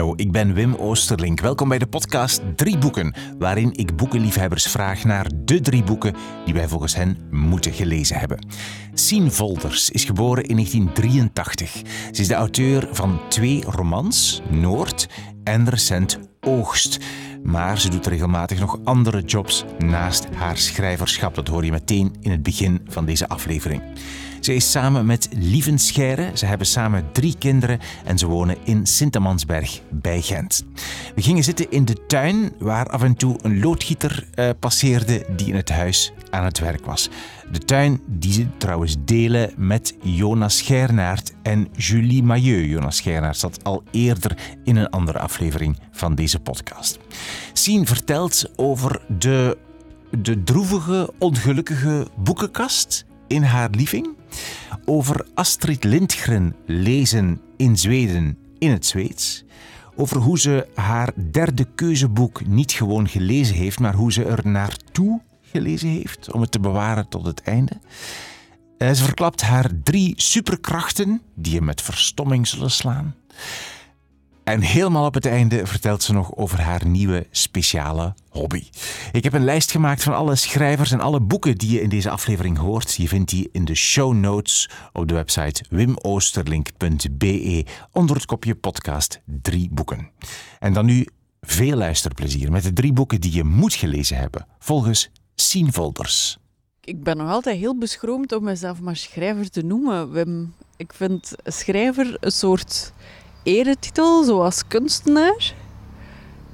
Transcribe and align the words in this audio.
Ik 0.00 0.32
ben 0.32 0.54
Wim 0.54 0.74
Oosterlink. 0.74 1.40
Welkom 1.40 1.68
bij 1.68 1.78
de 1.78 1.86
podcast 1.86 2.40
Drie 2.56 2.78
Boeken, 2.78 3.14
waarin 3.38 3.72
ik 3.72 3.96
boekenliefhebbers 3.96 4.66
vraag 4.66 5.04
naar 5.04 5.26
de 5.44 5.60
drie 5.60 5.82
boeken 5.82 6.14
die 6.44 6.54
wij 6.54 6.68
volgens 6.68 6.94
hen 6.94 7.18
moeten 7.30 7.72
gelezen 7.72 8.18
hebben. 8.18 8.46
Sien 8.94 9.32
Volders 9.32 9.90
is 9.90 10.04
geboren 10.04 10.44
in 10.44 10.54
1983. 10.54 11.72
Ze 12.12 12.20
is 12.20 12.28
de 12.28 12.34
auteur 12.34 12.88
van 12.92 13.20
twee 13.28 13.64
romans, 13.64 14.42
Noord 14.50 15.08
en 15.44 15.68
recent 15.68 16.18
Oogst. 16.40 16.98
Maar 17.42 17.78
ze 17.78 17.90
doet 17.90 18.06
regelmatig 18.06 18.60
nog 18.60 18.78
andere 18.84 19.22
jobs 19.22 19.64
naast 19.78 20.26
haar 20.34 20.56
schrijverschap. 20.56 21.34
Dat 21.34 21.48
hoor 21.48 21.64
je 21.64 21.70
meteen 21.70 22.16
in 22.20 22.30
het 22.30 22.42
begin 22.42 22.80
van 22.88 23.04
deze 23.04 23.28
aflevering. 23.28 23.82
Ze 24.40 24.54
is 24.54 24.70
samen 24.70 25.06
met 25.06 25.28
Lieven 25.32 25.78
Scheire. 25.78 26.30
Ze 26.34 26.46
hebben 26.46 26.66
samen 26.66 27.12
drie 27.12 27.34
kinderen 27.38 27.78
en 28.04 28.18
ze 28.18 28.26
wonen 28.26 28.56
in 28.64 28.86
Sint-Amansberg 28.86 29.80
bij 29.90 30.20
Gent. 30.20 30.64
We 31.14 31.22
gingen 31.22 31.44
zitten 31.44 31.70
in 31.70 31.84
de 31.84 32.06
tuin 32.06 32.52
waar 32.58 32.86
af 32.86 33.02
en 33.02 33.14
toe 33.14 33.38
een 33.42 33.60
loodgieter 33.60 34.26
uh, 34.34 34.50
passeerde 34.58 35.26
die 35.36 35.46
in 35.48 35.54
het 35.54 35.68
huis 35.68 36.12
aan 36.30 36.44
het 36.44 36.58
werk 36.58 36.86
was. 36.86 37.10
De 37.52 37.58
tuin 37.58 38.00
die 38.06 38.32
ze 38.32 38.46
trouwens 38.56 38.96
delen 39.04 39.52
met 39.56 39.94
Jonas 40.02 40.56
Schernaert 40.56 41.32
en 41.42 41.68
Julie 41.76 42.22
Mailleu. 42.22 42.66
Jonas 42.66 42.96
Schernaert 42.96 43.36
zat 43.36 43.64
al 43.64 43.82
eerder 43.90 44.36
in 44.64 44.76
een 44.76 44.90
andere 44.90 45.18
aflevering 45.18 45.78
van 45.90 46.14
deze 46.14 46.40
podcast. 46.40 46.98
Sien 47.52 47.86
vertelt 47.86 48.50
over 48.56 49.00
de, 49.18 49.58
de 50.22 50.42
droevige, 50.42 51.12
ongelukkige 51.18 52.06
boekenkast 52.16 53.04
in 53.26 53.42
haar 53.42 53.70
living. 53.70 54.18
Over 54.84 55.26
Astrid 55.34 55.84
Lindgren 55.84 56.54
lezen 56.66 57.40
in 57.56 57.76
Zweden 57.76 58.38
in 58.58 58.70
het 58.70 58.86
Zweeds. 58.86 59.44
Over 59.96 60.16
hoe 60.16 60.38
ze 60.38 60.68
haar 60.74 61.12
derde 61.30 61.66
keuzeboek 61.74 62.46
niet 62.46 62.72
gewoon 62.72 63.08
gelezen 63.08 63.56
heeft, 63.56 63.78
maar 63.78 63.94
hoe 63.94 64.12
ze 64.12 64.24
er 64.24 64.48
naartoe 64.48 65.20
gelezen 65.42 65.88
heeft 65.88 66.32
om 66.32 66.40
het 66.40 66.50
te 66.50 66.60
bewaren 66.60 67.08
tot 67.08 67.26
het 67.26 67.42
einde. 67.42 67.80
Eh, 68.78 68.90
ze 68.90 69.04
verklapt 69.04 69.40
haar 69.40 69.70
drie 69.82 70.12
superkrachten 70.16 71.22
die 71.34 71.52
je 71.52 71.62
met 71.62 71.82
verstomming 71.82 72.48
zullen 72.48 72.70
slaan. 72.70 73.14
En 74.50 74.60
helemaal 74.60 75.04
op 75.04 75.14
het 75.14 75.26
einde 75.26 75.66
vertelt 75.66 76.02
ze 76.02 76.12
nog 76.12 76.36
over 76.36 76.60
haar 76.60 76.86
nieuwe 76.86 77.26
speciale 77.30 78.14
hobby. 78.28 78.64
Ik 79.12 79.24
heb 79.24 79.32
een 79.32 79.44
lijst 79.44 79.70
gemaakt 79.70 80.02
van 80.02 80.14
alle 80.14 80.36
schrijvers 80.36 80.92
en 80.92 81.00
alle 81.00 81.20
boeken 81.20 81.58
die 81.58 81.70
je 81.70 81.80
in 81.80 81.88
deze 81.88 82.10
aflevering 82.10 82.58
hoort. 82.58 82.94
Je 82.94 83.08
vindt 83.08 83.30
die 83.30 83.48
in 83.52 83.64
de 83.64 83.74
show 83.74 84.14
notes 84.14 84.70
op 84.92 85.08
de 85.08 85.14
website 85.14 85.64
wimoosterlink.be 85.68 87.64
onder 87.92 88.16
het 88.16 88.24
kopje 88.26 88.54
podcast 88.54 89.20
drie 89.24 89.68
boeken. 89.72 90.10
En 90.58 90.72
dan 90.72 90.86
nu 90.86 91.06
veel 91.40 91.76
luisterplezier 91.76 92.50
met 92.50 92.62
de 92.62 92.72
drie 92.72 92.92
boeken 92.92 93.20
die 93.20 93.34
je 93.34 93.44
moet 93.44 93.74
gelezen 93.74 94.16
hebben, 94.16 94.46
volgens 94.58 95.10
Sien 95.34 95.72
Volders. 95.72 96.38
Ik 96.84 97.02
ben 97.02 97.16
nog 97.16 97.30
altijd 97.30 97.58
heel 97.58 97.78
beschroomd 97.78 98.32
om 98.32 98.44
mezelf 98.44 98.80
maar 98.80 98.96
schrijver 98.96 99.50
te 99.50 99.62
noemen, 99.62 100.10
Wim. 100.12 100.54
Ik 100.76 100.92
vind 100.92 101.32
schrijver 101.44 102.16
een 102.20 102.32
soort 102.32 102.92
eretitel, 103.42 104.24
zoals 104.24 104.66
kunstenaar. 104.66 105.54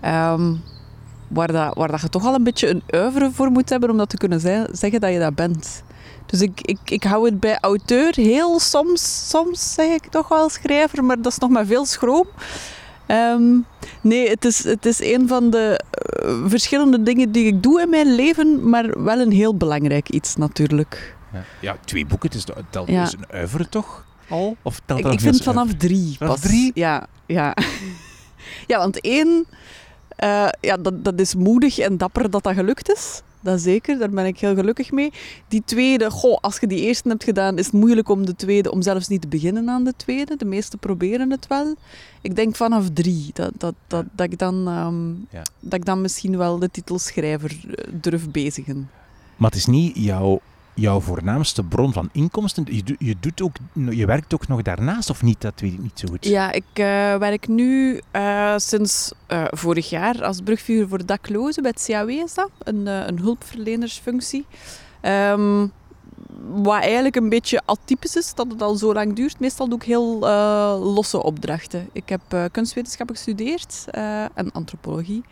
Ehm, 0.00 0.54
waar, 1.28 1.52
dat, 1.52 1.74
waar 1.74 1.90
dat 1.90 2.00
je 2.00 2.08
toch 2.08 2.24
al 2.24 2.34
een 2.34 2.44
beetje 2.44 2.68
een 2.68 2.82
uiveren 2.86 3.32
voor 3.32 3.50
moet 3.50 3.68
hebben 3.68 3.90
om 3.90 3.96
dat 3.96 4.08
te 4.08 4.16
kunnen 4.16 4.40
zeggen 4.72 5.00
dat 5.00 5.12
je 5.12 5.18
dat 5.18 5.34
bent. 5.34 5.82
Dus 6.26 6.40
ik, 6.40 6.60
ik, 6.60 6.78
ik 6.84 7.04
hou 7.04 7.24
het 7.24 7.40
bij 7.40 7.58
auteur 7.60 8.14
heel 8.14 8.60
soms, 8.60 9.28
soms 9.28 9.74
zeg 9.74 9.92
ik 9.92 10.06
toch 10.06 10.28
wel 10.28 10.48
schrijver, 10.48 11.04
maar 11.04 11.16
dat 11.22 11.32
is 11.32 11.38
nog 11.38 11.50
maar 11.50 11.66
veel 11.66 11.84
schroom. 11.84 12.26
Ehm, 13.06 13.58
nee, 14.00 14.28
het 14.28 14.44
is, 14.44 14.64
het 14.64 14.86
is 14.86 15.00
een 15.00 15.28
van 15.28 15.50
de 15.50 15.80
eh, 15.90 16.34
verschillende 16.46 17.02
dingen 17.02 17.32
die 17.32 17.46
ik 17.46 17.62
doe 17.62 17.80
in 17.80 17.90
mijn 17.90 18.14
leven, 18.14 18.68
maar 18.68 19.02
wel 19.02 19.20
een 19.20 19.32
heel 19.32 19.56
belangrijk 19.56 20.08
iets 20.08 20.36
natuurlijk. 20.36 21.16
Ja, 21.32 21.44
ja 21.60 21.76
twee 21.84 22.06
boeken, 22.06 22.28
het 22.28 22.38
is, 22.38 22.44
dat 22.70 22.88
is 22.88 23.12
een 23.12 23.26
uiveren 23.30 23.68
toch? 23.68 24.05
Al? 24.28 24.56
Of 24.62 24.80
telt 24.84 25.00
ik, 25.00 25.12
ik 25.12 25.20
vind 25.20 25.42
vanaf 25.42 25.74
drie. 25.74 26.16
Vanaf 26.18 26.40
drie? 26.40 26.70
Ja, 26.74 27.06
ja. 27.26 27.56
ja, 28.70 28.78
want 28.78 29.00
één, 29.00 29.46
uh, 30.24 30.48
ja, 30.60 30.76
dat, 30.76 31.04
dat 31.04 31.20
is 31.20 31.34
moedig 31.34 31.78
en 31.78 31.96
dapper 31.96 32.30
dat 32.30 32.42
dat 32.42 32.54
gelukt 32.54 32.92
is. 32.92 33.22
Dat 33.40 33.60
zeker, 33.60 33.98
daar 33.98 34.10
ben 34.10 34.26
ik 34.26 34.38
heel 34.38 34.54
gelukkig 34.54 34.90
mee. 34.90 35.12
Die 35.48 35.62
tweede, 35.64 36.10
goh, 36.10 36.36
als 36.40 36.58
je 36.58 36.66
die 36.66 36.80
eerste 36.80 37.08
hebt 37.08 37.24
gedaan, 37.24 37.58
is 37.58 37.64
het 37.64 37.74
moeilijk 37.74 38.08
om 38.08 38.26
de 38.26 38.36
tweede, 38.36 38.70
om 38.70 38.82
zelfs 38.82 39.08
niet 39.08 39.20
te 39.20 39.28
beginnen 39.28 39.68
aan 39.68 39.84
de 39.84 39.92
tweede. 39.96 40.36
De 40.36 40.44
meesten 40.44 40.78
proberen 40.78 41.30
het 41.30 41.46
wel. 41.46 41.74
Ik 42.20 42.36
denk 42.36 42.56
vanaf 42.56 42.90
drie, 42.92 43.30
dat, 43.32 43.52
dat, 43.56 43.74
dat, 43.86 44.04
dat, 44.12 44.32
ik, 44.32 44.38
dan, 44.38 44.68
um, 44.68 45.26
ja. 45.30 45.42
dat 45.60 45.74
ik 45.74 45.84
dan 45.84 46.00
misschien 46.00 46.36
wel 46.36 46.58
de 46.58 46.70
titelschrijver 46.70 47.50
eh, 47.50 47.92
durf 48.00 48.30
bezigen. 48.30 48.90
Maar 49.36 49.50
het 49.50 49.58
is 49.58 49.66
niet 49.66 49.96
jouw 49.96 50.40
jouw 50.76 51.00
voornaamste 51.00 51.62
bron 51.62 51.92
van 51.92 52.08
inkomsten? 52.12 52.66
Je, 52.70 52.96
je, 52.98 53.16
doet 53.20 53.42
ook, 53.42 53.56
je 53.90 54.06
werkt 54.06 54.34
ook 54.34 54.48
nog 54.48 54.62
daarnaast, 54.62 55.10
of 55.10 55.22
niet? 55.22 55.40
Dat 55.40 55.60
weet 55.60 55.72
ik 55.72 55.82
niet 55.82 55.98
zo 55.98 56.08
goed. 56.08 56.24
Ja, 56.24 56.52
ik 56.52 56.64
uh, 56.74 57.16
werk 57.16 57.48
nu 57.48 58.00
uh, 58.12 58.54
sinds 58.56 59.12
uh, 59.28 59.44
vorig 59.50 59.90
jaar 59.90 60.24
als 60.24 60.40
brugvuur 60.40 60.88
voor 60.88 61.06
daklozen 61.06 61.62
bij 61.62 61.72
het 61.74 61.86
CAW 61.86 62.10
is 62.10 62.34
dat. 62.34 62.50
Een, 62.58 62.86
een 62.86 63.18
hulpverlenersfunctie. 63.18 64.46
Um, 65.02 65.72
wat 66.48 66.80
eigenlijk 66.80 67.16
een 67.16 67.28
beetje 67.28 67.62
atypisch 67.64 68.16
is, 68.16 68.34
dat 68.34 68.46
het 68.50 68.62
al 68.62 68.74
zo 68.74 68.92
lang 68.92 69.16
duurt. 69.16 69.40
Meestal 69.40 69.68
doe 69.68 69.78
ik 69.78 69.84
heel 69.84 70.18
losse 70.78 71.22
opdrachten. 71.22 71.88
Ik 71.92 72.08
heb 72.08 72.50
kunstwetenschappen 72.52 73.16
gestudeerd 73.16 73.84
en 74.34 74.52
antropologie. 74.52 75.24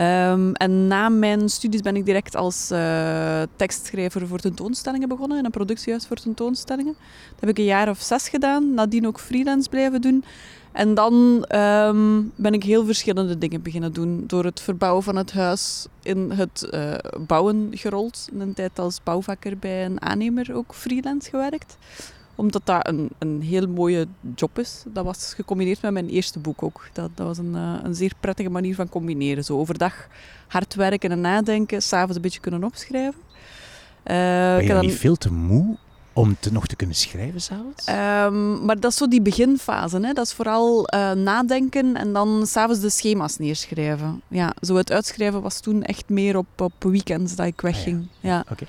Um, 0.00 0.52
en 0.52 0.86
na 0.86 1.08
mijn 1.08 1.48
studies 1.48 1.80
ben 1.80 1.96
ik 1.96 2.04
direct 2.04 2.36
als 2.36 2.70
uh, 2.72 3.42
tekstschrijver 3.56 4.26
voor 4.26 4.38
tentoonstellingen 4.38 5.08
begonnen, 5.08 5.38
in 5.38 5.44
een 5.44 5.50
productiehuis 5.50 6.06
voor 6.06 6.16
tentoonstellingen. 6.16 6.92
Dat 7.30 7.40
heb 7.40 7.48
ik 7.48 7.58
een 7.58 7.64
jaar 7.64 7.88
of 7.88 8.00
zes 8.00 8.28
gedaan, 8.28 8.74
nadien 8.74 9.06
ook 9.06 9.20
freelance 9.20 9.68
blijven 9.68 10.00
doen. 10.00 10.24
En 10.72 10.94
dan 10.94 11.44
um, 11.54 12.32
ben 12.36 12.52
ik 12.52 12.62
heel 12.62 12.84
verschillende 12.84 13.38
dingen 13.38 13.62
beginnen 13.62 13.92
doen. 13.92 14.24
Door 14.26 14.44
het 14.44 14.60
verbouwen 14.60 15.02
van 15.02 15.16
het 15.16 15.32
huis 15.32 15.86
in 16.02 16.30
het 16.30 16.68
uh, 16.70 16.94
bouwen 17.26 17.68
gerold. 17.70 18.28
In 18.32 18.40
een 18.40 18.54
tijd 18.54 18.78
als 18.78 19.02
bouwvakker 19.02 19.58
bij 19.58 19.84
een 19.84 20.02
aannemer 20.02 20.54
ook 20.54 20.74
freelance 20.74 21.30
gewerkt 21.30 21.76
omdat 22.38 22.62
dat 22.64 22.88
een, 22.88 23.08
een 23.18 23.42
heel 23.42 23.68
mooie 23.68 24.06
job 24.34 24.58
is. 24.58 24.82
Dat 24.86 25.04
was 25.04 25.32
gecombineerd 25.34 25.82
met 25.82 25.92
mijn 25.92 26.08
eerste 26.08 26.38
boek 26.38 26.62
ook. 26.62 26.88
Dat, 26.92 27.10
dat 27.14 27.26
was 27.26 27.38
een, 27.38 27.54
uh, 27.54 27.74
een 27.82 27.94
zeer 27.94 28.12
prettige 28.20 28.50
manier 28.50 28.74
van 28.74 28.88
combineren. 28.88 29.44
Zo 29.44 29.58
overdag 29.58 30.06
hard 30.46 30.74
werken 30.74 31.10
en 31.10 31.20
nadenken, 31.20 31.82
s'avonds 31.82 32.16
een 32.16 32.22
beetje 32.22 32.40
kunnen 32.40 32.64
opschrijven. 32.64 33.20
Uh, 33.20 34.14
ben 34.56 34.62
je 34.62 34.68
dan 34.68 34.80
niet 34.84 34.94
veel 34.94 35.16
te 35.16 35.32
moe 35.32 35.76
om 36.12 36.36
te, 36.40 36.52
nog 36.52 36.66
te 36.66 36.76
kunnen 36.76 36.96
schrijven 36.96 37.40
s'avonds? 37.40 37.88
Um, 37.88 38.64
maar 38.64 38.80
dat 38.80 38.90
is 38.90 38.96
zo 38.96 39.08
die 39.08 39.22
beginfase. 39.22 39.96
Hè. 39.96 40.12
Dat 40.12 40.26
is 40.26 40.32
vooral 40.32 40.94
uh, 40.94 41.12
nadenken 41.12 41.96
en 41.96 42.12
dan 42.12 42.46
s'avonds 42.46 42.80
de 42.80 42.90
schema's 42.90 43.36
neerschrijven. 43.36 44.22
Ja, 44.28 44.54
zo 44.60 44.76
het 44.76 44.92
uitschrijven 44.92 45.42
was 45.42 45.60
toen 45.60 45.82
echt 45.82 46.08
meer 46.08 46.36
op, 46.36 46.60
op 46.60 46.72
weekends 46.78 47.34
dat 47.34 47.46
ik 47.46 47.60
wegging. 47.60 47.98
Ah, 48.00 48.06
ja. 48.20 48.44
ja. 48.48 48.66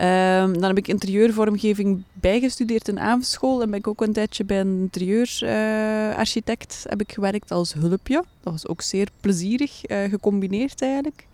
Um, 0.00 0.52
dan 0.52 0.62
heb 0.62 0.78
ik 0.78 0.88
interieurvormgeving 0.88 2.02
bijgestudeerd 2.12 2.88
in 2.88 3.00
avondschool 3.00 3.62
en 3.62 3.70
ben 3.70 3.78
ik 3.78 3.86
ook 3.86 4.00
een 4.00 4.12
tijdje 4.12 4.44
bij 4.44 4.60
een 4.60 4.78
interieurarchitect 4.80 6.74
uh, 6.78 6.90
heb 6.90 7.00
ik 7.00 7.12
gewerkt 7.12 7.50
als 7.50 7.72
hulpje. 7.72 8.24
Dat 8.42 8.52
was 8.52 8.66
ook 8.66 8.82
zeer 8.82 9.08
plezierig, 9.20 9.90
uh, 9.90 10.04
gecombineerd 10.10 10.82
eigenlijk. 10.82 11.26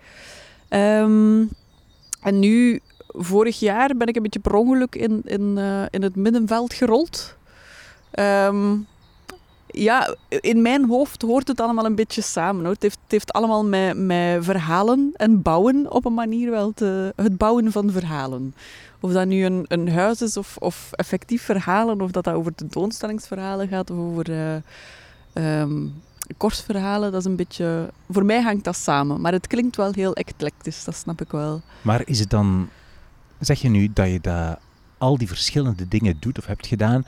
Um, 0.69 1.49
en 2.21 2.39
nu, 2.39 2.79
vorig 3.07 3.59
jaar, 3.59 3.97
ben 3.97 4.07
ik 4.07 4.15
een 4.15 4.23
beetje 4.23 4.39
per 4.39 4.53
ongeluk 4.53 4.95
in, 4.95 5.21
in, 5.25 5.55
uh, 5.57 5.83
in 5.89 6.01
het 6.01 6.15
middenveld 6.15 6.73
gerold. 6.73 7.35
Um, 8.19 8.87
ja, 9.75 10.15
in 10.29 10.61
mijn 10.61 10.85
hoofd 10.85 11.21
hoort 11.21 11.47
het 11.47 11.59
allemaal 11.59 11.85
een 11.85 11.95
beetje 11.95 12.21
samen. 12.21 12.63
Hoor. 12.63 12.73
Het, 12.73 12.81
heeft, 12.81 12.99
het 13.03 13.11
heeft 13.11 13.33
allemaal 13.33 13.65
met, 13.65 13.97
met 13.97 14.43
verhalen 14.43 15.11
en 15.13 15.41
bouwen 15.41 15.91
op 15.91 16.05
een 16.05 16.13
manier 16.13 16.51
wel 16.51 16.71
te... 16.73 17.13
Het 17.15 17.37
bouwen 17.37 17.71
van 17.71 17.91
verhalen. 17.91 18.55
Of 18.99 19.11
dat 19.11 19.27
nu 19.27 19.45
een, 19.45 19.65
een 19.67 19.89
huis 19.89 20.21
is 20.21 20.37
of, 20.37 20.57
of 20.57 20.91
effectief 20.91 21.41
verhalen, 21.41 22.01
of 22.01 22.11
dat 22.11 22.23
dat 22.23 22.33
over 22.33 22.55
tentoonstellingsverhalen 22.55 23.67
gaat 23.67 23.89
of 23.89 23.97
over 23.97 24.29
uh, 24.29 25.61
um, 25.61 25.93
kortverhalen, 26.37 27.11
dat 27.11 27.19
is 27.19 27.25
een 27.25 27.35
beetje... 27.35 27.89
Voor 28.09 28.25
mij 28.25 28.41
hangt 28.41 28.63
dat 28.63 28.75
samen, 28.75 29.21
maar 29.21 29.31
het 29.31 29.47
klinkt 29.47 29.75
wel 29.75 29.91
heel 29.91 30.13
eclectisch, 30.13 30.83
dat 30.83 30.95
snap 30.95 31.21
ik 31.21 31.31
wel. 31.31 31.61
Maar 31.81 32.01
is 32.05 32.19
het 32.19 32.29
dan... 32.29 32.69
Zeg 33.39 33.61
je 33.61 33.69
nu 33.69 33.91
dat 33.93 34.07
je 34.07 34.19
dat, 34.21 34.59
al 34.97 35.17
die 35.17 35.27
verschillende 35.27 35.87
dingen 35.87 36.17
doet 36.19 36.37
of 36.37 36.45
hebt 36.45 36.67
gedaan 36.67 37.05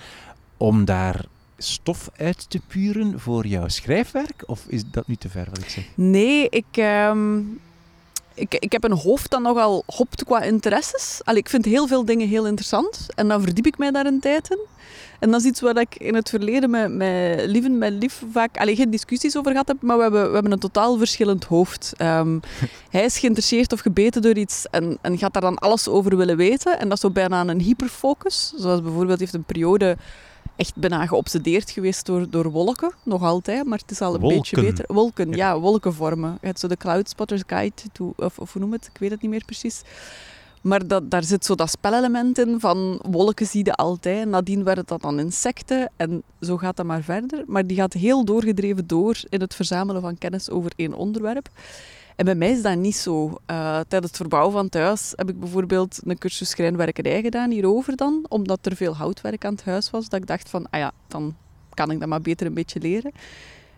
om 0.57 0.85
daar 0.85 1.25
stof 1.57 2.09
uit 2.17 2.49
te 2.49 2.59
puren 2.67 3.19
voor 3.19 3.47
jouw 3.47 3.67
schrijfwerk? 3.67 4.43
Of 4.45 4.65
is 4.67 4.83
dat 4.91 5.07
niet 5.07 5.19
te 5.19 5.29
ver 5.29 5.47
wat 5.49 5.57
ik 5.57 5.69
zeg? 5.69 5.83
Nee, 5.95 6.49
ik, 6.49 6.77
um, 7.09 7.59
ik, 8.33 8.53
ik 8.53 8.71
heb 8.71 8.83
een 8.83 8.97
hoofd 8.97 9.29
dat 9.29 9.41
nogal 9.41 9.83
hopt 9.85 10.23
qua 10.23 10.41
interesses. 10.41 11.21
Allee, 11.23 11.39
ik 11.39 11.49
vind 11.49 11.65
heel 11.65 11.87
veel 11.87 12.05
dingen 12.05 12.27
heel 12.27 12.47
interessant 12.47 13.05
en 13.15 13.27
dan 13.27 13.41
verdiep 13.41 13.65
ik 13.65 13.77
mij 13.77 13.91
daar 13.91 14.05
een 14.05 14.19
tijd 14.19 14.49
in. 14.51 14.59
En 15.19 15.31
dat 15.31 15.41
is 15.41 15.47
iets 15.47 15.61
waar 15.61 15.77
ik 15.77 15.95
in 15.95 16.15
het 16.15 16.29
verleden 16.29 16.69
met, 16.69 16.91
met 16.91 17.45
Lieven, 17.45 17.77
met 17.77 17.93
Lief 17.93 18.23
vaak 18.31 18.57
geen 18.59 18.89
discussies 18.89 19.37
over 19.37 19.51
gehad 19.51 19.67
heb, 19.67 19.81
maar 19.81 19.95
we 19.95 20.01
hebben, 20.01 20.27
we 20.27 20.33
hebben 20.33 20.51
een 20.51 20.59
totaal 20.59 20.97
verschillend 20.97 21.43
hoofd. 21.43 21.93
Ehm, 21.97 22.39
hij 22.89 23.03
is 23.03 23.17
geïnteresseerd 23.17 23.73
of 23.73 23.79
gebeten 23.79 24.21
door 24.21 24.35
iets 24.35 24.65
en, 24.71 24.97
en 25.01 25.17
gaat 25.17 25.33
daar 25.33 25.41
dan 25.41 25.57
alles 25.57 25.87
over 25.87 26.17
willen 26.17 26.37
weten. 26.37 26.79
En 26.79 26.83
dat 26.83 26.97
is 26.97 26.99
zo 27.03 27.09
bijna 27.09 27.47
een 27.47 27.61
hyperfocus. 27.61 28.53
Zoals 28.55 28.81
bijvoorbeeld 28.81 29.19
heeft 29.19 29.33
een 29.33 29.43
periode 29.43 29.97
echt 30.57 30.75
bijna 30.75 31.05
geobsedeerd 31.05 31.71
geweest 31.71 32.05
door, 32.05 32.29
door 32.29 32.51
wolken. 32.51 32.91
Nog 33.03 33.21
altijd, 33.21 33.65
maar 33.65 33.77
het 33.77 33.91
is 33.91 34.01
al 34.01 34.13
een 34.13 34.19
beetje 34.19 34.61
beter. 34.61 34.85
Wolken, 34.87 35.31
ja, 35.31 35.59
wolkenvormen. 35.59 36.37
Je 36.41 36.47
hebt 36.47 36.59
zo 36.59 36.67
de 36.67 36.77
Cloud 36.77 37.09
Spotters 37.09 37.43
Guide, 37.47 37.75
to, 37.91 38.13
of, 38.15 38.39
of 38.39 38.53
hoe 38.53 38.61
noem 38.61 38.71
het? 38.71 38.89
Ik 38.93 38.99
weet 38.99 39.11
het 39.11 39.21
niet 39.21 39.31
meer 39.31 39.45
precies. 39.45 39.81
Maar 40.61 40.87
dat, 40.87 41.11
daar 41.11 41.23
zit 41.23 41.45
zo 41.45 41.55
dat 41.55 41.69
spelelement 41.69 42.37
in 42.37 42.59
van 42.59 42.99
wolken 43.09 43.45
zie 43.45 43.65
je 43.65 43.73
altijd. 43.73 44.21
En 44.21 44.29
nadien 44.29 44.63
werden 44.63 44.83
dat 44.87 45.01
dan 45.01 45.19
insecten. 45.19 45.91
En 45.95 46.23
zo 46.41 46.57
gaat 46.57 46.75
dat 46.75 46.85
maar 46.85 47.01
verder. 47.01 47.43
Maar 47.45 47.67
die 47.67 47.77
gaat 47.77 47.93
heel 47.93 48.25
doorgedreven 48.25 48.87
door 48.87 49.17
in 49.29 49.41
het 49.41 49.55
verzamelen 49.55 50.01
van 50.01 50.17
kennis 50.17 50.49
over 50.49 50.71
één 50.75 50.93
onderwerp. 50.93 51.49
En 52.17 52.25
bij 52.25 52.35
mij 52.35 52.51
is 52.51 52.61
dat 52.61 52.77
niet 52.77 52.95
zo. 52.95 53.25
Uh, 53.25 53.79
tijdens 53.87 54.11
het 54.11 54.15
verbouwen 54.15 54.51
van 54.51 54.65
het 54.65 54.73
huis 54.73 55.13
heb 55.15 55.29
ik 55.29 55.39
bijvoorbeeld 55.39 55.99
een 56.03 56.17
cursus 56.17 56.49
schrijnwerkerij 56.49 57.21
gedaan 57.21 57.51
hierover 57.51 57.95
dan. 57.95 58.25
Omdat 58.29 58.65
er 58.65 58.75
veel 58.75 58.95
houtwerk 58.95 59.45
aan 59.45 59.53
het 59.53 59.63
huis 59.63 59.89
was. 59.89 60.09
Dat 60.09 60.19
ik 60.19 60.27
dacht 60.27 60.49
van, 60.49 60.69
ah 60.69 60.79
ja, 60.79 60.91
dan 61.07 61.35
kan 61.73 61.91
ik 61.91 61.99
dat 61.99 62.09
maar 62.09 62.21
beter 62.21 62.47
een 62.47 62.53
beetje 62.53 62.79
leren. 62.79 63.11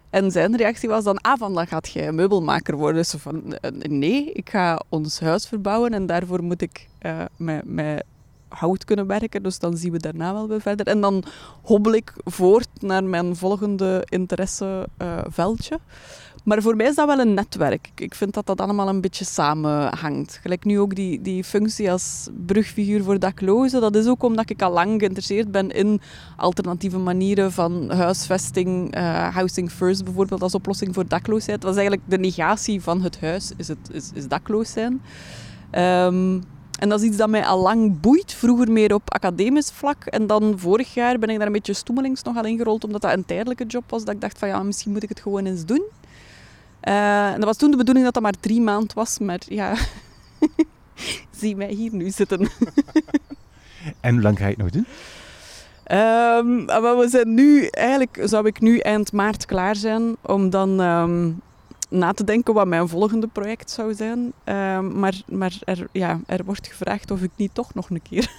En 0.09 0.31
zijn 0.31 0.57
reactie 0.57 0.89
was 0.89 1.03
dan, 1.03 1.21
ah, 1.21 1.39
van 1.39 1.53
dan 1.53 1.67
gaat 1.67 1.89
jij 1.89 2.11
meubelmaker 2.11 2.75
worden. 2.75 2.95
Dus 2.95 3.13
van, 3.17 3.53
eh, 3.53 3.71
nee, 3.71 4.31
ik 4.31 4.49
ga 4.49 4.81
ons 4.89 5.19
huis 5.19 5.47
verbouwen 5.47 5.93
en 5.93 6.05
daarvoor 6.05 6.43
moet 6.43 6.61
ik 6.61 6.87
uh, 7.01 7.25
met, 7.63 8.03
hout 8.49 8.85
kunnen 8.85 9.07
werken. 9.07 9.43
Dus 9.43 9.59
dan 9.59 9.77
zien 9.77 9.91
we 9.91 9.97
daarna 9.97 10.33
wel 10.33 10.47
weer 10.47 10.61
verder. 10.61 10.87
En 10.87 11.01
dan 11.01 11.23
hobbel 11.61 11.93
ik 11.93 12.13
voort 12.23 12.69
naar 12.79 13.03
mijn 13.03 13.35
volgende 13.35 14.05
interesseveldje. 14.09 15.79
Maar 16.43 16.61
voor 16.61 16.75
mij 16.75 16.87
is 16.87 16.95
dat 16.95 17.07
wel 17.07 17.19
een 17.19 17.33
netwerk. 17.33 17.89
Ik 17.95 18.15
vind 18.15 18.33
dat 18.33 18.45
dat 18.45 18.61
allemaal 18.61 18.87
een 18.87 19.01
beetje 19.01 19.25
samenhangt. 19.25 20.39
Gelijk 20.41 20.65
nu 20.65 20.79
ook 20.79 20.95
die, 20.95 21.21
die 21.21 21.43
functie 21.43 21.91
als 21.91 22.27
brugfiguur 22.45 23.03
voor 23.03 23.19
daklozen. 23.19 23.81
Dat 23.81 23.95
is 23.95 24.07
ook 24.07 24.23
omdat 24.23 24.49
ik 24.49 24.61
al 24.61 24.71
lang 24.71 24.99
geïnteresseerd 24.99 25.51
ben 25.51 25.69
in 25.69 26.01
alternatieve 26.37 26.97
manieren 26.97 27.51
van 27.51 27.91
huisvesting. 27.91 28.97
Uh, 28.97 29.27
housing 29.35 29.71
first 29.71 30.03
bijvoorbeeld 30.03 30.41
als 30.41 30.55
oplossing 30.55 30.93
voor 30.93 31.07
dakloosheid. 31.07 31.61
Dat 31.61 31.71
is 31.71 31.77
eigenlijk 31.77 32.09
de 32.09 32.19
negatie 32.19 32.81
van 32.81 33.01
het 33.01 33.19
huis, 33.19 33.51
is, 33.57 33.67
het, 33.67 33.89
is, 34.13 34.27
dakloos 34.27 34.71
zijn. 34.71 35.01
Um, 35.71 36.43
en 36.79 36.89
dat 36.89 37.01
is 37.01 37.07
iets 37.07 37.17
dat 37.17 37.29
mij 37.29 37.45
al 37.45 37.61
lang 37.61 37.99
boeit. 37.99 38.33
Vroeger 38.33 38.71
meer 38.71 38.93
op 38.93 39.13
academisch 39.13 39.71
vlak. 39.71 40.05
En 40.05 40.27
dan 40.27 40.53
vorig 40.55 40.93
jaar 40.93 41.19
ben 41.19 41.29
ik 41.29 41.37
daar 41.37 41.47
een 41.47 41.53
beetje 41.53 41.73
stoemelings 41.73 42.23
nog 42.23 42.37
al 42.37 42.45
ingerold, 42.45 42.83
omdat 42.83 43.01
dat 43.01 43.13
een 43.13 43.25
tijdelijke 43.25 43.65
job 43.65 43.83
was. 43.89 44.03
Dat 44.03 44.15
ik 44.15 44.21
dacht 44.21 44.37
van 44.37 44.47
ja, 44.47 44.63
misschien 44.63 44.91
moet 44.91 45.03
ik 45.03 45.09
het 45.09 45.19
gewoon 45.19 45.45
eens 45.45 45.65
doen. 45.65 45.83
Uh, 46.83 47.27
en 47.27 47.35
dat 47.35 47.43
was 47.43 47.57
toen 47.57 47.71
de 47.71 47.77
bedoeling 47.77 48.05
dat 48.05 48.13
dat 48.13 48.23
maar 48.23 48.39
drie 48.39 48.61
maanden 48.61 48.95
was. 48.95 49.19
Maar 49.19 49.39
ja, 49.47 49.75
zie 51.39 51.55
mij 51.55 51.71
hier 51.71 51.93
nu 51.93 52.09
zitten. 52.09 52.39
en 54.01 54.13
hoe 54.13 54.21
lang 54.21 54.37
ga 54.37 54.43
je 54.47 54.55
het 54.57 54.57
nog 54.57 54.69
doen? 54.69 54.87
Um, 55.91 56.65
we 56.65 57.05
zijn 57.09 57.33
nu, 57.33 57.65
eigenlijk 57.65 58.21
zou 58.23 58.47
ik 58.47 58.59
nu 58.59 58.77
eind 58.77 59.11
maart 59.11 59.45
klaar 59.45 59.75
zijn 59.75 60.15
om 60.21 60.49
dan 60.49 60.79
um, 60.79 61.41
na 61.89 62.13
te 62.13 62.23
denken 62.23 62.53
wat 62.53 62.67
mijn 62.67 62.87
volgende 62.87 63.27
project 63.27 63.71
zou 63.71 63.93
zijn. 63.93 64.33
Um, 64.45 64.99
maar 64.99 65.21
maar 65.25 65.57
er, 65.63 65.87
ja, 65.91 66.19
er 66.25 66.43
wordt 66.45 66.67
gevraagd 66.67 67.11
of 67.11 67.21
ik 67.21 67.31
niet 67.35 67.53
toch 67.53 67.73
nog 67.73 67.89
een 67.89 68.01
keer 68.01 68.31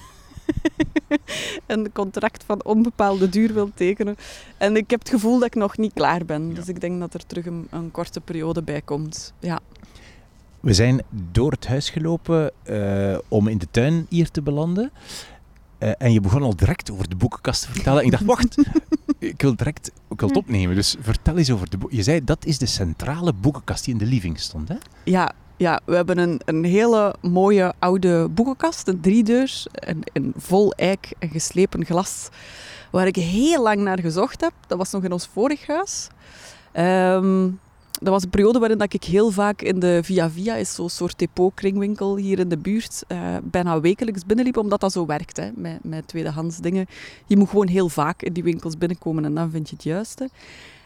een 1.67 1.93
contract 1.93 2.44
van 2.44 2.64
onbepaalde 2.64 3.29
duur 3.29 3.55
wil 3.55 3.70
tekenen. 3.75 4.17
En 4.58 4.76
ik 4.76 4.91
heb 4.91 4.99
het 4.99 5.08
gevoel 5.08 5.38
dat 5.38 5.47
ik 5.47 5.55
nog 5.55 5.76
niet 5.76 5.93
klaar 5.93 6.25
ben. 6.25 6.55
Dus 6.55 6.69
ik 6.69 6.81
denk 6.81 7.00
dat 7.00 7.14
er 7.14 7.26
terug 7.26 7.47
een, 7.47 7.67
een, 7.70 7.91
korte 7.91 8.20
periode 8.20 8.62
bij 8.62 8.82
komt. 8.82 9.32
Ja. 9.38 9.61
We 10.61 10.73
zijn 10.73 11.02
door 11.32 11.50
het 11.50 11.67
huis 11.67 11.91
gelopen 11.91 12.52
uh, 12.64 13.19
om 13.29 13.49
in 13.49 13.58
de 13.58 13.67
tuin 13.70 14.06
hier 14.08 14.31
te 14.31 14.43
belanden. 14.43 14.93
Uh, 15.79 15.91
en 15.99 16.12
je 16.12 16.20
begon 16.20 16.43
al 16.43 16.56
direct 16.56 16.91
over 16.91 17.08
de 17.08 17.17
boekenkast 17.17 17.62
te 17.62 17.70
vertellen. 17.70 17.99
En 17.99 18.05
ik 18.05 18.11
dacht, 18.11 18.25
wacht, 18.35 18.56
ik 19.19 19.43
wil 19.43 19.56
direct 19.56 19.93
ik 20.11 20.20
wil 20.20 20.29
het 20.29 20.38
opnemen. 20.38 20.75
Dus 20.75 20.97
vertel 21.00 21.37
eens 21.37 21.50
over 21.50 21.70
de 21.70 21.79
boek. 21.79 21.93
Je 21.93 22.02
zei, 22.02 22.25
dat 22.25 22.44
is 22.44 22.58
de 22.58 22.67
centrale 22.67 23.32
boekenkast 23.32 23.85
die 23.85 23.93
in 23.93 23.99
de 23.99 24.06
living 24.06 24.41
stond, 24.41 24.69
hè? 24.69 24.75
Ja, 25.05 25.32
ja, 25.61 25.81
we 25.85 25.95
hebben 25.95 26.19
een, 26.19 26.41
een 26.45 26.65
hele 26.65 27.15
mooie 27.21 27.73
oude 27.79 28.29
boekenkast, 28.29 28.89
een 28.89 29.01
driedeurs, 29.01 29.67
een, 29.73 30.03
een 30.12 30.33
vol 30.37 30.73
eik 30.73 31.12
en 31.19 31.29
geslepen 31.29 31.85
glas, 31.85 32.29
waar 32.91 33.07
ik 33.07 33.17
heel 33.17 33.62
lang 33.62 33.81
naar 33.81 34.01
gezocht 34.01 34.41
heb. 34.41 34.53
Dat 34.67 34.79
was 34.79 34.91
nog 34.91 35.05
in 35.05 35.12
ons 35.12 35.29
vorig 35.33 35.67
huis. 35.67 36.09
Um, 36.75 37.61
dat 37.93 38.12
was 38.12 38.23
een 38.23 38.31
periode 38.31 38.59
waarin 38.59 38.79
dat 38.79 38.93
ik 38.93 39.05
heel 39.05 39.31
vaak 39.31 39.62
in 39.62 39.79
de 39.79 40.01
Via 40.03 40.31
Via, 40.31 40.55
is 40.55 40.75
zo'n 40.75 40.89
soort 40.89 41.19
depot-kringwinkel 41.19 42.17
hier 42.17 42.39
in 42.39 42.49
de 42.49 42.59
buurt, 42.59 43.05
uh, 43.09 43.19
bijna 43.43 43.81
wekelijks 43.81 44.27
binnenliep, 44.27 44.57
omdat 44.57 44.81
dat 44.81 44.93
zo 44.93 45.07
werkt 45.07 45.37
hè, 45.37 45.51
met, 45.55 45.79
met 45.85 46.09
tweedehands 46.09 46.59
dingen. 46.59 46.87
Je 47.27 47.37
moet 47.37 47.49
gewoon 47.49 47.69
heel 47.69 47.89
vaak 47.89 48.23
in 48.23 48.33
die 48.33 48.43
winkels 48.43 48.79
binnenkomen 48.79 49.25
en 49.25 49.35
dan 49.35 49.51
vind 49.51 49.69
je 49.69 49.75
het 49.75 49.85
juiste. 49.85 50.31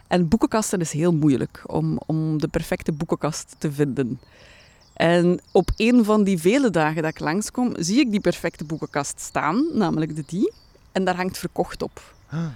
En 0.06 0.28
boekenkasten 0.28 0.80
is 0.80 0.92
heel 0.92 1.12
moeilijk 1.12 1.62
om, 1.66 1.98
om 2.06 2.40
de 2.40 2.48
perfecte 2.48 2.92
boekenkast 2.92 3.54
te 3.58 3.72
vinden. 3.72 4.20
En 4.94 5.40
op 5.52 5.70
een 5.76 6.04
van 6.04 6.24
die 6.24 6.38
vele 6.38 6.70
dagen 6.70 7.02
dat 7.02 7.10
ik 7.10 7.18
langskom, 7.18 7.72
zie 7.78 8.00
ik 8.00 8.10
die 8.10 8.20
perfecte 8.20 8.64
boekenkast 8.64 9.20
staan, 9.20 9.66
namelijk 9.72 10.16
de 10.16 10.24
die. 10.26 10.52
En 10.92 11.04
daar 11.04 11.16
hangt 11.16 11.38
verkocht 11.38 11.82
op. 11.82 12.14
Ah. 12.28 12.46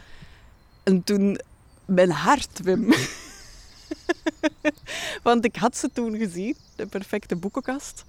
En 0.82 1.04
toen, 1.04 1.40
mijn 1.84 2.10
hart, 2.10 2.60
Wim. 2.62 2.92
Want 5.22 5.44
ik 5.44 5.56
had 5.56 5.76
ze 5.76 5.90
toen 5.92 6.16
gezien, 6.16 6.56
de 6.76 6.86
perfecte 6.86 7.36
boekenkast. 7.36 8.04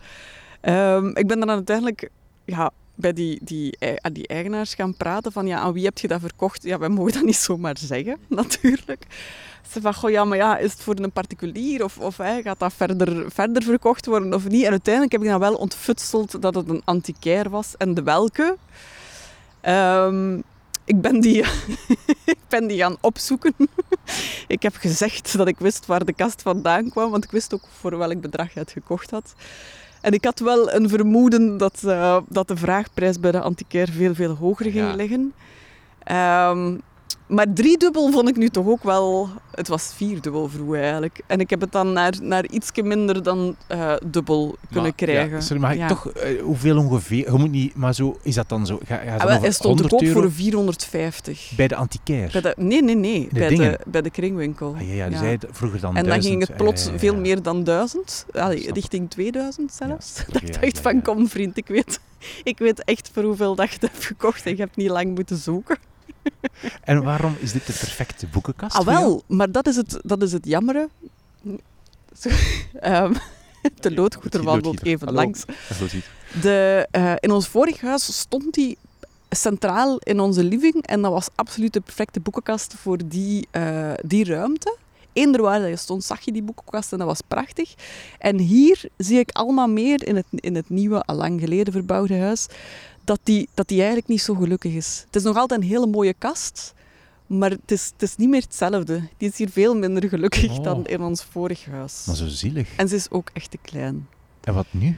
Um, 0.62 1.16
ik 1.16 1.28
ben 1.28 1.40
dan 1.40 1.50
uiteindelijk 1.50 2.10
ja, 2.46 2.72
bij 3.00 3.14
die, 3.14 3.40
die, 3.44 3.78
aan 4.02 4.14
die 4.14 4.28
eigenaars 4.28 4.74
gaan 4.74 4.96
praten 4.96 5.32
van 5.32 5.48
ja, 5.48 5.60
aan 5.60 5.74
wie 5.74 5.86
heb 5.86 5.98
je 5.98 6.08
dat 6.08 6.20
verkocht? 6.20 6.64
Ja, 6.64 6.78
wij 6.78 6.90
mogen 6.90 7.14
dat 7.14 7.24
niet 7.24 7.36
zomaar 7.36 7.78
zeggen, 7.78 8.18
natuurlijk. 8.28 9.06
Ze 9.72 9.82
van, 9.82 9.94
goh, 9.94 10.10
ja, 10.10 10.26
maar 10.26 10.38
ja, 10.38 10.58
is 10.58 10.72
het 10.72 10.82
voor 10.82 10.96
een 10.96 11.12
particulier 11.12 11.84
of, 11.84 11.98
of 11.98 12.18
hè, 12.18 12.42
gaat 12.42 12.60
dat 12.60 12.74
verder, 12.74 13.32
verder 13.32 13.64
verkocht 13.64 14.06
worden 14.06 14.34
of 14.34 14.48
niet? 14.48 14.64
En 14.64 14.70
uiteindelijk 14.70 15.14
heb 15.14 15.22
ik 15.22 15.28
dan 15.30 15.40
wel 15.40 15.56
ontfutseld 15.56 16.42
dat 16.42 16.56
het 16.56 16.70
een 16.70 16.82
antiquair 16.86 17.50
was 17.50 17.78
en 17.78 17.94
de 17.94 18.04
welke. 18.04 18.58
Um, 19.62 20.44
ik 20.90 21.02
ben 21.02 21.20
die, 21.20 21.46
ik 22.36 22.40
ben 22.48 22.68
die 22.68 22.78
gaan 22.78 22.98
opzoeken. 23.02 23.54
ik 24.48 24.62
heb 24.62 24.76
gezegd 24.76 25.38
dat 25.38 25.48
ik 25.48 25.60
wist 25.60 25.86
waar 25.86 26.06
de 26.06 26.14
kast 26.14 26.42
vandaan 26.42 26.90
kwam, 26.90 27.12
want 27.12 27.24
ik 27.24 27.32
wist 27.32 27.54
ook 27.54 27.68
voor 27.80 27.98
welk 27.98 28.22
bedrag 28.22 28.54
je 28.54 28.60
het 28.60 28.72
gekocht 28.72 29.12
had. 29.12 29.34
En 30.02 30.14
ik 30.14 30.24
had 30.26 30.40
wel 30.40 30.74
een 30.74 30.90
vermoeden 30.90 31.58
dat, 31.58 31.82
uh, 31.86 32.18
dat 32.28 32.48
de 32.48 32.58
vraagprijs 32.58 33.20
bij 33.20 33.32
de 33.32 33.42
antiquair 33.42 33.90
veel, 33.90 34.16
veel 34.16 34.36
hoger 34.36 34.72
ging 34.72 34.94
liggen. 34.96 35.34
Um, 36.12 36.82
maar 37.30 37.54
driedubbel 37.54 38.12
vond 38.12 38.30
ik 38.30 38.36
nu 38.36 38.50
toch 38.50 38.68
ook 38.68 38.84
wel... 38.84 39.30
Het 39.52 39.68
was 39.68 39.94
vierdubbel 39.96 40.50
vroeger 40.50 40.82
eigenlijk. 40.82 41.22
En 41.28 41.40
ik 41.40 41.50
heb 41.50 41.62
het 41.62 41.72
dan 41.72 41.94
naar, 41.94 42.14
naar 42.22 42.46
iets 42.46 42.72
minder 42.84 43.24
dan 43.24 43.56
uh, 43.72 43.94
dubbel 44.06 44.56
kunnen 44.72 44.96
krijgen. 44.96 45.38
Ja, 45.38 45.42
sorry, 45.42 45.62
maar 45.62 45.76
ja. 45.76 45.88
toch, 45.88 46.12
uh, 46.16 46.42
hoeveel 46.42 46.78
ongeveer? 46.78 47.32
Je 47.32 47.38
moet 47.38 47.52
niet, 47.52 47.76
maar 47.76 47.94
zo, 47.94 48.18
is 48.22 48.36
dat 48.36 48.50
dan 48.50 48.66
zo? 48.66 48.80
Ga, 48.86 48.96
ga 48.96 49.16
ah, 49.16 49.24
wel, 49.24 49.40
hij 49.40 49.52
stond 49.52 49.78
te 49.78 49.88
koop 49.88 50.08
voor 50.08 50.32
450. 50.32 51.52
Bij 51.56 51.68
de 51.68 51.76
antiquaire? 51.76 52.54
nee, 52.58 52.84
nee, 52.84 52.96
nee. 52.96 53.28
De 53.32 53.40
bij, 53.40 53.56
de, 53.56 53.80
bij 53.86 54.02
de 54.02 54.10
kringwinkel. 54.10 54.76
Ah, 54.78 54.88
ja, 54.88 54.94
ja, 54.94 55.10
dus 55.10 55.20
ja. 55.20 55.38
vroeger 55.52 55.80
dan 55.80 55.96
En 55.96 56.06
dan 56.06 56.22
ging 56.22 56.48
het 56.48 56.58
plots 56.58 56.90
veel 56.96 57.16
meer 57.16 57.42
dan 57.42 57.64
duizend. 57.64 58.26
Allee, 58.32 58.74
richting 58.74 59.10
2000 59.10 59.74
zelfs. 59.74 60.16
dat 60.32 60.42
ik 60.42 60.62
dacht 60.62 60.80
van, 60.80 61.02
kom 61.02 61.28
vriend, 61.28 61.58
ik 61.58 61.68
weet, 61.68 62.00
ik 62.44 62.58
weet 62.58 62.84
echt 62.84 63.10
voor 63.14 63.24
hoeveel 63.24 63.56
dat 63.56 63.68
je 63.68 63.74
het 63.74 63.92
hebt 63.92 64.06
gekocht 64.06 64.46
en 64.46 64.52
je 64.52 64.62
hebt 64.62 64.76
niet 64.76 64.90
lang 64.90 65.16
moeten 65.16 65.38
zoeken. 65.38 65.78
En 66.84 67.04
waarom 67.04 67.36
is 67.40 67.52
dit 67.52 67.68
de 67.68 67.74
perfecte 67.74 68.28
boekenkast? 68.28 68.76
Ah, 68.76 68.86
wel, 68.86 69.24
maar 69.28 69.52
dat 69.52 69.68
is 69.68 69.76
het, 69.76 70.00
dat 70.04 70.22
is 70.22 70.32
het 70.32 70.46
jammere. 70.46 70.90
um, 72.84 73.14
de 73.80 73.92
loodgoeder 73.92 74.44
wandelt 74.44 74.84
even 74.84 75.08
Hallo. 75.08 75.22
langs. 75.22 75.46
De, 76.42 76.88
uh, 76.92 77.14
in 77.20 77.32
ons 77.32 77.48
vorig 77.48 77.82
huis 77.82 78.20
stond 78.20 78.54
die 78.54 78.78
centraal 79.30 79.98
in 79.98 80.20
onze 80.20 80.44
living 80.44 80.86
en 80.86 81.02
dat 81.02 81.12
was 81.12 81.28
absoluut 81.36 81.74
de 81.74 81.80
perfecte 81.80 82.20
boekenkast 82.20 82.74
voor 82.78 82.98
die, 83.06 83.48
uh, 83.52 83.92
die 84.06 84.26
ruimte. 84.26 84.78
Eender 85.14 85.42
waar 85.42 85.70
je 85.70 85.76
stond, 85.76 86.04
zag 86.04 86.22
je 86.22 86.32
die 86.32 86.42
boekenkast 86.42 86.92
en 86.92 86.98
dat 86.98 87.08
was 87.08 87.22
prachtig. 87.28 87.74
En 88.18 88.38
hier 88.38 88.90
zie 88.98 89.20
ik 89.20 89.32
allemaal 89.32 89.68
meer 89.68 90.08
in 90.08 90.16
het, 90.16 90.26
in 90.32 90.56
het 90.56 90.70
nieuwe, 90.70 91.02
al 91.02 91.16
lang 91.16 91.40
geleden 91.40 91.74
verbouwde 91.74 92.18
huis, 92.18 92.48
dat 93.10 93.20
die, 93.24 93.50
dat 93.54 93.68
die 93.68 93.78
eigenlijk 93.78 94.08
niet 94.08 94.22
zo 94.22 94.34
gelukkig 94.34 94.74
is. 94.74 95.04
Het 95.06 95.16
is 95.16 95.24
nog 95.24 95.38
altijd 95.38 95.62
een 95.62 95.68
hele 95.68 95.88
mooie 95.88 96.14
kast, 96.14 96.74
maar 97.28 97.50
het 97.50 97.72
is, 97.72 97.90
het 97.94 98.02
is 98.02 98.16
niet 98.16 98.30
meer 98.30 98.42
hetzelfde. 98.42 99.08
Die 99.18 99.30
is 99.30 99.38
hier 99.38 99.50
veel 99.50 99.76
minder 99.76 100.10
gelukkig 100.10 100.58
oh. 100.58 100.64
dan 100.64 100.86
in 100.86 101.02
ons 101.02 101.24
vorig 101.24 101.66
huis. 101.66 102.04
Maar 102.06 102.16
zo 102.16 102.28
zielig. 102.28 102.76
En 102.76 102.88
ze 102.88 102.96
is 102.96 103.10
ook 103.10 103.30
echt 103.34 103.52
te 103.52 103.58
klein. 103.62 104.08
En 104.42 104.54
wat 104.54 104.66
nu? 104.70 104.98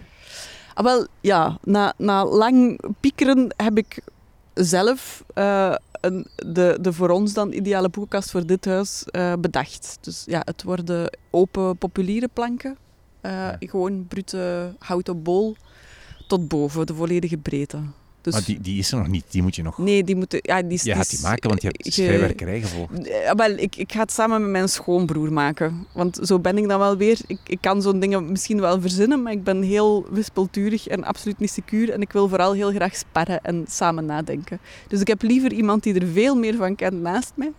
Ah, 0.73 0.83
wel, 0.83 1.07
ja, 1.21 1.57
na, 1.63 1.93
na 1.97 2.25
lang 2.25 2.81
piekeren 2.99 3.53
heb 3.57 3.77
ik 3.77 4.01
zelf 4.53 5.23
uh, 5.35 5.75
een, 5.91 6.27
de, 6.35 6.77
de 6.81 6.93
voor 6.93 7.09
ons 7.09 7.33
dan 7.33 7.51
ideale 7.51 7.89
boekenkast 7.89 8.31
voor 8.31 8.45
dit 8.45 8.65
huis 8.65 9.05
uh, 9.11 9.33
bedacht. 9.39 9.97
Dus 10.01 10.23
ja, 10.25 10.41
het 10.45 10.63
worden 10.63 11.17
open 11.29 11.77
populiere 11.77 12.29
planken. 12.33 12.77
Uh, 13.21 13.31
ja. 13.31 13.57
Gewoon 13.59 14.07
brute 14.07 14.75
houten 14.79 15.23
bol 15.23 15.55
tot 16.27 16.47
boven, 16.47 16.85
de 16.85 16.95
volledige 16.95 17.37
breedte. 17.37 17.79
Dus, 18.21 18.33
maar 18.33 18.43
die, 18.45 18.61
die 18.61 18.79
is 18.79 18.91
er 18.91 18.97
nog 18.97 19.07
niet, 19.07 19.25
die 19.29 19.41
moet 19.41 19.55
je 19.55 19.63
nog... 19.63 19.77
Nee, 19.77 20.03
die 20.03 20.15
moeten... 20.15 20.39
Ja, 20.41 20.61
die, 20.61 20.79
je 20.83 20.95
gaat 20.95 21.09
die 21.09 21.21
maken, 21.21 21.49
want 21.49 21.61
je 21.61 21.67
hebt 21.67 21.83
ge, 21.83 21.91
schrijverkerij 21.91 22.61
gevolgd. 22.61 23.07
Ja, 23.07 23.35
wel, 23.35 23.49
ik, 23.49 23.75
ik 23.75 23.91
ga 23.91 23.99
het 23.99 24.11
samen 24.11 24.41
met 24.41 24.49
mijn 24.49 24.69
schoonbroer 24.69 25.33
maken. 25.33 25.87
Want 25.93 26.19
zo 26.21 26.39
ben 26.39 26.57
ik 26.57 26.67
dan 26.67 26.79
wel 26.79 26.97
weer... 26.97 27.19
Ik, 27.27 27.39
ik 27.45 27.57
kan 27.61 27.81
zo'n 27.81 27.99
dingen 27.99 28.31
misschien 28.31 28.59
wel 28.59 28.81
verzinnen, 28.81 29.21
maar 29.23 29.31
ik 29.31 29.43
ben 29.43 29.61
heel 29.61 30.05
wispelturig 30.09 30.87
en 30.87 31.03
absoluut 31.03 31.39
niet 31.39 31.51
secuur. 31.51 31.89
En 31.91 32.01
ik 32.01 32.11
wil 32.11 32.29
vooral 32.29 32.53
heel 32.53 32.71
graag 32.71 32.95
sparren 32.95 33.41
en 33.41 33.65
samen 33.69 34.05
nadenken. 34.05 34.59
Dus 34.87 35.01
ik 35.01 35.07
heb 35.07 35.21
liever 35.21 35.53
iemand 35.53 35.83
die 35.83 35.99
er 35.99 36.07
veel 36.07 36.35
meer 36.35 36.55
van 36.55 36.75
kent 36.75 37.01
naast 37.01 37.31
mij, 37.35 37.51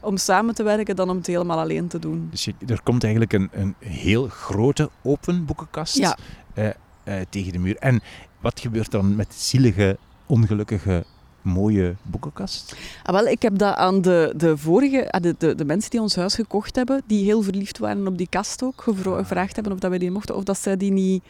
om 0.00 0.16
samen 0.16 0.54
te 0.54 0.62
werken, 0.62 0.96
dan 0.96 1.10
om 1.10 1.16
het 1.16 1.26
helemaal 1.26 1.58
alleen 1.58 1.88
te 1.88 1.98
doen. 1.98 2.28
Dus 2.30 2.44
je, 2.44 2.54
er 2.66 2.82
komt 2.82 3.02
eigenlijk 3.02 3.32
een, 3.32 3.48
een 3.52 3.74
heel 3.78 4.28
grote 4.28 4.90
open 5.02 5.44
boekenkast 5.44 5.96
ja. 5.96 6.18
uh, 6.54 6.64
uh, 6.64 7.14
tegen 7.30 7.52
de 7.52 7.58
muur. 7.58 7.76
En 7.76 8.00
wat 8.40 8.60
gebeurt 8.60 8.90
dan 8.90 9.16
met 9.16 9.34
zielige 9.34 9.98
ongelukkige 10.30 11.04
mooie 11.42 11.94
boekenkast? 12.02 12.76
Ah, 13.02 13.14
wel, 13.14 13.26
ik 13.26 13.42
heb 13.42 13.58
dat 13.58 13.74
aan 13.74 14.02
de, 14.02 14.32
de 14.36 14.56
vorige, 14.56 15.14
de, 15.20 15.34
de, 15.38 15.54
de, 15.54 15.64
mensen 15.64 15.90
die 15.90 16.00
ons 16.00 16.16
huis 16.16 16.34
gekocht 16.34 16.76
hebben, 16.76 17.02
die 17.06 17.24
heel 17.24 17.42
verliefd 17.42 17.78
waren 17.78 18.06
op 18.06 18.18
die 18.18 18.28
kast 18.30 18.62
ook, 18.62 18.82
gevraagd 18.82 19.54
hebben 19.54 19.72
of 19.72 19.78
dat 19.78 19.90
wij 19.90 19.98
die 19.98 20.10
mochten, 20.10 20.36
of 20.36 20.44
dat 20.44 20.58
zij 20.58 20.76
die 20.76 20.92
niet... 20.92 21.24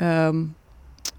Um, 0.00 0.56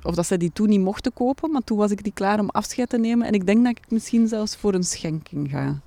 of 0.03 0.15
dat 0.15 0.25
zij 0.25 0.37
die 0.37 0.51
toen 0.53 0.69
niet 0.69 0.79
mochten 0.79 1.13
kopen, 1.13 1.51
maar 1.51 1.63
toen 1.63 1.77
was 1.77 1.91
ik 1.91 2.03
die 2.03 2.13
klaar 2.13 2.39
om 2.39 2.49
afscheid 2.49 2.89
te 2.89 2.97
nemen. 2.97 3.27
En 3.27 3.33
ik 3.33 3.45
denk 3.45 3.63
dat 3.63 3.77
ik 3.77 3.91
misschien 3.91 4.27
zelfs 4.27 4.55
voor 4.55 4.73
een 4.73 4.83
schenking 4.83 5.49
ga. 5.49 5.79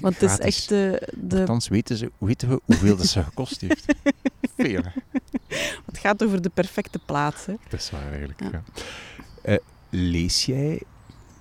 Want 0.00 0.20
het 0.20 0.30
is 0.30 0.38
echt 0.38 0.68
de... 0.68 1.12
de... 1.16 1.40
Althans 1.40 1.68
weten, 1.68 1.96
ze, 1.96 2.10
weten 2.18 2.48
we 2.48 2.60
hoeveel 2.64 2.96
dat 2.96 3.06
ze 3.06 3.22
gekost 3.22 3.60
heeft. 3.60 3.84
Veel. 4.56 4.82
Het 5.86 5.98
gaat 5.98 6.24
over 6.24 6.42
de 6.42 6.48
perfecte 6.48 6.98
plaats. 7.06 7.46
Hè. 7.46 7.54
Dat 7.68 7.80
is 7.80 7.90
waar 7.90 8.08
eigenlijk, 8.08 8.40
ja. 8.40 8.50
ja. 8.50 8.62
Uh, 9.52 9.58
lees 9.90 10.44
jij, 10.44 10.82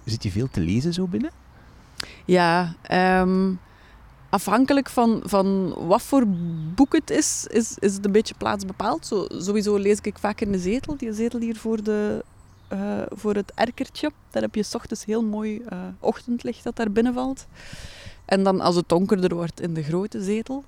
zit 0.06 0.24
je 0.24 0.32
veel 0.32 0.48
te 0.51 0.60
lezen 0.60 0.94
zo 0.94 1.08
binnen? 1.08 1.32
Ja, 2.25 2.75
um, 3.22 3.60
afhankelijk 4.30 4.89
van, 4.89 5.22
van 5.24 5.74
wat 5.88 6.01
voor 6.01 6.24
boek 6.75 6.94
het 6.94 7.10
is, 7.10 7.48
is, 7.50 7.77
is 7.80 7.94
het 7.94 8.06
een 8.06 8.12
beetje 8.12 8.36
plaatsbepaald. 8.38 9.06
Zo, 9.06 9.25
sowieso 9.30 9.75
lees 9.75 10.00
ik 10.01 10.20
vaak 10.20 10.42
in 10.42 10.51
de 10.51 10.60
zetel, 10.60 10.98
die 10.98 11.13
zetel 11.13 11.39
hier 11.39 11.56
voor, 11.56 11.84
de, 11.84 12.24
uh, 12.74 13.01
voor 13.10 13.36
het 13.36 13.51
erkertje. 13.56 14.12
Daar 14.32 14.42
heb 14.42 14.56
je 14.56 14.63
s 14.63 14.75
ochtends 14.75 15.06
heel 15.06 15.24
mooi 15.24 15.62
uh, 15.74 15.80
ochtendlicht 16.00 16.63
dat 16.63 16.75
daar 16.75 16.92
binnen 16.92 17.13
valt. 17.13 17.48
En 18.25 18.44
dan 18.44 18.62
als 18.62 18.75
het 18.75 18.89
donkerder 18.89 19.36
wordt 19.36 19.62
in 19.62 19.74
de 19.74 19.84
grote 19.84 20.24
zetel. 20.24 20.63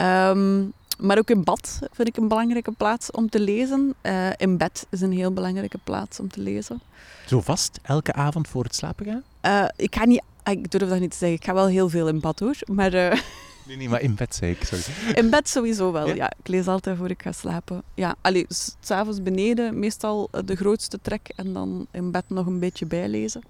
Um, 0.00 0.72
maar 1.00 1.18
ook 1.18 1.30
in 1.30 1.44
bad 1.44 1.78
vind 1.92 2.08
ik 2.08 2.16
een 2.16 2.28
belangrijke 2.28 2.72
plaats 2.72 3.10
om 3.10 3.28
te 3.28 3.40
lezen. 3.40 3.94
Uh, 4.02 4.28
in 4.36 4.56
bed 4.56 4.86
is 4.90 5.00
een 5.00 5.12
heel 5.12 5.32
belangrijke 5.32 5.78
plaats 5.84 6.20
om 6.20 6.28
te 6.28 6.40
lezen. 6.40 6.80
Zo 7.26 7.40
vast, 7.40 7.78
elke 7.82 8.12
avond 8.12 8.48
voor 8.48 8.64
het 8.64 8.74
slapen 8.74 9.06
gaan? 9.06 9.22
Uh, 9.42 9.68
ik 9.76 9.94
ga 9.94 10.04
niet... 10.04 10.22
Ik 10.44 10.70
durf 10.70 10.88
dat 10.88 11.00
niet 11.00 11.10
te 11.10 11.16
zeggen. 11.16 11.38
Ik 11.38 11.44
ga 11.44 11.54
wel 11.54 11.66
heel 11.66 11.88
veel 11.88 12.08
in 12.08 12.20
bad 12.20 12.38
hoor. 12.38 12.56
Maar... 12.72 12.94
Uh, 12.94 13.12
nee, 13.66 13.76
nee, 13.76 13.88
maar 13.88 14.00
in 14.00 14.14
bed 14.14 14.34
zei 14.34 14.50
ik, 14.50 14.64
sorry. 14.64 15.14
In 15.14 15.30
bed 15.30 15.48
sowieso 15.48 15.92
wel, 15.92 16.06
ja. 16.06 16.14
ja. 16.14 16.32
Ik 16.38 16.48
lees 16.48 16.66
altijd 16.66 16.96
voor 16.96 17.10
ik 17.10 17.22
ga 17.22 17.32
slapen. 17.32 17.82
Ja, 17.94 18.14
allee, 18.20 18.46
s'avonds 18.80 19.22
beneden 19.22 19.78
meestal 19.78 20.28
de 20.44 20.56
grootste 20.56 20.98
trek 21.02 21.32
en 21.36 21.52
dan 21.52 21.86
in 21.90 22.10
bed 22.10 22.24
nog 22.28 22.46
een 22.46 22.58
beetje 22.58 22.86
bijlezen 22.86 23.42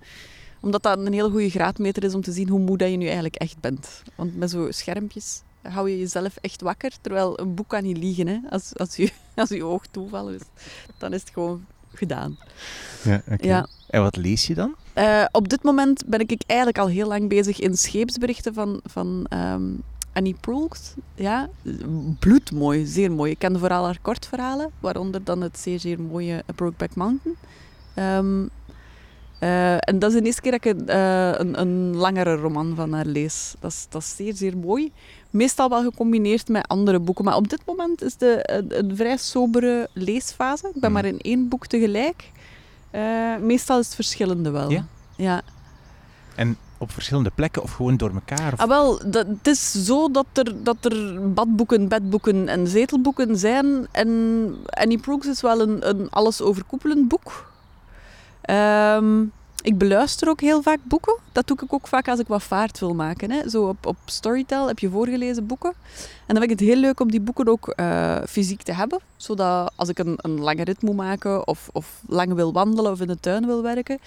omdat 0.60 0.82
dat 0.82 0.98
een 0.98 1.12
heel 1.12 1.30
goede 1.30 1.50
graadmeter 1.50 2.04
is 2.04 2.14
om 2.14 2.20
te 2.20 2.32
zien 2.32 2.48
hoe 2.48 2.58
moe 2.58 2.76
dat 2.76 2.90
je 2.90 2.96
nu 2.96 3.04
eigenlijk 3.04 3.34
echt 3.34 3.60
bent. 3.60 4.02
Want 4.14 4.36
met 4.36 4.50
zo'n 4.50 4.72
schermpjes 4.72 5.42
hou 5.62 5.90
je 5.90 5.98
jezelf 5.98 6.36
echt 6.36 6.60
wakker. 6.60 6.92
Terwijl 7.00 7.40
een 7.40 7.54
boek 7.54 7.68
kan 7.68 7.82
niet 7.82 7.96
liegen. 7.96 8.26
Hè? 8.26 8.38
Als, 8.50 8.76
als, 8.76 8.96
je, 8.96 9.12
als 9.34 9.48
je 9.48 9.64
oog 9.64 9.86
toevallen, 9.86 10.38
dus 10.38 10.46
dan 10.98 11.12
is 11.12 11.20
het 11.20 11.30
gewoon 11.30 11.66
gedaan. 11.94 12.38
Ja, 13.02 13.22
okay. 13.24 13.38
ja. 13.40 13.68
En 13.88 14.02
wat 14.02 14.16
lees 14.16 14.46
je 14.46 14.54
dan? 14.54 14.74
Uh, 14.94 15.24
op 15.32 15.48
dit 15.48 15.62
moment 15.62 16.06
ben 16.06 16.20
ik 16.20 16.42
eigenlijk 16.46 16.78
al 16.78 16.88
heel 16.88 17.08
lang 17.08 17.28
bezig 17.28 17.60
in 17.60 17.76
scheepsberichten 17.76 18.54
van, 18.54 18.80
van 18.84 19.26
um, 19.30 19.82
Annie 20.12 20.36
Proulx. 20.40 20.94
Ja, 21.14 21.48
bloedmooi, 22.18 22.86
zeer 22.86 23.12
mooi. 23.12 23.30
Ik 23.30 23.38
ken 23.38 23.58
vooral 23.58 23.84
haar 23.84 23.98
kortverhalen, 24.02 24.70
waaronder 24.80 25.24
dan 25.24 25.40
het 25.40 25.58
zeer, 25.58 25.80
zeer 25.80 26.00
mooie 26.00 26.42
Brokeback 26.54 26.94
Mountain. 26.94 27.36
Um, 27.96 28.50
uh, 29.40 29.74
en 29.74 29.98
dat 29.98 30.12
is 30.12 30.18
de 30.18 30.24
eerste 30.24 30.40
keer 30.40 30.50
dat 30.50 30.64
ik 30.64 30.76
een, 30.76 30.84
uh, 30.88 31.32
een, 31.38 31.60
een, 31.60 31.96
langere 31.96 32.34
roman 32.34 32.74
van 32.74 32.92
haar 32.92 33.06
lees. 33.06 33.54
Dat 33.60 33.70
is, 33.70 33.86
dat 33.88 34.02
is 34.02 34.16
zeer, 34.16 34.34
zeer 34.34 34.56
mooi. 34.56 34.92
Meestal 35.30 35.68
wel 35.68 35.82
gecombineerd 35.82 36.48
met 36.48 36.68
andere 36.68 36.98
boeken. 36.98 37.24
Maar 37.24 37.36
op 37.36 37.48
dit 37.48 37.60
moment 37.66 38.02
is 38.02 38.12
het 38.18 38.22
een, 38.22 38.78
een, 38.78 38.96
vrij 38.96 39.16
sobere 39.16 39.88
leesfase. 39.92 40.68
Ik 40.74 40.80
ben 40.80 40.90
mm. 40.90 40.94
maar 40.94 41.04
in 41.04 41.18
één 41.18 41.48
boek 41.48 41.66
tegelijk. 41.66 42.30
Uh, 42.94 43.36
meestal 43.36 43.78
is 43.78 43.86
het 43.86 43.94
verschillende 43.94 44.50
wel. 44.50 44.70
Ja? 44.70 44.84
ja. 45.16 45.42
En 46.34 46.56
op 46.78 46.90
verschillende 46.92 47.30
plekken 47.34 47.62
of 47.62 47.72
gewoon 47.72 47.96
door 47.96 48.10
elkaar? 48.14 48.52
Of? 48.52 48.58
Ah, 48.58 48.68
wel, 48.68 49.00
dat, 49.10 49.26
het 49.26 49.46
is 49.46 49.84
zo 49.84 50.10
dat 50.10 50.26
er, 50.32 50.64
dat 50.64 50.84
er 50.84 51.32
badboeken, 51.32 51.88
bedboeken 51.88 52.48
en 52.48 52.66
zetelboeken 52.66 53.36
zijn. 53.38 53.86
En 53.92 54.08
Annie 54.66 54.98
Proulx 54.98 55.26
is 55.26 55.40
wel 55.40 55.60
een, 55.60 55.88
een 55.88 56.10
alles 56.10 56.40
overkoepelend 56.40 57.08
boek. 57.08 57.52
Um, 58.50 59.32
ik 59.62 59.78
beluister 59.78 60.28
ook 60.28 60.40
heel 60.40 60.62
vaak 60.62 60.78
boeken. 60.82 61.16
Dat 61.32 61.46
doe 61.46 61.56
ik 61.62 61.72
ook 61.72 61.86
vaak 61.86 62.08
als 62.08 62.18
ik 62.18 62.26
wat 62.26 62.42
vaart 62.42 62.78
wil 62.78 62.94
maken. 62.94 63.30
Hè. 63.30 63.48
Zo 63.48 63.68
op, 63.68 63.86
op 63.86 63.96
Storytel 64.04 64.66
heb 64.66 64.78
je 64.78 64.90
voorgelezen 64.90 65.46
boeken. 65.46 65.72
En 66.26 66.34
dan 66.34 66.36
vind 66.36 66.50
ik 66.50 66.58
het 66.58 66.68
heel 66.68 66.76
leuk 66.76 67.00
om 67.00 67.10
die 67.10 67.20
boeken 67.20 67.48
ook 67.48 67.72
uh, 67.76 68.16
fysiek 68.28 68.62
te 68.62 68.72
hebben. 68.72 69.00
Zodat 69.16 69.72
als 69.76 69.88
ik 69.88 69.98
een, 69.98 70.14
een 70.16 70.40
lange 70.40 70.64
rit 70.64 70.82
moet 70.82 70.96
maken 70.96 71.46
of, 71.46 71.68
of 71.72 72.02
lang 72.06 72.32
wil 72.32 72.52
wandelen 72.52 72.92
of 72.92 73.00
in 73.00 73.06
de 73.06 73.20
tuin 73.20 73.46
wil 73.46 73.62
werken, 73.62 73.98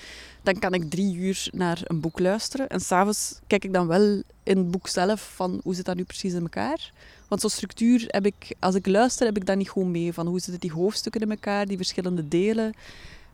dan 0.43 0.59
kan 0.59 0.73
ik 0.73 0.89
drie 0.89 1.15
uur 1.15 1.47
naar 1.51 1.81
een 1.83 1.99
boek 1.99 2.19
luisteren. 2.19 2.69
En 2.69 2.79
s'avonds 2.79 3.39
kijk 3.47 3.63
ik 3.63 3.73
dan 3.73 3.87
wel 3.87 4.21
in 4.43 4.57
het 4.57 4.71
boek 4.71 4.87
zelf 4.87 5.31
van 5.35 5.59
hoe 5.63 5.75
zit 5.75 5.85
dat 5.85 5.95
nu 5.95 6.03
precies 6.03 6.33
in 6.33 6.41
elkaar. 6.41 6.91
Want 7.27 7.41
zo'n 7.41 7.49
structuur 7.49 8.05
heb 8.07 8.25
ik, 8.25 8.55
als 8.59 8.75
ik 8.75 8.87
luister, 8.87 9.25
heb 9.25 9.37
ik 9.37 9.45
dat 9.45 9.57
niet 9.57 9.69
gewoon 9.69 9.91
mee. 9.91 10.13
Van 10.13 10.27
hoe 10.27 10.39
zitten 10.39 10.59
die 10.59 10.71
hoofdstukken 10.71 11.21
in 11.21 11.29
elkaar, 11.29 11.65
die 11.65 11.77
verschillende 11.77 12.27
delen. 12.27 12.73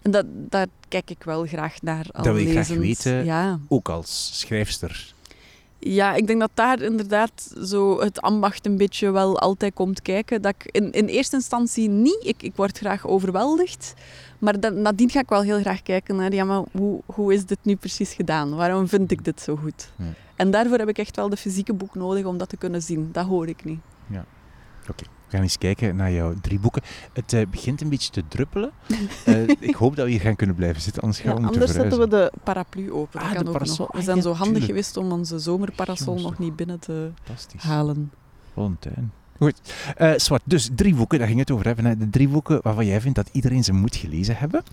En 0.02 0.12
dat, 0.12 0.26
daar 0.30 0.68
kijk 0.88 1.10
ik 1.10 1.24
wel 1.24 1.46
graag 1.46 1.82
naar. 1.82 2.06
Al 2.12 2.24
dat 2.24 2.34
wil 2.34 2.44
je 2.44 2.52
graag 2.52 2.68
weten, 2.68 3.26
ja. 3.26 3.60
ook 3.68 3.90
als 3.90 4.30
schrijfster. 4.34 5.14
Ja, 5.80 6.16
ik 6.16 6.28
denk 6.28 6.40
dat 6.40 6.52
daar 6.54 6.82
inderdaad 6.82 7.56
zo 7.64 8.00
het 8.00 8.22
ambacht 8.22 8.66
een 8.66 8.78
beetje 8.78 9.12
wel 9.12 9.40
altijd 9.40 9.74
komt 9.74 10.02
kijken. 10.02 10.42
Dat 10.42 10.56
ik 10.58 10.70
in, 10.72 10.92
in 10.92 11.06
eerste 11.06 11.36
instantie 11.36 11.90
niet, 11.90 12.20
ik, 12.22 12.44
ik 12.44 12.56
word 12.56 12.78
graag 12.78 13.08
overweldigd. 13.08 13.94
Maar 14.40 14.60
dan, 14.60 14.82
nadien 14.82 15.10
ga 15.10 15.20
ik 15.20 15.30
wel 15.30 15.42
heel 15.42 15.60
graag 15.60 15.82
kijken 15.82 16.16
naar, 16.16 16.34
ja, 16.34 16.44
maar 16.44 16.64
hoe, 16.72 17.02
hoe 17.06 17.34
is 17.34 17.46
dit 17.46 17.58
nu 17.62 17.76
precies 17.76 18.14
gedaan? 18.14 18.56
Waarom 18.56 18.88
vind 18.88 19.12
ik 19.12 19.26
dit 19.26 19.42
zo 19.42 19.56
goed? 19.56 19.92
Ja. 19.98 20.06
En 20.36 20.52
daarvoor 20.52 20.78
heb 20.78 20.90
ik 20.90 20.98
echt 20.98 21.16
wel 21.16 21.30
de 21.30 21.38
fysieke 21.38 21.74
boek 21.74 21.96
nodig 21.96 22.26
om 22.26 22.38
dat 22.38 22.50
te 22.50 22.58
kunnen 22.58 22.82
zien. 22.82 23.10
Dat 23.12 23.26
hoor 23.26 23.48
ik 23.48 23.64
niet. 23.64 23.80
Ja, 24.08 24.26
oké. 24.90 25.04
We 25.04 25.36
gaan 25.36 25.44
eens 25.44 25.58
kijken 25.58 25.96
naar 25.96 26.12
jouw 26.12 26.34
drie 26.42 26.60
boeken. 26.60 26.82
Het 27.14 27.34
uh, 27.34 27.48
begint 27.52 27.82
een 27.82 27.90
beetje 27.90 28.12
te 28.12 28.24
druppelen. 28.28 28.72
Uh, 29.28 29.48
ik 29.70 29.76
hoop 29.76 29.96
dat 29.96 30.06
we 30.06 30.12
hier 30.12 30.22
gaan 30.22 30.36
kunnen 30.36 30.56
blijven 30.56 30.82
zitten, 30.82 31.02
anders 31.02 31.22
gaan 31.22 31.30
ja, 31.30 31.36
we 31.36 31.42
moeten 31.42 31.62
Anders 31.62 31.80
zetten 31.80 32.00
we 32.00 32.08
de 32.08 32.32
paraplu 32.44 32.92
open. 32.92 33.22
Ah, 33.22 33.38
de 33.38 33.52
parasol. 33.52 33.88
We 33.92 34.02
zijn 34.02 34.18
ah, 34.18 34.24
zo 34.24 34.34
handig 34.34 34.66
geweest 34.66 34.98
om 34.98 35.12
onze 35.12 35.40
zomerparasol 35.40 36.20
nog 36.20 36.40
niet 36.40 36.56
binnen 36.56 36.80
te 36.80 37.12
halen. 37.58 38.12
Wat 38.54 38.66
een 38.66 38.80
tuin. 38.80 39.12
Goed. 39.38 39.62
Uh, 39.98 40.14
zwart, 40.16 40.42
dus 40.46 40.70
drie 40.76 40.96
boeken, 40.96 41.20
daar 41.20 41.28
ging 41.28 41.40
het 41.40 41.52
over 41.52 41.66
hebben. 41.66 41.86
Hè. 41.86 41.98
De 41.98 42.10
drie 42.10 42.28
boeken 42.28 42.60
waarvan 42.64 42.86
jij 42.86 43.02
vindt 43.02 43.18
dat 43.18 43.30
iedereen 43.32 43.64
ze 43.64 43.74
moet 43.74 43.96
gelezen 43.96 44.38
hebben. 44.38 44.64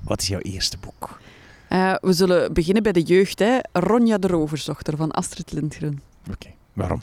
Wat 0.00 0.20
is 0.20 0.28
jouw 0.28 0.40
eerste 0.40 0.76
boek? 0.78 1.20
We 2.00 2.12
zullen 2.12 2.52
beginnen 2.52 2.82
bij 2.82 2.92
de 2.92 3.02
jeugd. 3.02 3.38
Hè. 3.38 3.58
Ronja 3.72 4.18
de 4.18 4.26
Roverzochter 4.26 4.96
van 4.96 5.10
Astrid 5.10 5.52
Lindgren. 5.52 6.00
Oké, 6.20 6.32
okay. 6.32 6.56
waarom? 6.72 7.02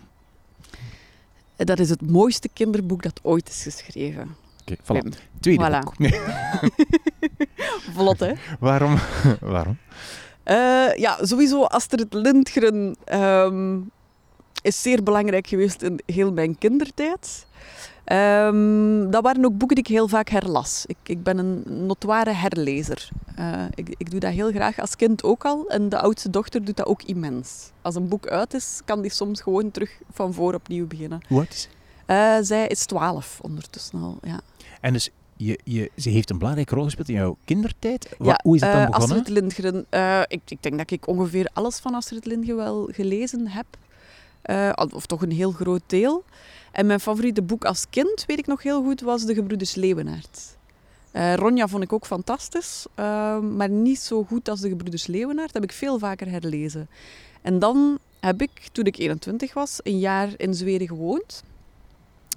Dat 1.57 1.79
is 1.79 1.89
het 1.89 2.11
mooiste 2.11 2.49
kinderboek 2.53 3.03
dat 3.03 3.19
ooit 3.23 3.49
is 3.49 3.63
geschreven. 3.63 4.35
Oké, 4.61 4.75
okay, 4.81 5.01
voilà. 5.01 5.39
Tweede 5.39 5.65
voilà. 5.65 5.79
boek. 5.79 5.97
Nee. 5.97 6.19
Vlot, 7.95 8.19
hè? 8.19 8.33
Waarom? 8.59 8.97
Waarom? 9.39 9.77
Uh, 10.45 10.95
ja, 10.95 11.17
sowieso 11.21 11.63
Astrid 11.63 12.13
Lindgren 12.13 12.95
um, 13.13 13.91
is 14.61 14.81
zeer 14.81 15.03
belangrijk 15.03 15.47
geweest 15.47 15.81
in 15.81 15.99
heel 16.05 16.31
mijn 16.31 16.57
kindertijd. 16.57 17.47
Um, 18.11 19.11
dat 19.11 19.23
waren 19.23 19.45
ook 19.45 19.57
boeken 19.57 19.75
die 19.75 19.85
ik 19.85 19.91
heel 19.91 20.07
vaak 20.07 20.29
herlas. 20.29 20.83
Ik, 20.85 20.97
ik 21.03 21.23
ben 21.23 21.37
een 21.37 21.63
notoire 21.85 22.31
herlezer. 22.31 23.09
Uh, 23.39 23.63
ik, 23.75 23.95
ik, 23.97 24.11
doe 24.11 24.19
dat 24.19 24.31
heel 24.31 24.51
graag 24.51 24.79
als 24.79 24.95
kind 24.95 25.23
ook 25.23 25.45
al. 25.45 25.67
En 25.67 25.89
de 25.89 25.99
oudste 25.99 26.29
dochter 26.29 26.65
doet 26.65 26.77
dat 26.77 26.85
ook 26.85 27.03
immens. 27.03 27.71
Als 27.81 27.95
een 27.95 28.07
boek 28.07 28.27
uit 28.27 28.53
is, 28.53 28.81
kan 28.85 29.01
die 29.01 29.11
soms 29.11 29.41
gewoon 29.41 29.71
terug 29.71 29.99
van 30.11 30.33
voor 30.33 30.53
opnieuw 30.53 30.87
beginnen. 30.87 31.21
Hoe 31.27 31.39
oud 31.39 31.53
is 31.53 31.69
uh, 32.07 32.37
zij 32.41 32.67
is 32.67 32.85
twaalf 32.85 33.39
ondertussen 33.41 34.01
al, 34.01 34.17
ja. 34.21 34.39
En 34.81 34.93
dus 34.93 35.09
je, 35.35 35.59
je, 35.63 35.91
ze 35.97 36.09
heeft 36.09 36.29
een 36.29 36.37
belangrijke 36.37 36.75
rol 36.75 36.83
gespeeld 36.83 37.09
in 37.09 37.15
jouw 37.15 37.37
kindertijd. 37.45 38.15
Ja, 38.19 38.39
Hoe 38.43 38.55
is 38.55 38.61
dat 38.61 38.71
dan 38.71 38.81
uh, 38.81 38.87
begonnen? 38.87 39.17
Astrid 39.17 39.37
Lindgren. 39.37 39.85
Uh, 39.91 40.21
ik, 40.27 40.41
ik, 40.47 40.63
denk 40.63 40.77
dat 40.77 40.91
ik 40.91 41.07
ongeveer 41.07 41.49
alles 41.53 41.79
van 41.79 41.93
Astrid 41.93 42.25
Lindgren 42.25 42.55
wel 42.55 42.89
gelezen 42.91 43.47
heb. 43.47 43.65
Uh, 44.45 44.71
of 44.93 45.05
toch 45.05 45.21
een 45.21 45.31
heel 45.31 45.51
groot 45.51 45.81
deel. 45.85 46.23
En 46.77 46.85
mijn 46.85 46.99
favoriete 46.99 47.41
boek 47.41 47.65
als 47.65 47.85
kind, 47.89 48.23
weet 48.25 48.39
ik 48.39 48.47
nog 48.47 48.63
heel 48.63 48.83
goed, 48.83 49.01
was 49.01 49.25
De 49.25 49.33
Gebroeders 49.33 49.75
Leeuwenaert. 49.75 50.57
Ronja 51.35 51.67
vond 51.67 51.83
ik 51.83 51.93
ook 51.93 52.05
fantastisch, 52.05 52.85
maar 53.55 53.69
niet 53.69 53.99
zo 53.99 54.23
goed 54.23 54.49
als 54.49 54.59
De 54.59 54.69
Gebroeders 54.69 55.07
Leeuwenaert. 55.07 55.53
Dat 55.53 55.61
heb 55.61 55.71
ik 55.71 55.77
veel 55.77 55.99
vaker 55.99 56.29
herlezen. 56.29 56.89
En 57.41 57.59
dan 57.59 57.97
heb 58.19 58.41
ik, 58.41 58.51
toen 58.71 58.85
ik 58.85 58.97
21 58.97 59.53
was, 59.53 59.79
een 59.83 59.99
jaar 59.99 60.29
in 60.35 60.53
Zweden 60.53 60.87
gewoond. 60.87 61.43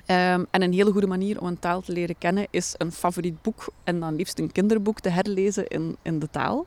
Um, 0.06 0.46
en 0.50 0.62
een 0.62 0.72
hele 0.72 0.92
goede 0.92 1.06
manier 1.06 1.40
om 1.40 1.46
een 1.46 1.58
taal 1.58 1.80
te 1.80 1.92
leren 1.92 2.18
kennen 2.18 2.46
is 2.50 2.74
een 2.76 2.92
favoriet 2.92 3.42
boek 3.42 3.72
en 3.84 4.00
dan 4.00 4.16
liefst 4.16 4.38
een 4.38 4.52
kinderboek 4.52 5.00
te 5.00 5.08
herlezen 5.08 5.66
in, 5.66 5.96
in 6.02 6.18
de 6.18 6.30
taal. 6.30 6.66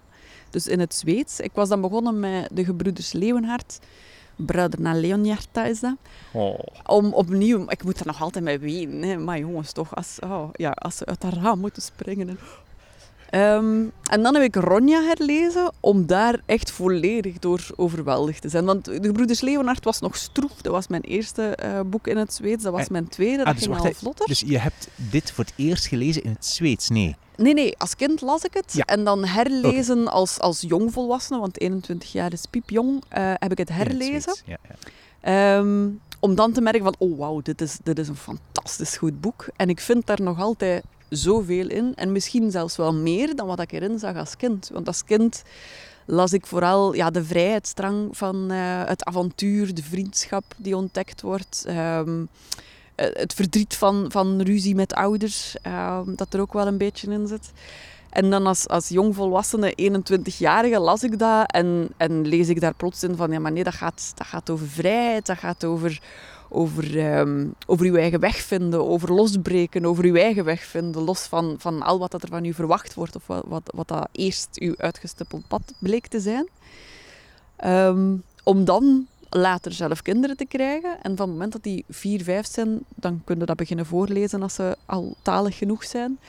Dus 0.49 0.67
in 0.67 0.79
het 0.79 0.93
Zweeds. 0.93 1.39
Ik 1.39 1.51
was 1.53 1.69
dan 1.69 1.81
begonnen 1.81 2.19
met 2.19 2.49
de 2.51 2.65
gebroeders 2.65 3.13
Leeuwenhart. 3.13 3.79
Bröderna 4.35 4.93
Leonhjarta 4.93 5.65
is 5.65 5.79
dat. 5.79 5.95
Oh. 6.31 6.59
Om 6.85 7.13
opnieuw, 7.13 7.65
ik 7.69 7.83
moet 7.83 7.99
er 7.99 8.05
nog 8.05 8.21
altijd 8.21 8.43
mee 8.43 8.59
weten, 8.59 9.23
maar 9.23 9.39
jongens 9.39 9.71
toch, 9.71 9.95
als, 9.95 10.17
oh, 10.23 10.49
ja, 10.53 10.69
als 10.69 10.97
ze 10.97 11.05
uit 11.05 11.23
haar 11.23 11.33
raam 11.33 11.59
moeten 11.59 11.81
springen. 11.81 12.39
Um, 13.35 13.91
en 14.03 14.23
dan 14.23 14.33
heb 14.33 14.43
ik 14.43 14.55
Ronja 14.55 15.03
herlezen 15.03 15.71
om 15.79 16.05
daar 16.05 16.41
echt 16.45 16.71
volledig 16.71 17.39
door 17.39 17.65
overweldigd 17.75 18.41
te 18.41 18.49
zijn. 18.49 18.65
Want 18.65 18.85
De 18.85 18.99
Gebroeders 19.01 19.41
Leonard 19.41 19.83
was 19.83 19.99
nog 19.99 20.15
stroef. 20.15 20.61
Dat 20.61 20.71
was 20.71 20.87
mijn 20.87 21.01
eerste 21.01 21.57
uh, 21.63 21.79
boek 21.85 22.07
in 22.07 22.17
het 22.17 22.33
Zweeds. 22.33 22.63
Dat 22.63 22.73
was 22.73 22.89
mijn 22.89 23.07
tweede. 23.07 23.37
Dat 23.37 23.45
ah, 23.45 23.53
dus 23.53 23.63
ging 23.63 23.79
al 23.79 23.93
vlotter. 23.93 24.27
Dus 24.27 24.43
je 24.45 24.57
hebt 24.57 24.87
dit 24.95 25.31
voor 25.31 25.43
het 25.43 25.53
eerst 25.55 25.85
gelezen 25.85 26.23
in 26.23 26.31
het 26.31 26.45
Zweeds? 26.45 26.89
Nee. 26.89 27.15
Nee, 27.37 27.53
nee. 27.53 27.77
Als 27.77 27.95
kind 27.95 28.21
las 28.21 28.43
ik 28.43 28.53
het. 28.53 28.73
Ja. 28.73 28.83
En 28.83 29.03
dan 29.03 29.25
herlezen 29.25 30.07
als, 30.07 30.39
als 30.39 30.61
jongvolwassene, 30.61 31.39
want 31.39 31.59
21 31.59 32.11
jaar 32.11 32.33
is 32.33 32.45
piepjong, 32.49 33.03
uh, 33.17 33.33
heb 33.33 33.51
ik 33.51 33.57
het 33.57 33.69
herlezen. 33.69 34.37
Het 34.45 34.57
ja, 35.21 35.57
um, 35.57 36.01
om 36.19 36.35
dan 36.35 36.51
te 36.51 36.61
merken 36.61 36.83
van, 36.83 36.95
oh 36.97 37.17
wauw, 37.17 37.41
dit 37.41 37.61
is, 37.61 37.77
dit 37.83 37.99
is 37.99 38.07
een 38.07 38.15
fantastisch 38.15 38.97
goed 38.97 39.21
boek. 39.21 39.45
En 39.55 39.69
ik 39.69 39.79
vind 39.79 40.05
daar 40.05 40.21
nog 40.21 40.39
altijd 40.39 40.83
zoveel 41.15 41.69
in. 41.69 41.95
En 41.95 42.11
misschien 42.11 42.51
zelfs 42.51 42.75
wel 42.75 42.93
meer 42.93 43.35
dan 43.35 43.47
wat 43.47 43.59
ik 43.59 43.71
erin 43.71 43.99
zag 43.99 44.15
als 44.15 44.37
kind. 44.37 44.69
Want 44.73 44.87
als 44.87 45.03
kind 45.03 45.43
las 46.05 46.33
ik 46.33 46.45
vooral 46.45 46.93
ja, 46.93 47.09
de 47.09 47.23
vrijheidsdrang 47.23 48.17
van 48.17 48.51
uh, 48.51 48.83
het 48.85 49.03
avontuur, 49.03 49.73
de 49.73 49.83
vriendschap 49.83 50.43
die 50.57 50.75
ontdekt 50.77 51.21
wordt. 51.21 51.65
Um, 51.69 52.29
het 52.95 53.33
verdriet 53.33 53.75
van, 53.75 54.05
van 54.09 54.41
ruzie 54.41 54.75
met 54.75 54.93
ouders, 54.93 55.55
uh, 55.67 55.99
dat 56.05 56.33
er 56.33 56.41
ook 56.41 56.53
wel 56.53 56.67
een 56.67 56.77
beetje 56.77 57.11
in 57.11 57.27
zit. 57.27 57.51
En 58.09 58.29
dan 58.29 58.47
als, 58.47 58.67
als 58.67 58.89
jongvolwassene, 58.89 59.73
21-jarige, 59.81 60.79
las 60.79 61.03
ik 61.03 61.19
dat 61.19 61.51
en, 61.51 61.89
en 61.97 62.27
lees 62.27 62.49
ik 62.49 62.61
daar 62.61 62.73
plots 62.73 63.03
in 63.03 63.15
van, 63.15 63.31
ja 63.31 63.39
maar 63.39 63.51
nee, 63.51 63.63
dat 63.63 63.73
gaat, 63.73 64.11
dat 64.15 64.27
gaat 64.27 64.49
over 64.49 64.67
vrijheid, 64.67 65.25
dat 65.25 65.37
gaat 65.37 65.63
over 65.63 66.01
over, 66.53 67.17
um, 67.17 67.53
over 67.65 67.85
uw 67.85 67.95
eigen 67.95 68.19
weg 68.19 68.35
vinden, 68.35 68.87
over 68.87 69.13
losbreken, 69.13 69.85
over 69.85 70.03
uw 70.03 70.15
eigen 70.15 70.45
weg 70.45 70.63
vinden, 70.63 71.01
los 71.01 71.21
van, 71.21 71.55
van 71.57 71.81
al 71.81 71.99
wat 71.99 72.13
er 72.13 72.29
van 72.29 72.45
u 72.45 72.53
verwacht 72.53 72.93
wordt 72.93 73.15
of 73.15 73.27
wat, 73.27 73.63
wat, 73.75 73.87
dat 73.87 74.07
eerst 74.11 74.47
uw 74.59 74.73
uitgestippeld 74.77 75.47
pad 75.47 75.73
bleek 75.79 76.07
te 76.07 76.19
zijn. 76.19 76.47
Um, 77.65 78.23
om 78.43 78.65
dan 78.65 79.07
later 79.29 79.71
zelf 79.71 80.01
kinderen 80.01 80.37
te 80.37 80.45
krijgen. 80.45 80.97
En 81.01 81.15
van 81.15 81.27
het 81.27 81.35
moment 81.35 81.51
dat 81.51 81.63
die 81.63 81.85
vier, 81.89 82.23
vijf 82.23 82.47
zijn, 82.47 82.79
dan 82.95 83.21
kunnen 83.23 83.47
dat 83.47 83.57
beginnen 83.57 83.85
voorlezen 83.85 84.41
als 84.41 84.53
ze 84.53 84.77
al 84.85 85.15
talig 85.21 85.57
genoeg 85.57 85.83
zijn. 85.83 86.19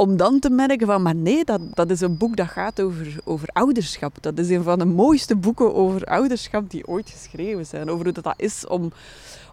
Om 0.00 0.16
dan 0.16 0.38
te 0.38 0.50
merken 0.50 0.86
van, 0.86 1.02
maar 1.02 1.14
nee, 1.14 1.44
dat, 1.44 1.60
dat 1.70 1.90
is 1.90 2.00
een 2.00 2.16
boek 2.16 2.36
dat 2.36 2.48
gaat 2.48 2.80
over, 2.80 3.18
over 3.24 3.48
ouderschap. 3.52 4.16
Dat 4.20 4.38
is 4.38 4.50
een 4.50 4.62
van 4.62 4.78
de 4.78 4.84
mooiste 4.84 5.36
boeken 5.36 5.74
over 5.74 6.04
ouderschap 6.04 6.70
die 6.70 6.86
ooit 6.86 7.10
geschreven 7.10 7.66
zijn. 7.66 7.90
Over 7.90 8.04
hoe 8.04 8.12
dat, 8.12 8.24
dat 8.24 8.34
is 8.36 8.66
om 8.66 8.92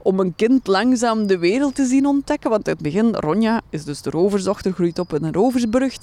om 0.02 0.19
een 0.19 0.36
kind 0.36 0.67
langzaam 0.67 1.28
de 1.28 1.38
wereld 1.38 1.76
te 1.76 1.86
zien 1.86 2.06
ontdekken. 2.06 2.50
Want 2.50 2.67
in 2.67 2.74
het 2.74 2.82
begin, 2.82 3.15
Ronja 3.15 3.62
is 3.69 3.84
dus 3.84 4.02
de 4.02 4.10
roversdochter, 4.10 4.74
groeit 4.74 5.00
op 5.00 5.13
in 5.13 5.24
een 5.24 5.34
roversbrug. 5.34 5.98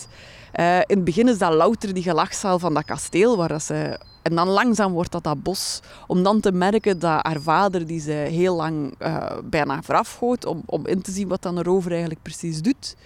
Uh, 0.60 0.76
in 0.76 0.84
het 0.96 1.04
begin 1.04 1.28
is 1.28 1.38
dat 1.38 1.54
louter 1.54 1.94
die 1.94 2.02
gelachzaal 2.02 2.58
van 2.58 2.74
dat 2.74 2.84
kasteel 2.84 3.36
waar 3.36 3.60
ze... 3.60 3.98
En 4.22 4.34
dan 4.34 4.48
langzaam 4.48 4.92
wordt 4.92 5.12
dat 5.12 5.24
dat 5.24 5.42
bos. 5.42 5.80
Om 6.06 6.22
dan 6.22 6.40
te 6.40 6.52
merken 6.52 6.98
dat 6.98 7.22
haar 7.22 7.40
vader, 7.40 7.86
die 7.86 8.00
ze 8.00 8.10
heel 8.10 8.56
lang 8.56 8.94
uh, 8.98 9.26
bijna 9.44 9.82
voorafgoot, 9.82 10.46
om, 10.46 10.62
om 10.66 10.86
in 10.86 11.02
te 11.02 11.10
zien 11.10 11.28
wat 11.28 11.42
dan 11.42 11.56
een 11.56 11.64
rover 11.64 11.90
eigenlijk 11.90 12.22
precies 12.22 12.62
doet. 12.62 12.96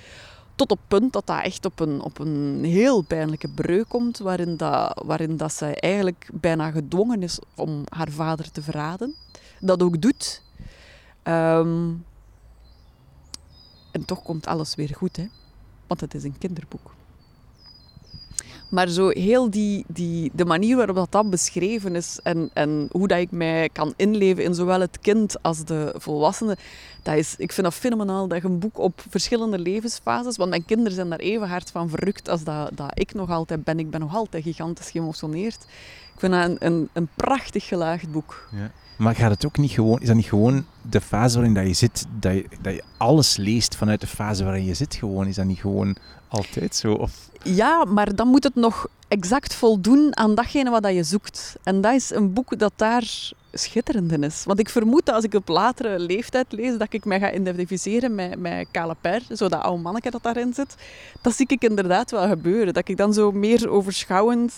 Tot 0.59 0.71
op 0.71 0.81
punt 0.89 1.13
dat 1.13 1.27
dat 1.27 1.43
echt 1.43 1.65
op 1.65 1.81
een, 1.81 2.01
op 2.01 2.19
een 2.19 2.65
heel 2.65 3.03
pijnlijke 3.03 3.49
breuk 3.49 3.89
komt, 3.89 4.19
waarin, 4.19 4.57
dat, 4.57 5.03
waarin 5.05 5.37
dat 5.37 5.53
ze 5.53 5.67
eigenlijk 5.67 6.29
bijna 6.33 6.71
gedwongen 6.71 7.23
is 7.23 7.39
om 7.55 7.85
haar 7.89 8.11
vader 8.11 8.51
te 8.51 8.63
verraden. 8.63 9.15
Dat 9.61 9.83
ook 9.83 10.01
doet, 10.01 10.43
Um, 11.29 12.05
en 13.91 14.05
toch 14.05 14.23
komt 14.23 14.47
alles 14.47 14.75
weer 14.75 14.95
goed, 14.97 15.17
hè? 15.17 15.27
want 15.87 16.01
het 16.01 16.15
is 16.15 16.25
een 16.25 16.39
kinderboek. 16.39 16.95
Maar 18.69 18.89
zo 18.89 19.09
heel 19.09 19.51
die, 19.51 19.85
die, 19.87 20.31
de 20.35 20.45
manier 20.45 20.77
waarop 20.77 20.97
dat, 20.97 21.13
dat 21.13 21.31
beschreven 21.31 21.97
is 21.97 22.19
en, 22.23 22.51
en 22.53 22.89
hoe 22.91 23.09
dat 23.09 23.19
ik 23.19 23.31
mij 23.31 23.69
kan 23.73 23.95
inleven 23.97 24.45
in 24.45 24.55
zowel 24.55 24.81
het 24.81 24.99
kind 25.01 25.43
als 25.43 25.65
de 25.65 25.95
volwassene, 25.97 26.57
dat 27.03 27.15
is, 27.15 27.35
ik 27.37 27.53
vind 27.53 27.67
dat 27.67 27.75
fenomenaal 27.75 28.29
dat 28.29 28.43
je 28.43 28.49
een 28.49 28.59
boek 28.59 28.79
op 28.79 29.05
verschillende 29.09 29.59
levensfases, 29.59 30.37
want 30.37 30.51
mijn 30.51 30.65
kinderen 30.65 30.93
zijn 30.93 31.09
daar 31.09 31.19
even 31.19 31.49
hard 31.49 31.71
van 31.71 31.89
verrukt 31.89 32.29
als 32.29 32.45
dat, 32.45 32.71
dat 32.75 32.91
ik 32.95 33.15
nog 33.15 33.31
altijd 33.31 33.65
ben. 33.65 33.79
Ik 33.79 33.91
ben 33.91 34.01
nog 34.01 34.15
altijd 34.15 34.43
gigantisch 34.43 34.91
geëmotioneerd. 34.91 35.67
Ik 36.15 36.21
vind 36.21 36.33
dat 36.33 36.45
een, 36.45 36.57
een, 36.59 36.89
een 36.93 37.09
prachtig 37.15 37.67
gelaagd 37.67 38.13
boek. 38.13 38.49
Ja. 38.53 38.71
Maar 38.97 39.15
gaat 39.15 39.31
het 39.31 39.47
ook 39.47 39.59
niet 39.59 39.71
gewoon, 39.71 40.01
is 40.01 40.07
dat 40.07 40.17
niet 40.17 40.27
gewoon 40.27 40.65
de 40.91 41.01
fase 41.01 41.35
waarin 41.35 41.55
dat 41.55 41.67
je 41.67 41.73
zit, 41.73 42.07
dat 42.19 42.35
je, 42.35 42.47
dat 42.61 42.75
je 42.75 42.83
alles 42.97 43.37
leest 43.37 43.77
vanuit 43.77 44.01
de 44.01 44.07
fase 44.07 44.45
waarin 44.45 44.65
je 44.65 44.75
zit 44.75 44.95
gewoon? 44.95 45.27
Is 45.27 45.35
dat 45.35 45.45
niet 45.45 45.59
gewoon 45.59 45.97
altijd 46.29 46.75
zo? 46.75 46.93
Of? 46.93 47.28
Ja, 47.55 47.85
maar 47.85 48.15
dan 48.15 48.29
moet 48.29 48.45
het 48.45 48.55
nog 48.55 48.87
exact 49.09 49.55
voldoen 49.55 50.17
aan 50.17 50.35
datgene 50.35 50.71
wat 50.71 50.87
je 50.95 51.03
zoekt. 51.03 51.57
En 51.63 51.81
dat 51.81 51.95
is 51.95 52.11
een 52.11 52.33
boek 52.33 52.59
dat 52.59 52.73
daar 52.77 53.31
schitterend 53.53 54.13
in 54.13 54.23
is. 54.23 54.45
Want 54.45 54.59
ik 54.59 54.69
vermoed 54.69 55.07
dat 55.07 55.15
als 55.15 55.25
ik 55.25 55.35
op 55.35 55.49
latere 55.49 55.99
leeftijd 55.99 56.47
lees, 56.49 56.79
dat 56.79 56.93
ik 56.93 57.05
mij 57.05 57.21
ga 57.21 57.33
identificeren 57.33 58.15
met, 58.15 58.39
met 58.39 58.67
zo 59.35 59.49
dat 59.49 59.63
oude 59.63 59.83
manneke 59.83 60.11
dat 60.11 60.23
daarin 60.23 60.55
zit. 60.55 60.75
Dat 61.23 61.35
zie 61.35 61.47
ik 61.49 61.63
inderdaad 61.63 62.11
wel 62.11 62.29
gebeuren. 62.29 62.75
Dat 62.75 62.89
ik 62.89 62.97
dan 62.97 63.13
zo 63.13 63.33
meer 63.33 63.69
overschouwend 63.69 64.55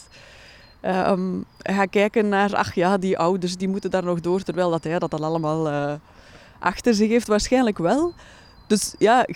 um, 0.82 1.44
ga 1.58 1.86
kijken 1.86 2.28
naar, 2.28 2.56
ach 2.56 2.74
ja, 2.74 2.98
die 2.98 3.18
ouders 3.18 3.56
die 3.56 3.68
moeten 3.68 3.90
daar 3.90 4.04
nog 4.04 4.20
door, 4.20 4.42
terwijl 4.42 4.70
dat 4.70 4.84
hij 4.84 4.98
dat 4.98 5.14
al 5.14 5.24
allemaal 5.24 5.68
uh, 5.68 5.92
achter 6.58 6.94
zich 6.94 7.08
heeft. 7.08 7.26
Waarschijnlijk 7.26 7.78
wel. 7.78 8.14
Dus 8.70 8.94
ja, 8.98 9.26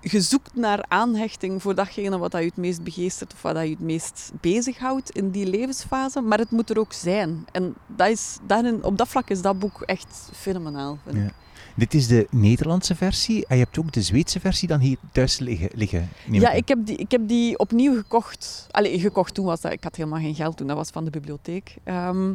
je, 0.00 0.20
zoekt 0.20 0.54
naar 0.54 0.84
aanhechting 0.88 1.62
voor 1.62 1.74
datgene 1.74 2.18
wat 2.18 2.32
je 2.32 2.38
het 2.38 2.56
meest 2.56 2.82
begeestert 2.82 3.32
of 3.32 3.42
wat 3.42 3.56
je 3.56 3.70
het 3.70 3.80
meest 3.80 4.32
bezighoudt 4.40 5.10
in 5.10 5.30
die 5.30 5.46
levensfase. 5.46 6.20
Maar 6.20 6.38
het 6.38 6.50
moet 6.50 6.70
er 6.70 6.78
ook 6.78 6.92
zijn. 6.92 7.44
En 7.52 7.74
dat 7.86 8.08
is, 8.08 8.38
daarin, 8.46 8.84
op 8.84 8.98
dat 8.98 9.08
vlak 9.08 9.30
is 9.30 9.42
dat 9.42 9.58
boek 9.58 9.82
echt 9.82 10.30
fenomenaal, 10.32 10.98
vind 11.04 11.16
ik. 11.16 11.32
Dit 11.76 11.94
is 11.94 12.06
de 12.06 12.26
Nederlandse 12.30 12.94
versie 12.94 13.46
en 13.46 13.56
je 13.56 13.62
hebt 13.62 13.78
ook 13.78 13.92
de 13.92 14.02
Zweedse 14.02 14.40
versie 14.40 14.68
dan 14.68 14.80
hier 14.80 14.98
thuis 15.12 15.38
liggen. 15.38 15.70
liggen 15.74 16.08
ja, 16.30 16.50
ik 16.50 16.68
heb, 16.68 16.78
die, 16.86 16.96
ik 16.96 17.10
heb 17.10 17.28
die 17.28 17.58
opnieuw 17.58 17.94
gekocht. 17.96 18.66
Allee, 18.70 19.00
gekocht 19.00 19.34
toen 19.34 19.44
was 19.44 19.60
dat, 19.60 19.72
ik 19.72 19.84
had 19.84 19.96
helemaal 19.96 20.20
geen 20.20 20.34
geld 20.34 20.56
toen, 20.56 20.66
dat 20.66 20.76
was 20.76 20.90
van 20.90 21.04
de 21.04 21.10
bibliotheek. 21.10 21.76
Ehm, 21.84 22.32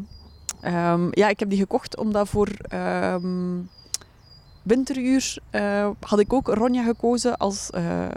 ehm, 0.61 1.07
ja, 1.11 1.29
ik 1.29 1.39
heb 1.39 1.49
die 1.49 1.59
gekocht 1.59 1.97
omdat 1.97 2.29
voor 2.29 2.49
um, 2.73 3.69
winteruur 4.65 5.37
uh, 5.51 5.89
had 5.99 6.19
ik 6.19 6.33
ook 6.33 6.47
Ronja 6.47 6.83
gekozen 6.83 7.37
als... 7.37 7.69
Uh, 7.75 8.07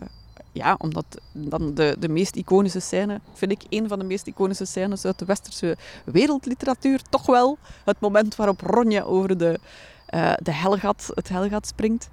ja, 0.52 0.74
omdat 0.78 1.20
dan 1.32 1.74
de, 1.74 1.96
de 1.98 2.08
meest 2.08 2.36
iconische 2.36 2.80
scène, 2.80 3.20
vind 3.32 3.52
ik 3.52 3.62
een 3.68 3.88
van 3.88 3.98
de 3.98 4.04
meest 4.04 4.26
iconische 4.26 4.64
scènes 4.64 5.04
uit 5.04 5.18
de 5.18 5.24
westerse 5.24 5.76
wereldliteratuur, 6.04 7.00
toch 7.10 7.26
wel 7.26 7.58
het 7.84 8.00
moment 8.00 8.36
waarop 8.36 8.60
Ronja 8.60 9.02
over 9.02 9.38
de 9.38 9.58
uh, 10.14 10.32
de 10.42 10.52
helgat, 10.52 11.10
het 11.14 11.28
helgat 11.28 11.66
springt. 11.66 12.08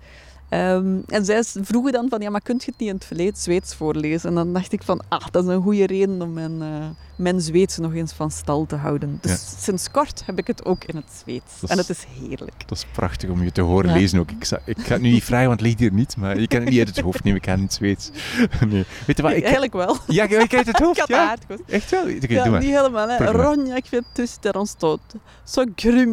Um, 0.49 1.03
en 1.07 1.25
zij 1.25 1.43
vroegen 1.43 1.91
dan 1.91 2.09
van, 2.09 2.21
ja, 2.21 2.29
maar 2.29 2.41
kunt 2.41 2.63
je 2.63 2.71
het 2.71 2.79
niet 2.79 2.89
in 2.89 2.95
het 2.95 3.05
verleden 3.05 3.37
Zweeds 3.37 3.75
voorlezen? 3.75 4.29
En 4.29 4.35
dan 4.35 4.53
dacht 4.53 4.71
ik 4.71 4.83
van, 4.83 5.03
ah, 5.09 5.25
dat 5.31 5.43
is 5.43 5.49
een 5.49 5.61
goede 5.61 5.85
reden 5.85 6.21
om 6.21 6.33
mijn, 6.33 6.61
uh, 6.61 6.85
mijn 7.15 7.41
Zweeds 7.41 7.77
nog 7.77 7.93
eens 7.93 8.13
van 8.13 8.31
stal 8.31 8.65
te 8.65 8.75
houden. 8.75 9.17
Dus 9.21 9.55
sinds 9.59 9.91
kort 9.91 10.25
heb 10.25 10.37
ik 10.37 10.47
het 10.47 10.65
ook 10.65 10.83
in 10.83 10.95
het 10.95 11.23
Zweeds. 11.23 11.71
en 11.71 11.77
het 11.77 11.89
is 11.89 12.05
heerlijk. 12.19 12.67
Dat 12.67 12.77
is 12.77 12.85
prachtig 12.91 13.29
om 13.29 13.43
je 13.43 13.51
te 13.51 13.61
horen 13.61 13.93
lezen 13.93 14.19
ook. 14.19 14.31
Ik, 14.31 14.49
ik, 14.65 14.79
ga 14.79 14.93
het 14.93 15.01
nu 15.01 15.09
niet 15.09 15.23
vragen, 15.23 15.47
want 15.47 15.59
het 15.59 15.67
ligt 15.67 15.79
hier 15.79 15.93
niet, 15.93 16.17
maar 16.17 16.39
je 16.39 16.47
kan 16.47 16.59
het 16.59 16.69
niet 16.69 16.79
uit 16.79 16.87
het 16.87 16.99
hoofd 16.99 17.23
nemen. 17.23 17.39
Ik 17.39 17.45
ga 17.45 17.53
in 17.53 17.61
het 17.61 17.73
Zweeds. 17.73 18.09
nee. 18.67 18.85
Weet 19.05 19.17
je 19.17 19.23
wat, 19.23 19.31
ik, 19.31 19.43
Eigenlijk 19.43 19.73
wel. 19.73 19.97
Ja, 20.07 20.23
ik 20.23 20.53
uit 20.53 20.67
het 20.67 20.79
hoofd? 20.79 20.99
ik 20.99 21.07
ja? 21.07 21.35
Echt 21.67 21.91
wel? 21.91 22.01
Okay, 22.01 22.17
ja, 22.27 22.57
niet 22.59 22.69
helemaal. 22.69 23.09
Hè. 23.09 23.31
Ronja, 23.31 23.75
ik 23.75 23.85
vind 23.85 24.03
tussen 24.11 24.55
ons 24.55 24.77
dood. 24.77 25.01
Zo 25.43 25.63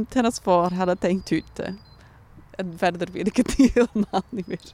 hennes 0.09 0.38
far 0.42 0.75
hade 0.75 0.97
tänkt 0.99 1.31
ut 1.31 1.45
det. 1.53 1.75
En 2.62 2.72
verder 2.77 3.09
weet 3.12 3.27
ik 3.27 3.37
het 3.37 3.57
niet 3.59 3.72
helemaal 3.79 4.22
niet 4.29 4.46
meer. 4.46 4.72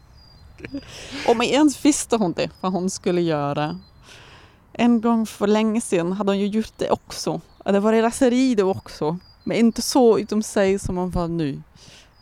Om 1.27 1.41
eens 1.41 1.79
visste 1.79 2.17
hon 2.17 2.33
det, 2.33 2.51
vad 2.61 2.73
hon 2.73 2.91
skulle 2.91 3.23
göra. 3.23 3.77
En 4.73 5.01
gång 5.01 5.27
för 5.27 5.47
länge 5.47 5.81
sedan 5.81 6.13
hade 6.13 6.31
hon 6.31 6.39
ju 6.39 6.47
gjort 6.47 6.73
det 6.77 6.91
också. 6.91 7.41
Det 7.65 7.81
var 7.81 7.93
raseri 7.93 8.55
det 8.55 8.63
också. 8.63 9.19
Men 9.45 9.57
inte 9.57 9.83
så 9.83 10.19
utom 10.19 10.43
sig 10.43 10.79
som 10.79 10.97
hon 10.97 11.11
van 11.11 11.37
nu. 11.37 11.63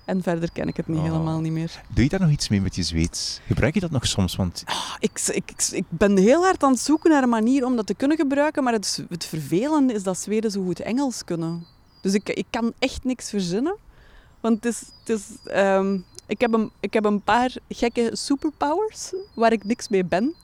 En 0.04 0.22
verder 0.22 0.50
ken 0.52 0.68
ik 0.68 0.76
het 0.76 0.88
niet, 0.88 0.98
oh. 0.98 1.04
helemaal 1.04 1.40
niet 1.40 1.52
meer. 1.52 1.82
Doe 1.88 2.04
je 2.04 2.10
daar 2.10 2.20
nog 2.20 2.30
iets 2.30 2.48
mee 2.48 2.60
met 2.60 2.76
je 2.76 2.82
Zweeds? 2.82 3.40
Gebruik 3.46 3.74
je 3.74 3.80
dat 3.80 3.90
nog 3.90 4.06
soms? 4.06 4.36
Want... 4.36 4.64
Oh, 4.68 4.94
ik, 4.98 5.20
ik, 5.32 5.52
ik, 5.70 5.84
ben 5.88 6.16
heel 6.16 6.42
hard 6.42 6.62
aan 6.62 6.70
het 6.70 6.80
zoeken 6.80 7.10
naar 7.10 7.22
een 7.22 7.28
manier 7.28 7.64
om 7.64 7.76
dat 7.76 7.86
te 7.86 7.94
kunnen 7.94 8.16
gebruiken, 8.16 8.64
maar 8.64 8.72
het, 8.72 9.04
het 9.08 9.24
vervelende 9.24 9.92
is 9.92 10.02
dat 10.02 10.18
Zweden 10.18 10.50
zo 10.50 10.64
goed 10.64 10.80
Engels 10.80 11.24
kunnen. 11.24 11.66
Dus 12.00 12.14
ik, 12.14 12.28
ik 12.28 12.46
kan 12.50 12.72
echt 12.78 13.04
niks 13.04 13.30
verzinnen. 13.30 13.76
Want 14.46 14.64
is, 14.64 14.82
um, 15.54 16.04
ik, 16.26 16.40
heb 16.40 16.52
een, 16.52 16.70
ik 16.80 16.92
heb 16.92 17.04
een 17.04 17.20
paar 17.20 17.54
gekke 17.68 18.10
superpowers 18.12 19.12
waar 19.34 19.52
ik 19.52 19.64
niks 19.64 19.88
mee 19.88 20.04
ben. 20.04 20.34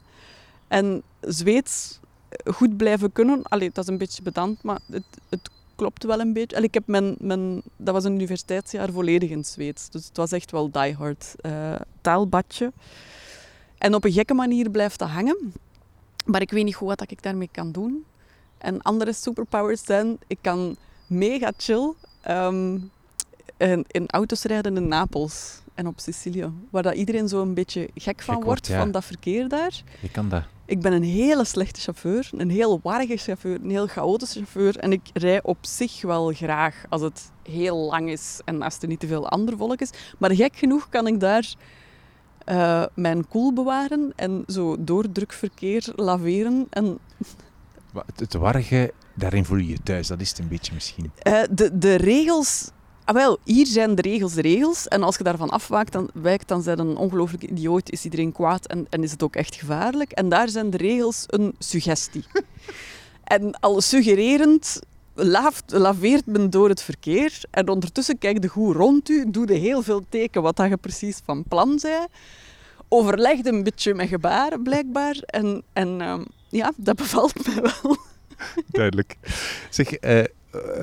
En 0.68 1.02
Zweeds 1.20 2.00
goed 2.44 2.76
blijven 2.76 3.12
kunnen, 3.12 3.42
allee, 3.42 3.70
dat 3.72 3.84
is 3.84 3.90
een 3.90 3.98
beetje 3.98 4.22
bedant, 4.22 4.62
maar 4.62 4.80
het, 4.90 5.04
het 5.28 5.50
klopt 5.76 6.04
wel 6.04 6.20
een 6.20 6.32
beetje. 6.32 6.62
ik 6.62 6.74
heb 6.74 6.86
mijn, 6.86 7.16
mijn, 7.18 7.62
dat 7.76 7.94
was 7.94 8.04
een 8.04 8.14
universiteitsjaar 8.14 8.90
volledig 8.90 9.30
in 9.30 9.44
Zweeds. 9.44 9.90
Dus 9.90 10.06
het 10.06 10.16
was 10.16 10.32
echt 10.32 10.50
wel 10.50 10.70
diehard 10.70 11.34
uh, 11.42 11.74
taalbadje. 12.00 12.72
En 13.78 13.94
op 13.94 14.04
een 14.04 14.12
gekke 14.12 14.34
manier 14.34 14.70
blijft 14.70 14.98
dat 14.98 15.08
hangen. 15.08 15.52
Maar 16.24 16.40
ik 16.40 16.50
weet 16.50 16.64
niet 16.64 16.74
goed 16.74 16.88
wat 16.88 17.10
ik 17.10 17.22
daarmee 17.22 17.48
kan 17.52 17.72
doen. 17.72 18.04
En 18.58 18.82
andere 18.82 19.12
superpowers 19.12 19.84
zijn, 19.84 20.18
ik 20.26 20.38
kan 20.40 20.76
mega 21.06 21.52
chill 21.56 21.92
um, 22.28 22.90
in, 23.70 23.85
in, 23.88 24.07
auto's 24.07 24.42
rijden 24.42 24.77
in 24.77 24.88
Napels 24.88 25.61
en 25.75 25.87
op 25.87 26.01
Sicilië. 26.01 26.53
Waar 26.70 26.83
dat 26.83 26.94
iedereen 26.94 27.29
zo 27.29 27.42
een 27.42 27.55
beetje 27.55 27.88
gek 27.94 28.22
van 28.22 28.42
wordt, 28.44 28.66
van 28.68 28.90
dat 28.90 29.05
verkeer 29.05 29.48
daar. 29.48 29.83
Je 30.01 30.11
kan 30.11 30.29
dat. 30.29 30.42
Ik 30.64 30.81
ben 30.81 30.92
een 30.92 31.03
hele 31.03 31.44
slechte 31.44 31.81
chauffeur, 31.81 32.31
een 32.37 32.51
heel 32.51 32.81
warrige 32.83 33.16
chauffeur, 33.16 33.61
een 33.62 33.70
heel 33.70 33.87
chaotische 33.87 34.38
chauffeur. 34.38 34.79
En 34.79 34.92
ik 34.92 35.01
rij 35.12 35.42
op 35.42 35.59
zich 35.61 36.03
wel 36.03 36.33
graag 36.33 36.85
als 36.88 37.03
het 37.03 37.31
heel 37.42 37.77
lang 37.77 38.11
is 38.11 38.40
en 38.44 38.62
als 38.62 38.79
er 38.81 38.88
niet 38.88 39.01
te 39.01 39.07
veel 39.07 39.29
ander 39.29 39.57
volk 39.57 39.81
is. 39.81 39.90
Maar 40.18 40.35
gek 40.35 40.57
genoeg 40.57 40.88
kan 40.88 41.07
ik 41.07 41.20
daar 41.20 41.55
uh, 42.48 42.85
mijn 42.94 43.29
koel 43.29 43.53
bewaren 43.53 44.12
en 44.16 44.44
zo 44.46 44.77
door 44.85 45.12
druk 45.12 45.33
verkeer 45.33 45.92
laveren. 45.96 46.66
En... 46.70 46.98
Het 48.16 48.35
warrige, 48.35 48.92
daarin 49.14 49.44
voel 49.44 49.59
je 49.59 49.68
je 49.68 49.83
thuis, 49.83 50.07
dat 50.07 50.20
is 50.20 50.29
het 50.29 50.38
een 50.38 50.48
beetje 50.48 50.75
misschien. 50.75 51.12
Uh, 51.27 51.42
de, 51.51 51.79
de 51.79 51.94
regels 51.94 52.70
Ah, 53.04 53.14
wel, 53.14 53.38
hier 53.44 53.66
zijn 53.66 53.94
de 53.94 54.02
regels 54.02 54.32
de 54.32 54.40
regels. 54.40 54.88
En 54.88 55.02
als 55.02 55.16
je 55.16 55.24
daarvan 55.24 55.50
afwijkt, 55.50 55.92
dan, 55.92 56.10
wijkt, 56.14 56.48
dan 56.48 56.62
zijn 56.62 56.78
een 56.78 56.96
ongelooflijk 56.96 57.42
idioot, 57.42 57.90
is 57.90 58.04
iedereen 58.04 58.32
kwaad 58.32 58.66
en, 58.66 58.86
en 58.90 59.02
is 59.02 59.10
het 59.10 59.22
ook 59.22 59.36
echt 59.36 59.54
gevaarlijk. 59.54 60.12
En 60.12 60.28
daar 60.28 60.48
zijn 60.48 60.70
de 60.70 60.76
regels 60.76 61.24
een 61.26 61.54
suggestie. 61.58 62.24
en 63.24 63.60
al 63.60 63.80
suggererend 63.80 64.80
laaft, 65.14 65.72
laveert 65.72 66.26
men 66.26 66.50
door 66.50 66.68
het 66.68 66.82
verkeer. 66.82 67.40
En 67.50 67.68
ondertussen 67.68 68.18
kijkt 68.18 68.42
de 68.42 68.48
goed 68.48 68.76
rond 68.76 69.08
u, 69.08 69.30
doe 69.30 69.46
de 69.46 69.54
heel 69.54 69.82
veel 69.82 70.04
teken 70.08 70.42
wat 70.42 70.56
dat 70.56 70.68
je 70.68 70.76
precies 70.76 71.20
van 71.24 71.44
plan 71.48 71.78
zei. 71.78 72.06
Overlegde 72.88 73.50
een 73.50 73.62
beetje 73.62 73.94
met 73.94 74.08
gebaren, 74.08 74.62
blijkbaar. 74.62 75.16
En, 75.26 75.62
en 75.72 76.00
uh, 76.00 76.20
ja, 76.48 76.72
dat 76.76 76.96
bevalt 76.96 77.46
mij 77.46 77.62
wel. 77.62 77.96
Duidelijk. 78.66 79.16
Zeg, 79.70 80.02
uh, 80.04 80.24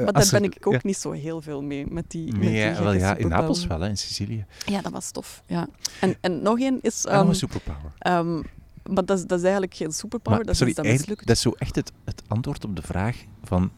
maar 0.03 0.13
daar 0.13 0.27
ben 0.31 0.43
ik 0.43 0.67
ook 0.67 0.83
niet 0.83 0.97
zo 0.97 1.11
heel 1.11 1.41
veel 1.41 1.61
mee. 1.61 1.85
Met 1.89 2.05
die, 2.07 2.23
nee, 2.23 2.65
met 2.65 2.75
die 2.75 2.83
wel, 2.83 2.93
ja, 2.93 3.15
in 3.15 3.27
Napels 3.27 3.67
wel, 3.67 3.79
hè, 3.79 3.87
in 3.87 3.97
Sicilië. 3.97 4.45
Ja, 4.65 4.81
dat 4.81 4.91
was 4.91 5.11
tof. 5.11 5.43
Ja. 5.45 5.67
En, 5.99 6.15
en 6.21 6.41
nog 6.41 6.59
één 6.59 6.79
is... 6.81 7.05
Um, 7.09 7.27
een 7.27 7.35
superpower. 7.35 7.91
Um, 8.07 8.43
maar 8.83 9.05
dat 9.05 9.17
is, 9.17 9.25
dat 9.25 9.37
is 9.37 9.43
eigenlijk 9.43 9.75
geen 9.75 9.91
superpower, 9.91 10.45
dat 10.45 10.55
sorry, 10.55 10.71
is 10.71 11.05
dat 11.05 11.17
Dat 11.17 11.35
is 11.35 11.41
zo 11.41 11.51
echt 11.57 11.75
het, 11.75 11.91
het 12.05 12.21
antwoord 12.27 12.65
op 12.65 12.75
de 12.75 12.81
vraag 12.81 13.17
van... 13.43 13.71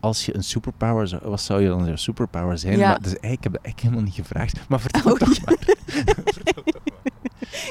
Als 0.00 0.26
je 0.26 0.34
een 0.34 0.44
superpower 0.44 1.08
zou... 1.08 1.22
Wat 1.24 1.40
zou 1.40 1.62
je 1.62 1.68
dan 1.68 1.84
jouw 1.84 1.96
superpower 1.96 2.58
zijn? 2.58 2.78
Ja. 2.78 2.88
Maar 2.88 3.02
dus, 3.02 3.12
ik 3.12 3.20
heb 3.20 3.52
dat 3.52 3.62
eigenlijk 3.62 3.80
helemaal 3.80 4.02
niet 4.02 4.14
gevraagd. 4.14 4.68
Maar 4.68 4.80
vertel 4.80 5.12
oh, 5.12 5.18
toch 5.18 5.44
maar. 5.44 5.56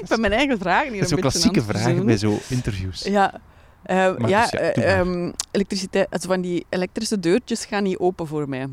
ik 0.02 0.06
ben 0.08 0.20
mijn 0.20 0.34
eigen 0.34 0.58
vragen 0.58 0.92
hier 0.92 1.00
Dat 1.00 1.10
zijn 1.10 1.22
klassieke 1.22 1.62
vragen 1.62 2.06
bij 2.06 2.18
zo 2.18 2.38
interviews. 2.50 3.04
Ja, 3.04 3.42
uh, 3.88 4.14
ja, 4.28 4.76
uh, 4.78 5.00
um, 5.00 5.34
elektriciteit, 5.52 6.10
also 6.10 6.28
van 6.28 6.42
die 6.42 6.66
elektrische 6.70 7.20
deurtjes 7.20 7.66
gaan 7.66 7.84
niet 7.84 7.98
open 7.98 8.28
voor 8.28 8.50
mij. 8.50 8.68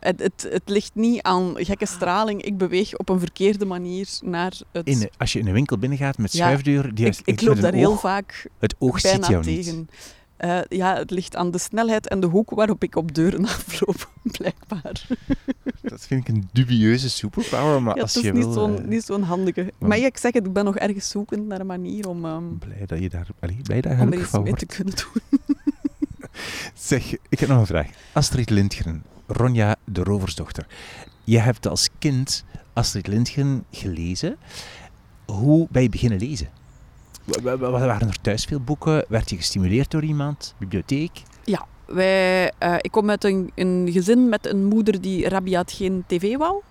Het, 0.00 0.20
het, 0.20 0.46
het, 0.50 0.62
ligt 0.64 0.94
niet 0.94 1.22
aan 1.22 1.54
gekke 1.56 1.86
straling. 1.86 2.42
Ik 2.42 2.58
beweeg 2.58 2.96
op 2.96 3.08
een 3.08 3.18
verkeerde 3.18 3.64
manier 3.64 4.08
naar 4.22 4.52
het... 4.72 4.86
In, 4.86 5.10
als 5.16 5.32
je 5.32 5.38
in 5.38 5.46
een 5.46 5.52
winkel 5.52 5.78
binnengaat 5.78 6.18
met 6.18 6.32
schuifdeur... 6.32 6.94
Die 6.94 7.06
ik, 7.06 7.20
ik 7.24 7.40
loop 7.40 7.60
daar 7.60 7.72
heel 7.72 7.96
vaak 7.96 8.48
Het 8.58 8.74
oog 8.78 9.00
ziet 9.00 9.26
jou 9.26 9.42
tegen. 9.42 9.76
niet. 9.76 9.90
Uh, 10.40 10.60
ja, 10.68 10.96
het 10.96 11.10
ligt 11.10 11.36
aan 11.36 11.50
de 11.50 11.58
snelheid 11.58 12.08
en 12.08 12.20
de 12.20 12.26
hoek 12.26 12.50
waarop 12.50 12.82
ik 12.82 12.96
op 12.96 13.14
deuren 13.14 13.44
afloop, 13.56 14.10
blijkbaar. 14.22 15.06
Dat 15.82 16.06
vind 16.06 16.28
ik 16.28 16.34
een 16.34 16.48
dubieuze 16.52 17.10
superpower, 17.10 17.82
maar 17.82 17.96
ja, 17.96 18.02
als 18.02 18.14
je 18.14 18.32
wil... 18.32 18.68
Het 18.68 18.80
is 18.80 18.86
niet 18.86 19.04
zo'n 19.04 19.20
uh, 19.20 19.28
handige. 19.28 19.72
Maar 19.78 19.98
ja, 19.98 20.06
ik 20.06 20.16
zeg 20.16 20.32
het, 20.32 20.46
ik 20.46 20.52
ben 20.52 20.64
nog 20.64 20.76
ergens 20.76 21.08
zoekend 21.08 21.46
naar 21.46 21.60
een 21.60 21.66
manier 21.66 22.08
om... 22.08 22.24
Um, 22.24 22.58
blij 22.58 22.86
dat 22.86 22.98
je 22.98 23.08
daar, 23.08 23.26
allee, 23.40 23.58
blij 23.62 23.80
dat 23.80 23.92
je 23.96 24.02
om 24.02 24.12
er 24.12 24.20
iets 24.20 24.38
mee 24.38 24.54
te 24.54 24.66
kunnen 24.66 24.94
doen. 24.96 25.40
zeg, 26.74 27.16
ik 27.28 27.38
heb 27.38 27.48
nog 27.48 27.58
een 27.58 27.66
vraag. 27.66 27.88
Astrid 28.12 28.50
Lindgren, 28.50 29.02
Ronja 29.26 29.76
de 29.84 30.02
Roversdochter. 30.02 30.66
Je 31.24 31.38
hebt 31.38 31.66
als 31.66 31.88
kind 31.98 32.44
Astrid 32.72 33.06
Lindgren 33.06 33.64
gelezen. 33.70 34.36
Hoe 35.26 35.66
ben 35.70 35.82
je 35.82 35.88
beginnen 35.88 36.18
lezen? 36.18 36.48
Waren 37.26 38.08
er 38.08 38.20
thuis 38.20 38.44
veel 38.44 38.60
boeken? 38.60 39.04
Werd 39.08 39.30
je 39.30 39.36
gestimuleerd 39.36 39.90
door 39.90 40.02
iemand? 40.02 40.54
Bibliotheek? 40.58 41.22
Ja, 41.44 41.66
wij, 41.86 42.52
uh, 42.62 42.74
ik 42.80 42.90
kom 42.90 43.10
uit 43.10 43.24
een, 43.24 43.50
een, 43.54 43.88
gezin 43.92 44.28
met 44.28 44.46
een 44.46 44.64
moeder 44.64 45.00
die 45.00 45.28
rabiaat 45.28 45.72
geen 45.72 46.04
tv 46.06 46.36
wou. 46.36 46.62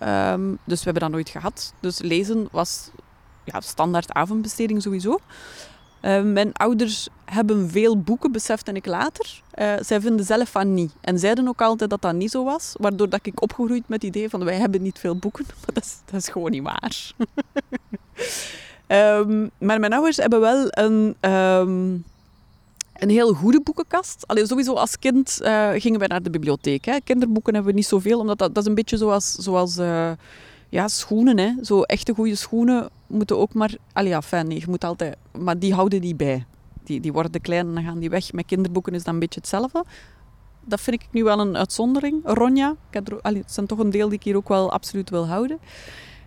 Um, 0.00 0.58
dus 0.64 0.78
we 0.78 0.84
hebben 0.84 1.02
dat 1.02 1.10
nooit 1.10 1.28
gehad. 1.28 1.74
Dus 1.80 1.98
lezen 1.98 2.48
was 2.50 2.90
ja, 3.44 3.60
standaard 3.60 4.12
avondbesteding 4.12 4.82
sowieso. 4.82 5.18
Uh, 6.02 6.22
mijn 6.22 6.52
ouders 6.52 7.08
hebben 7.24 7.70
veel 7.70 8.00
boeken, 8.00 8.32
besefte 8.32 8.72
ik 8.72 8.86
later. 8.86 9.42
Uh, 9.54 9.74
zij 9.80 10.00
vinden 10.00 10.26
zelf 10.26 10.50
van 10.50 10.74
niet. 10.74 10.94
En 11.00 11.18
zeiden 11.18 11.48
ook 11.48 11.60
altijd 11.60 11.90
dat 11.90 12.02
dat 12.02 12.14
niet 12.14 12.30
zo 12.30 12.44
was. 12.44 12.74
Waardoor 12.80 13.08
dat 13.08 13.26
ik 13.26 13.42
opgegroeid 13.42 13.88
met 13.88 14.02
het 14.02 14.16
idee 14.16 14.28
van 14.28 14.44
wij 14.44 14.56
hebben 14.56 14.82
niet 14.82 14.98
veel 14.98 15.16
boeken. 15.16 15.44
Maar 15.64 15.74
dat 15.74 15.84
is, 15.84 15.98
dat 16.04 16.20
is 16.20 16.28
gewoon 16.28 16.50
niet 16.50 16.62
waar. 16.62 17.12
Um, 18.88 19.50
maar 19.58 19.80
mijn 19.80 19.92
ouders 19.92 20.16
hebben 20.16 20.40
wel 20.40 20.66
een, 20.70 21.16
um, 21.30 22.04
een 22.92 23.10
heel 23.10 23.32
goede 23.32 23.60
boekenkast. 23.60 24.26
Allee, 24.26 24.46
sowieso 24.46 24.74
als 24.74 24.98
kind 24.98 25.38
uh, 25.42 25.70
gingen 25.74 25.98
wij 25.98 26.08
naar 26.08 26.22
de 26.22 26.30
bibliotheek. 26.30 26.84
Hè. 26.84 27.00
Kinderboeken 27.04 27.54
hebben 27.54 27.72
we 27.72 27.78
niet 27.78 27.88
zoveel, 27.88 28.18
omdat 28.18 28.38
dat, 28.38 28.54
dat 28.54 28.62
is 28.62 28.68
een 28.68 28.74
beetje 28.74 28.96
zoals, 28.96 29.32
zoals 29.32 29.78
uh, 29.78 30.10
ja, 30.68 30.88
schoenen. 30.88 31.38
Hè. 31.38 31.52
Zo 31.62 31.82
echte 31.82 32.14
goede 32.14 32.34
schoenen 32.34 32.88
moeten 33.06 33.38
ook 33.38 33.54
maar... 33.54 33.74
Allee, 33.92 34.22
fijn, 34.22 34.46
nee, 34.46 34.58
je 34.58 34.66
moet 34.68 34.84
altijd... 34.84 35.16
Maar 35.38 35.58
die 35.58 35.74
houden 35.74 36.00
die 36.00 36.14
bij. 36.14 36.44
Die, 36.84 37.00
die 37.00 37.12
worden 37.12 37.40
klein 37.40 37.66
en 37.66 37.74
dan 37.74 37.84
gaan 37.84 37.98
die 37.98 38.10
weg. 38.10 38.32
Met 38.32 38.46
kinderboeken 38.46 38.94
is 38.94 39.04
dat 39.04 39.14
een 39.14 39.20
beetje 39.20 39.40
hetzelfde. 39.40 39.84
Dat 40.64 40.80
vind 40.80 41.02
ik 41.02 41.08
nu 41.10 41.24
wel 41.24 41.40
een 41.40 41.56
uitzondering. 41.56 42.20
Ronja, 42.24 42.70
ik 42.70 42.94
heb 42.94 43.20
het 43.22 43.52
zijn 43.52 43.66
toch 43.66 43.78
een 43.78 43.90
deel 43.90 44.08
die 44.08 44.18
ik 44.18 44.24
hier 44.24 44.36
ook 44.36 44.48
wel 44.48 44.72
absoluut 44.72 45.10
wil 45.10 45.26
houden. 45.26 45.58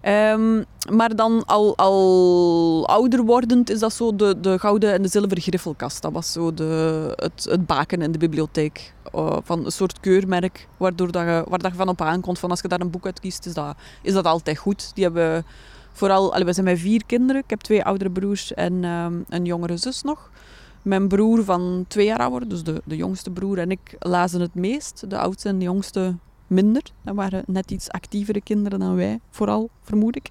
Um, 0.04 0.66
maar 0.92 1.16
dan 1.16 1.46
al, 1.46 1.78
al 1.78 2.88
ouder 2.88 3.24
wordend 3.24 3.70
is 3.70 3.80
dat 3.80 3.94
zo 3.94 4.16
de, 4.16 4.40
de 4.40 4.60
gouden 4.60 4.94
en 4.94 5.02
de 5.02 5.08
zilveren 5.08 5.44
griffelkast. 5.44 6.02
Dat 6.02 6.12
was 6.12 6.32
zo 6.32 6.54
de, 6.54 7.14
het, 7.16 7.48
het 7.50 7.66
baken 7.66 8.02
in 8.02 8.12
de 8.12 8.18
bibliotheek. 8.18 8.94
Uh, 9.16 9.38
van 9.44 9.66
een 9.66 9.72
soort 9.72 10.00
keurmerk 10.00 10.68
waardoor 10.78 11.12
dat 11.12 11.24
je, 11.24 11.44
waar 11.48 11.60
dat 11.60 11.72
je 11.72 11.78
van 11.78 11.88
op 11.88 12.02
aankomt. 12.02 12.40
Van 12.40 12.50
als 12.50 12.62
je 12.62 12.68
daar 12.68 12.82
een 12.82 12.92
boek 12.92 13.06
uit 13.06 13.20
kiest, 13.20 13.46
is 13.46 13.54
dat, 13.54 13.76
is 14.02 14.14
dat 14.14 14.26
altijd 14.26 14.58
goed. 14.58 14.92
Die 14.94 15.04
hebben 15.04 15.46
vooral... 15.92 16.44
We 16.44 16.54
zijn 16.54 16.66
met 16.66 16.80
vier 16.80 17.06
kinderen. 17.06 17.42
Ik 17.42 17.50
heb 17.50 17.60
twee 17.60 17.84
oudere 17.84 18.12
broers 18.12 18.54
en 18.54 18.84
um, 18.84 19.26
een 19.30 19.46
jongere 19.46 19.78
zus 19.78 20.02
nog. 20.02 20.30
Mijn 20.82 21.08
broer 21.08 21.44
van 21.44 21.86
twee 21.88 22.06
jaar 22.06 22.20
ouder, 22.20 22.48
dus 22.48 22.64
de, 22.64 22.82
de 22.86 22.96
jongste 22.96 23.32
broer 23.32 23.58
en 23.58 23.72
ik, 23.72 23.96
lazen 24.00 24.42
het 24.42 24.56
meest. 24.56 25.10
De 25.10 25.18
oudste 25.18 25.50
en 25.50 25.58
de 25.58 25.66
jongste 25.66 26.16
minder. 26.50 26.84
Dat 27.02 27.16
waren 27.16 27.44
net 27.48 27.72
iets 27.72 27.90
actievere 27.90 28.42
kinderen 28.42 28.80
dan 28.80 28.96
wij, 28.96 29.20
vooral, 29.30 29.70
vermoed 29.84 30.16
ik. 30.16 30.30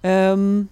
Um, 0.00 0.70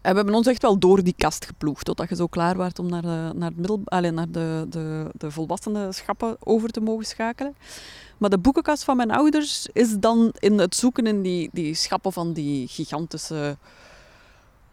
en 0.00 0.10
we 0.10 0.16
hebben 0.16 0.34
ons 0.34 0.46
echt 0.46 0.62
wel 0.62 0.78
door 0.78 1.02
die 1.02 1.14
kast 1.16 1.46
geploegd, 1.46 1.84
totdat 1.84 2.08
je 2.08 2.16
zo 2.16 2.26
klaar 2.26 2.56
werd 2.56 2.78
om 2.78 2.88
naar 2.88 3.02
de, 3.02 3.30
naar 3.34 3.48
het 3.48 3.56
middel, 3.56 3.80
naar 4.12 4.30
de, 4.30 4.66
de, 4.68 5.10
de 5.12 5.30
volwassenen 5.30 5.94
schappen 5.94 6.36
over 6.40 6.68
te 6.70 6.80
mogen 6.80 7.04
schakelen. 7.04 7.54
Maar 8.18 8.30
de 8.30 8.38
boekenkast 8.38 8.84
van 8.84 8.96
mijn 8.96 9.10
ouders 9.10 9.68
is 9.72 9.98
dan 9.98 10.34
in 10.38 10.58
het 10.58 10.74
zoeken 10.74 11.06
in 11.06 11.22
die, 11.22 11.48
die 11.52 11.74
schappen 11.74 12.12
van 12.12 12.32
die 12.32 12.68
gigantische... 12.68 13.56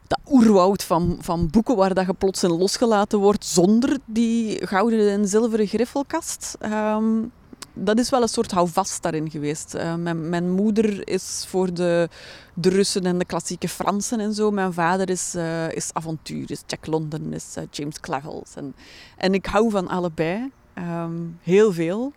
Dat 0.07 0.19
oerwoud 0.31 0.83
van, 0.83 1.17
van 1.19 1.49
boeken 1.49 1.75
waar 1.75 1.93
dat 1.93 2.05
je 2.05 2.13
plots 2.13 2.41
losgelaten 2.41 3.19
wordt 3.19 3.45
zonder 3.45 3.97
die 4.05 4.67
gouden 4.67 5.09
en 5.09 5.27
zilveren 5.27 5.67
griffelkast. 5.67 6.57
Um, 6.61 7.31
dat 7.73 7.99
is 7.99 8.09
wel 8.09 8.21
een 8.21 8.27
soort 8.27 8.51
houvast 8.51 9.01
daarin 9.01 9.29
geweest. 9.29 9.75
Uh, 9.75 9.95
mijn, 9.95 10.29
mijn, 10.29 10.51
moeder 10.51 11.07
is 11.07 11.45
voor 11.47 11.73
de, 11.73 12.09
de 12.53 12.69
Russen 12.69 13.05
en 13.05 13.17
de 13.17 13.25
klassieke 13.25 13.69
Fransen 13.69 14.19
en 14.19 14.33
zo. 14.33 14.51
Mijn 14.51 14.73
vader 14.73 15.09
is, 15.09 15.35
uh, 15.35 15.71
is 15.71 15.93
avontuur, 15.93 16.51
is 16.51 16.63
Jack 16.65 16.85
London, 16.85 17.33
is 17.33 17.55
uh, 17.57 17.63
James 17.71 17.99
Clavels. 17.99 18.55
En, 18.55 18.75
en 19.17 19.33
ik 19.33 19.45
hou 19.45 19.69
van 19.69 19.87
allebei. 19.87 20.51
Um, 20.75 21.39
heel 21.41 21.73
veel. 21.73 22.13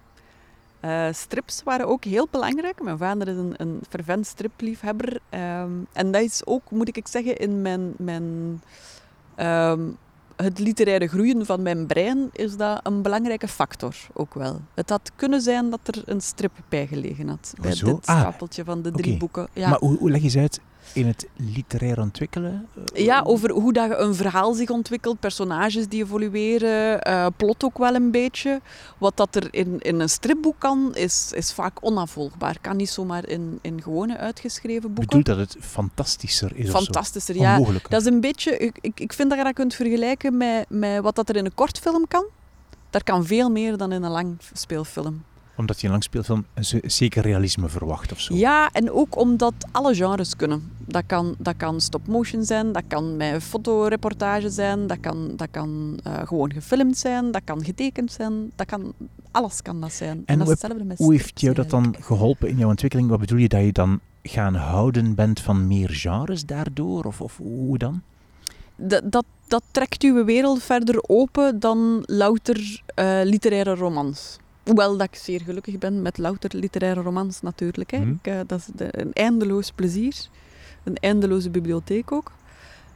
strips 1.12 1.62
waren 1.62 1.86
ook 1.86 2.04
heel 2.04 2.28
belangrijk. 2.30 2.82
Mijn 2.82 2.98
vader 2.98 3.28
is 3.28 3.36
een, 3.36 3.54
een 3.56 3.80
fervent 3.88 4.26
stripliefhebber. 4.26 5.20
Um, 5.30 5.86
en 5.92 6.10
dat 6.10 6.22
is 6.22 6.42
ook, 6.44 6.70
moet 6.70 6.96
ik 6.96 7.08
zeggen, 7.08 7.36
in 7.36 7.62
mijn... 7.62 7.94
mijn 7.96 8.60
um, 9.36 9.98
het 10.36 10.58
literaire 10.58 11.06
groeien 11.06 11.46
van 11.46 11.62
mijn 11.62 11.86
brein 11.86 12.30
is 12.32 12.56
dat 12.56 12.80
een 12.82 13.02
belangrijke 13.02 13.48
factor 13.48 13.96
ook 14.12 14.34
wel. 14.34 14.60
Het 14.74 14.90
had 14.90 15.10
kunnen 15.16 15.40
zijn 15.40 15.70
dat 15.70 15.80
er 15.84 16.02
een 16.06 16.20
strip 16.20 16.52
bijgelegen 16.68 17.28
had 17.28 17.54
bij 17.60 17.70
dit 17.70 18.06
ah, 18.06 18.20
stapeltje 18.20 18.64
van 18.64 18.82
de 18.82 18.90
drie 18.90 19.16
boeken. 19.16 19.48
Ja. 19.52 19.68
Maar 19.68 19.78
hoe, 19.78 19.98
hoe 19.98 20.10
leg 20.10 20.22
je 20.22 20.28
ze 20.28 20.38
uit? 20.38 20.60
In 20.92 21.06
het 21.06 21.26
literair 21.36 22.00
ontwikkelen? 22.00 22.68
Ja, 22.94 23.22
over 23.26 23.50
hoe 23.50 23.72
dat 23.72 23.98
een 23.98 24.14
verhaal 24.14 24.52
zich 24.52 24.70
ontwikkelt, 24.70 25.20
personages 25.20 25.88
die 25.88 26.02
evolueren, 26.02 27.08
uh, 27.08 27.26
plot 27.36 27.64
ook 27.64 27.78
wel 27.78 27.94
een 27.94 28.10
beetje. 28.10 28.60
Wat 28.98 29.16
dat 29.16 29.36
er 29.36 29.48
in, 29.50 29.80
in 29.80 30.00
een 30.00 30.08
stripboek 30.08 30.54
kan, 30.58 30.94
is, 30.94 31.32
is 31.34 31.52
vaak 31.52 31.78
onafvolgbaar. 31.80 32.56
Kan 32.60 32.76
niet 32.76 32.90
zomaar 32.90 33.28
in, 33.28 33.58
in 33.62 33.82
gewone 33.82 34.16
uitgeschreven 34.16 34.94
boeken. 34.94 35.18
Bedoelt 35.18 35.26
dat 35.26 35.36
het 35.36 35.56
fantastischer 35.60 36.56
is 36.56 36.70
Fantastischer, 36.70 37.36
ja. 37.36 37.60
Dat 37.88 38.00
is 38.00 38.06
een 38.06 38.20
beetje... 38.20 38.56
Ik, 38.56 38.78
ik, 38.80 39.00
ik 39.00 39.12
vind 39.12 39.28
dat 39.28 39.38
je 39.38 39.44
dat 39.44 39.54
kunt 39.54 39.74
vergelijken 39.74 40.36
met, 40.36 40.64
met 40.68 41.02
wat 41.02 41.14
dat 41.14 41.28
er 41.28 41.36
in 41.36 41.44
een 41.44 41.54
kortfilm 41.54 42.08
kan. 42.08 42.24
Daar 42.90 43.04
kan 43.04 43.26
veel 43.26 43.50
meer 43.50 43.76
dan 43.76 43.92
in 43.92 44.02
een 44.02 44.10
lang 44.10 44.36
speelfilm 44.52 45.22
omdat 45.56 45.80
je 45.80 45.86
een 45.86 45.92
langspeelfilm 45.92 46.44
een 46.54 46.80
zeker 46.90 47.22
realisme 47.22 47.68
verwacht 47.68 48.12
of 48.12 48.20
zo. 48.20 48.34
Ja, 48.34 48.70
en 48.72 48.90
ook 48.90 49.16
omdat 49.16 49.54
alle 49.70 49.94
genres 49.94 50.36
kunnen. 50.36 50.72
Dat 50.78 51.02
kan, 51.06 51.34
dat 51.38 51.56
kan 51.56 51.80
stop-motion 51.80 52.44
zijn, 52.44 52.72
dat 52.72 52.82
kan 52.88 53.16
met 53.16 53.42
fotoreportage 53.42 54.50
zijn, 54.50 54.86
dat 54.86 55.00
kan, 55.00 55.32
dat 55.36 55.48
kan 55.50 55.98
uh, 56.06 56.18
gewoon 56.24 56.52
gefilmd 56.52 56.98
zijn, 56.98 57.30
dat 57.30 57.42
kan 57.44 57.64
getekend 57.64 58.12
zijn, 58.12 58.50
dat 58.56 58.66
kan, 58.66 58.92
alles 59.30 59.62
kan 59.62 59.80
dat 59.80 59.92
zijn. 59.92 60.16
En, 60.16 60.22
en 60.26 60.38
dat 60.38 60.62
hoe, 60.62 60.84
met 60.84 60.98
hoe 60.98 61.12
heeft 61.12 61.40
jou 61.40 61.54
dat 61.54 61.70
dan 61.70 61.94
geholpen 62.00 62.48
in 62.48 62.56
jouw 62.56 62.68
ontwikkeling? 62.68 63.08
Wat 63.08 63.20
bedoel 63.20 63.38
je 63.38 63.48
dat 63.48 63.62
je 63.62 63.72
dan 63.72 64.00
gaan 64.22 64.54
houden 64.54 65.14
bent 65.14 65.40
van 65.40 65.66
meer 65.66 65.90
genres 65.90 66.44
daardoor? 66.44 67.04
Of, 67.04 67.20
of 67.20 67.36
hoe 67.36 67.78
dan? 67.78 68.02
Dat, 68.76 69.12
dat, 69.12 69.24
dat 69.46 69.62
trekt 69.70 70.02
uw 70.02 70.24
wereld 70.24 70.62
verder 70.62 71.04
open 71.06 71.60
dan 71.60 72.02
louter 72.06 72.82
uh, 72.98 73.20
literaire 73.24 73.74
romans. 73.74 74.38
Hoewel 74.64 74.96
dat 74.96 75.06
ik 75.06 75.14
zeer 75.14 75.40
gelukkig 75.40 75.78
ben 75.78 76.02
met 76.02 76.18
louter 76.18 76.56
literaire 76.56 77.00
romans 77.00 77.40
natuurlijk. 77.40 77.90
Hè. 77.90 77.98
Mhm. 77.98 78.10
Ik, 78.10 78.26
uh, 78.26 78.40
dat 78.46 78.58
is 78.58 78.66
de, 78.74 79.00
een 79.00 79.12
eindeloos 79.12 79.70
plezier. 79.70 80.14
Een 80.84 80.96
eindeloze 80.96 81.50
bibliotheek 81.50 82.12
ook. 82.12 82.32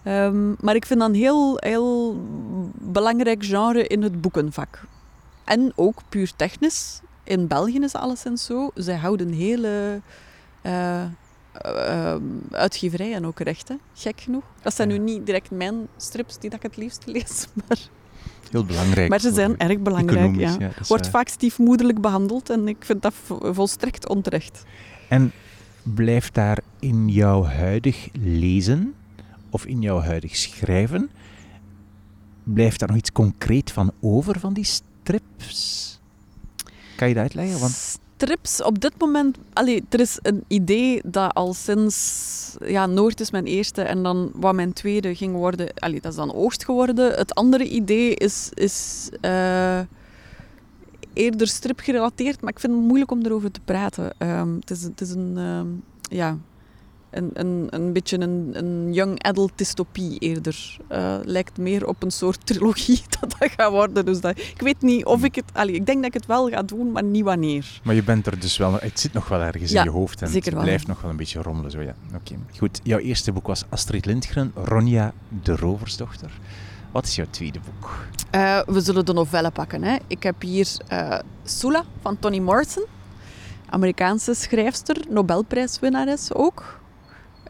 Um, 0.05 0.57
maar 0.61 0.75
ik 0.75 0.87
vind 0.87 1.01
dat 1.01 1.09
een 1.09 1.15
heel, 1.15 1.57
heel 1.57 2.17
belangrijk 2.75 3.45
genre 3.45 3.87
in 3.87 4.03
het 4.03 4.21
boekenvak. 4.21 4.85
En 5.45 5.73
ook 5.75 6.01
puur 6.09 6.33
technisch. 6.37 7.01
In 7.25 7.47
België 7.47 7.79
is 7.79 7.95
alleszins 7.95 8.45
zo. 8.45 8.71
Zij 8.75 8.97
houden 8.97 9.33
hele 9.33 10.01
uh, 10.63 11.05
uh, 11.67 12.17
uitgeverijen 12.51 13.25
ook 13.25 13.41
recht. 13.41 13.69
Hè. 13.69 13.75
Gek 13.95 14.21
genoeg. 14.21 14.45
Dat 14.63 14.75
zijn 14.75 14.89
nu 14.89 14.99
niet 14.99 15.27
direct 15.27 15.51
mijn 15.51 15.89
strips 15.97 16.39
die 16.39 16.51
dat 16.51 16.59
ik 16.59 16.71
het 16.71 16.77
liefst 16.77 17.07
lees. 17.07 17.47
Maar 17.69 17.79
Heel 18.51 18.65
belangrijk. 18.65 19.09
Maar 19.09 19.21
ze 19.21 19.33
zijn 19.33 19.59
erg 19.59 19.79
belangrijk, 19.79 20.37
ja. 20.37 20.57
ja 20.59 20.71
Wordt 20.89 21.09
vaak 21.09 21.29
stiefmoederlijk 21.29 22.01
behandeld 22.01 22.51
en 22.51 22.69
ik 22.69 22.85
vind 22.85 23.03
dat 23.03 23.15
volstrekt 23.41 24.09
onterecht. 24.09 24.65
En 25.09 25.33
blijft 25.83 26.35
daar 26.35 26.59
in 26.79 27.09
jouw 27.09 27.45
huidig 27.45 28.09
lezen 28.23 28.95
of 29.51 29.67
in 29.67 29.81
jouw 29.81 30.01
huidig 30.01 30.37
schrijven, 30.37 31.11
blijft 32.43 32.79
daar 32.79 32.89
nog 32.89 32.99
iets 32.99 33.13
concreet 33.13 33.71
van 33.73 33.93
over 34.01 34.41
van 34.41 34.53
die 34.53 34.65
strips? 34.65 36.01
Kan 36.97 37.09
je 37.09 37.15
dat 37.15 37.23
uitleggen? 37.23 37.61
Want 37.61 37.99
trips 38.19 38.63
op 38.63 38.81
dit 38.81 38.93
moment... 38.99 39.39
Allee, 39.53 39.85
er 39.89 40.01
is 40.01 40.19
een 40.23 40.45
idee 40.47 41.01
dat 41.05 41.35
al 41.35 41.55
sinds... 41.55 42.57
Ja, 42.67 42.87
Noord 42.87 43.21
is 43.21 43.31
mijn 43.31 43.47
eerste 43.47 43.83
en 43.83 44.03
dan 44.03 44.31
wat 44.35 44.55
mijn 44.55 44.73
tweede 44.73 45.15
ging 45.15 45.35
worden... 45.35 45.69
Allee, 45.75 46.01
dat 46.01 46.11
is 46.11 46.19
dan 46.19 46.35
Oost 46.35 46.65
geworden. 46.65 47.15
Het 47.15 47.35
andere 47.35 47.69
idee 47.69 48.15
is... 48.15 48.49
is 48.55 49.09
uh, 49.23 49.81
eerder 51.13 51.47
stripgerelateerd, 51.47 52.41
maar 52.41 52.53
ik 52.53 52.61
vind 52.61 52.73
het 52.73 52.83
moeilijk 52.83 53.11
om 53.11 53.23
erover 53.23 53.51
te 53.51 53.61
praten. 53.65 54.13
Um, 54.19 54.57
het, 54.61 54.71
is, 54.71 54.83
het 54.83 55.01
is 55.01 55.11
een... 55.11 55.37
Um, 55.37 55.83
ja, 56.03 56.39
een, 57.11 57.31
een, 57.33 57.67
een 57.71 57.93
beetje 57.93 58.21
een, 58.21 58.51
een 58.53 58.93
young 58.93 59.23
adult 59.23 59.53
dystopie 59.55 60.19
eerder. 60.19 60.77
Uh, 60.93 61.17
lijkt 61.25 61.59
meer 61.59 61.87
op 61.87 62.03
een 62.03 62.11
soort 62.11 62.47
trilogie 62.47 63.03
dat 63.21 63.35
dat 63.39 63.51
gaat 63.57 63.71
worden. 63.71 64.05
Dus 64.05 64.21
dat, 64.21 64.39
ik 64.39 64.61
weet 64.61 64.83
niet 64.83 65.05
of 65.05 65.25
ik 65.25 65.35
het... 65.35 65.45
Allee, 65.53 65.75
ik 65.75 65.87
denk 65.87 65.99
dat 65.99 66.07
ik 66.07 66.15
het 66.15 66.27
wel 66.27 66.49
ga 66.49 66.63
doen, 66.63 66.93
maar 66.93 67.05
niet 67.05 67.25
wanneer. 67.25 67.81
Maar 67.83 67.95
je 67.95 68.03
bent 68.03 68.27
er 68.27 68.41
dus 68.41 68.57
wel... 68.57 68.73
Het 68.73 69.01
zit 69.01 69.13
nog 69.13 69.29
wel 69.29 69.41
ergens 69.41 69.73
in 69.73 69.83
je 69.83 69.91
hoofd 69.91 70.23
en 70.23 70.33
het 70.33 70.51
blijft 70.51 70.87
nog 70.87 71.01
wel 71.01 71.11
een 71.11 71.17
beetje 71.17 71.43
rommelen. 71.43 71.71
Zo, 71.71 71.81
ja. 71.81 71.95
Oké. 72.15 72.35
Goed, 72.57 72.81
jouw 72.83 72.99
eerste 72.99 73.33
boek 73.33 73.47
was 73.47 73.65
Astrid 73.69 74.07
Lindgren, 74.07 74.53
Ronja 74.55 75.13
de 75.43 75.57
Roversdochter. 75.57 76.31
Wat 76.93 77.05
is 77.05 77.17
jouw 77.17 77.27
tweede 77.31 77.61
boek? 77.65 78.07
Uh, 78.35 78.61
we 78.67 78.81
zullen 78.81 79.05
de 79.05 79.13
novelle 79.13 79.51
pakken. 79.51 79.83
Hè. 79.83 79.97
Ik 80.07 80.23
heb 80.23 80.43
hier 80.43 80.69
uh, 80.93 81.19
Sula 81.45 81.85
van 82.01 82.19
Toni 82.19 82.41
Morrison. 82.41 82.85
Amerikaanse 83.71 84.35
schrijfster, 84.35 84.97
Nobelprijswinnares 85.09 86.35
ook. 86.35 86.81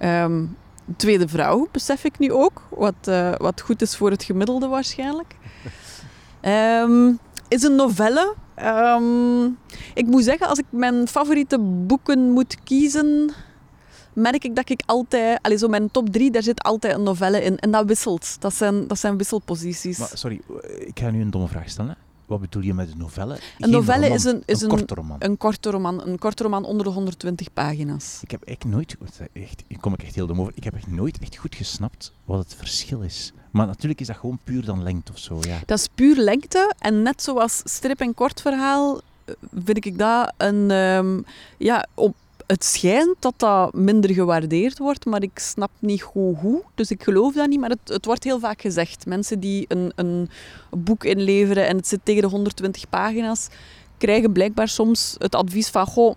Um, 0.03 0.57
tweede 0.97 1.29
vrouw, 1.29 1.69
besef 1.73 2.05
ik 2.05 2.19
nu 2.19 2.33
ook. 2.33 2.63
Wat, 2.71 2.95
uh, 3.09 3.35
wat 3.37 3.61
goed 3.61 3.83
is 3.83 3.97
voor 3.97 4.11
het 4.11 4.23
gemiddelde 4.23 4.67
waarschijnlijk. 4.67 5.37
Um, 6.43 7.19
is 7.49 7.63
een 7.63 7.75
novelle. 7.75 8.35
Um, 8.63 9.59
ik 9.95 10.07
moet 10.07 10.25
zeggen, 10.25 10.49
als 10.49 10.59
ik 10.59 10.65
mijn 10.71 11.09
favoriete 11.09 11.59
boeken 11.59 12.31
moet 12.31 12.57
kiezen, 12.65 13.31
merk 14.13 14.45
ik 14.45 14.57
dat 14.57 14.71
ik 14.71 14.83
altijd... 14.87 15.39
Allez, 15.43 15.61
zo 15.61 15.69
mijn 15.69 15.91
top 15.91 16.09
drie, 16.09 16.31
daar 16.31 16.43
zit 16.43 16.63
altijd 16.63 16.95
een 16.95 17.03
novelle 17.03 17.43
in. 17.43 17.59
En 17.59 17.71
dat 17.71 17.87
wisselt. 17.87 18.41
Dat 18.41 18.55
zijn, 18.55 18.87
dat 18.87 18.99
zijn 18.99 19.17
wisselposities. 19.17 19.99
Maar, 19.99 20.11
sorry, 20.13 20.41
ik 20.79 20.99
ga 20.99 21.11
nu 21.11 21.21
een 21.21 21.31
domme 21.31 21.49
vraag 21.49 21.69
stellen. 21.69 21.97
Wat 22.29 22.41
bedoel 22.41 22.63
je 22.63 22.75
met 22.75 22.91
een 22.91 22.99
novelle? 22.99 23.39
Een 23.59 23.71
novelle 23.71 24.09
is, 24.09 24.25
een, 24.25 24.43
is 24.47 24.61
een, 24.61 24.69
korte 24.69 24.95
roman. 24.95 25.17
Een 25.19 25.37
korte 25.37 25.71
roman. 25.71 26.07
Een 26.07 26.19
korte 26.19 26.43
roman 26.43 26.65
onder 26.65 26.87
de 26.87 26.93
120 26.93 27.53
pagina's. 27.53 28.19
Ik 28.23 28.31
heb 28.31 28.43
echt 28.43 28.65
nooit... 28.65 28.97
Echt, 29.33 29.63
ik 29.67 29.81
kom 29.81 29.93
ik 29.93 30.03
echt 30.03 30.15
heel 30.15 30.27
dom 30.27 30.41
over. 30.41 30.53
Ik 30.57 30.65
heb 30.65 30.75
echt 30.75 30.87
nooit 30.87 31.19
echt 31.19 31.37
goed 31.37 31.55
gesnapt 31.55 32.13
wat 32.25 32.39
het 32.39 32.55
verschil 32.55 33.01
is. 33.01 33.33
Maar 33.51 33.67
natuurlijk 33.67 34.01
is 34.01 34.07
dat 34.07 34.17
gewoon 34.17 34.39
puur 34.45 34.65
dan 34.65 34.83
lengte 34.83 35.13
of 35.13 35.19
zo, 35.19 35.39
ja. 35.41 35.59
Dat 35.67 35.79
is 35.79 35.89
puur 35.95 36.17
lengte. 36.17 36.75
En 36.79 37.03
net 37.03 37.23
zoals 37.23 37.61
strip- 37.65 38.01
en 38.01 38.15
kortverhaal 38.15 39.01
eh, 39.25 39.35
vind 39.65 39.85
ik 39.85 39.99
dat 39.99 40.33
een... 40.37 40.71
Um, 40.71 41.25
ja, 41.57 41.87
op 41.95 42.15
het 42.49 42.65
schijnt 42.65 43.17
dat 43.19 43.35
dat 43.37 43.75
minder 43.75 44.11
gewaardeerd 44.11 44.79
wordt, 44.79 45.05
maar 45.05 45.23
ik 45.23 45.39
snap 45.39 45.71
niet 45.79 46.03
goed 46.03 46.39
hoe. 46.39 46.63
Dus 46.75 46.91
ik 46.91 47.03
geloof 47.03 47.35
dat 47.35 47.49
niet, 47.49 47.61
maar 47.61 47.71
het, 47.71 47.89
het 47.89 48.05
wordt 48.05 48.25
heel 48.25 48.39
vaak 48.39 48.61
gezegd. 48.61 49.07
Mensen 49.07 49.41
die 49.41 49.65
een, 49.69 49.93
een 49.95 50.31
boek 50.71 51.05
inleveren 51.05 51.67
en 51.67 51.77
het 51.77 51.87
zit 51.87 52.01
tegen 52.03 52.23
de 52.23 52.29
120 52.29 52.89
pagina's, 52.89 53.49
krijgen 53.99 54.33
blijkbaar 54.33 54.69
soms 54.69 55.15
het 55.19 55.35
advies 55.35 55.69
van, 55.69 55.87
goh, 55.87 56.17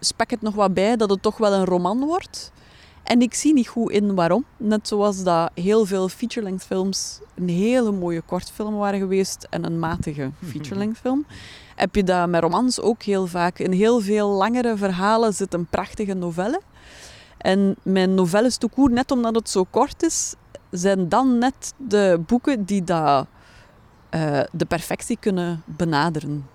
spek 0.00 0.30
het 0.30 0.42
nog 0.42 0.54
wat 0.54 0.74
bij, 0.74 0.96
dat 0.96 1.10
het 1.10 1.22
toch 1.22 1.36
wel 1.36 1.52
een 1.52 1.64
roman 1.64 2.00
wordt. 2.00 2.52
En 3.02 3.20
ik 3.20 3.34
zie 3.34 3.52
niet 3.52 3.68
goed 3.68 3.90
in 3.90 4.14
waarom. 4.14 4.44
Net 4.56 4.88
zoals 4.88 5.22
dat 5.22 5.50
heel 5.54 5.86
veel 5.86 6.08
feature-length 6.08 6.64
films 6.64 7.20
een 7.34 7.48
hele 7.48 7.92
mooie 7.92 8.20
kortfilm 8.20 8.74
waren 8.74 8.98
geweest 8.98 9.46
en 9.50 9.64
een 9.64 9.78
matige 9.78 10.30
feature-length 10.50 10.98
film 10.98 11.26
heb 11.78 11.94
je 11.94 12.04
dat 12.04 12.28
met 12.28 12.42
romans 12.42 12.80
ook 12.80 13.02
heel 13.02 13.26
vaak. 13.26 13.58
In 13.58 13.72
heel 13.72 14.00
veel 14.00 14.28
langere 14.28 14.76
verhalen 14.76 15.34
zit 15.34 15.54
een 15.54 15.66
prachtige 15.66 16.14
novelle. 16.14 16.60
En 17.38 17.76
mijn 17.82 18.14
novelles 18.14 18.56
toekoer, 18.56 18.90
net 18.90 19.10
omdat 19.10 19.34
het 19.34 19.50
zo 19.50 19.64
kort 19.70 20.02
is, 20.02 20.34
zijn 20.70 21.08
dan 21.08 21.38
net 21.38 21.74
de 21.76 22.20
boeken 22.26 22.64
die 22.64 22.84
dat, 22.84 23.26
uh, 24.10 24.40
de 24.52 24.64
perfectie 24.64 25.16
kunnen 25.20 25.62
benaderen. 25.64 26.48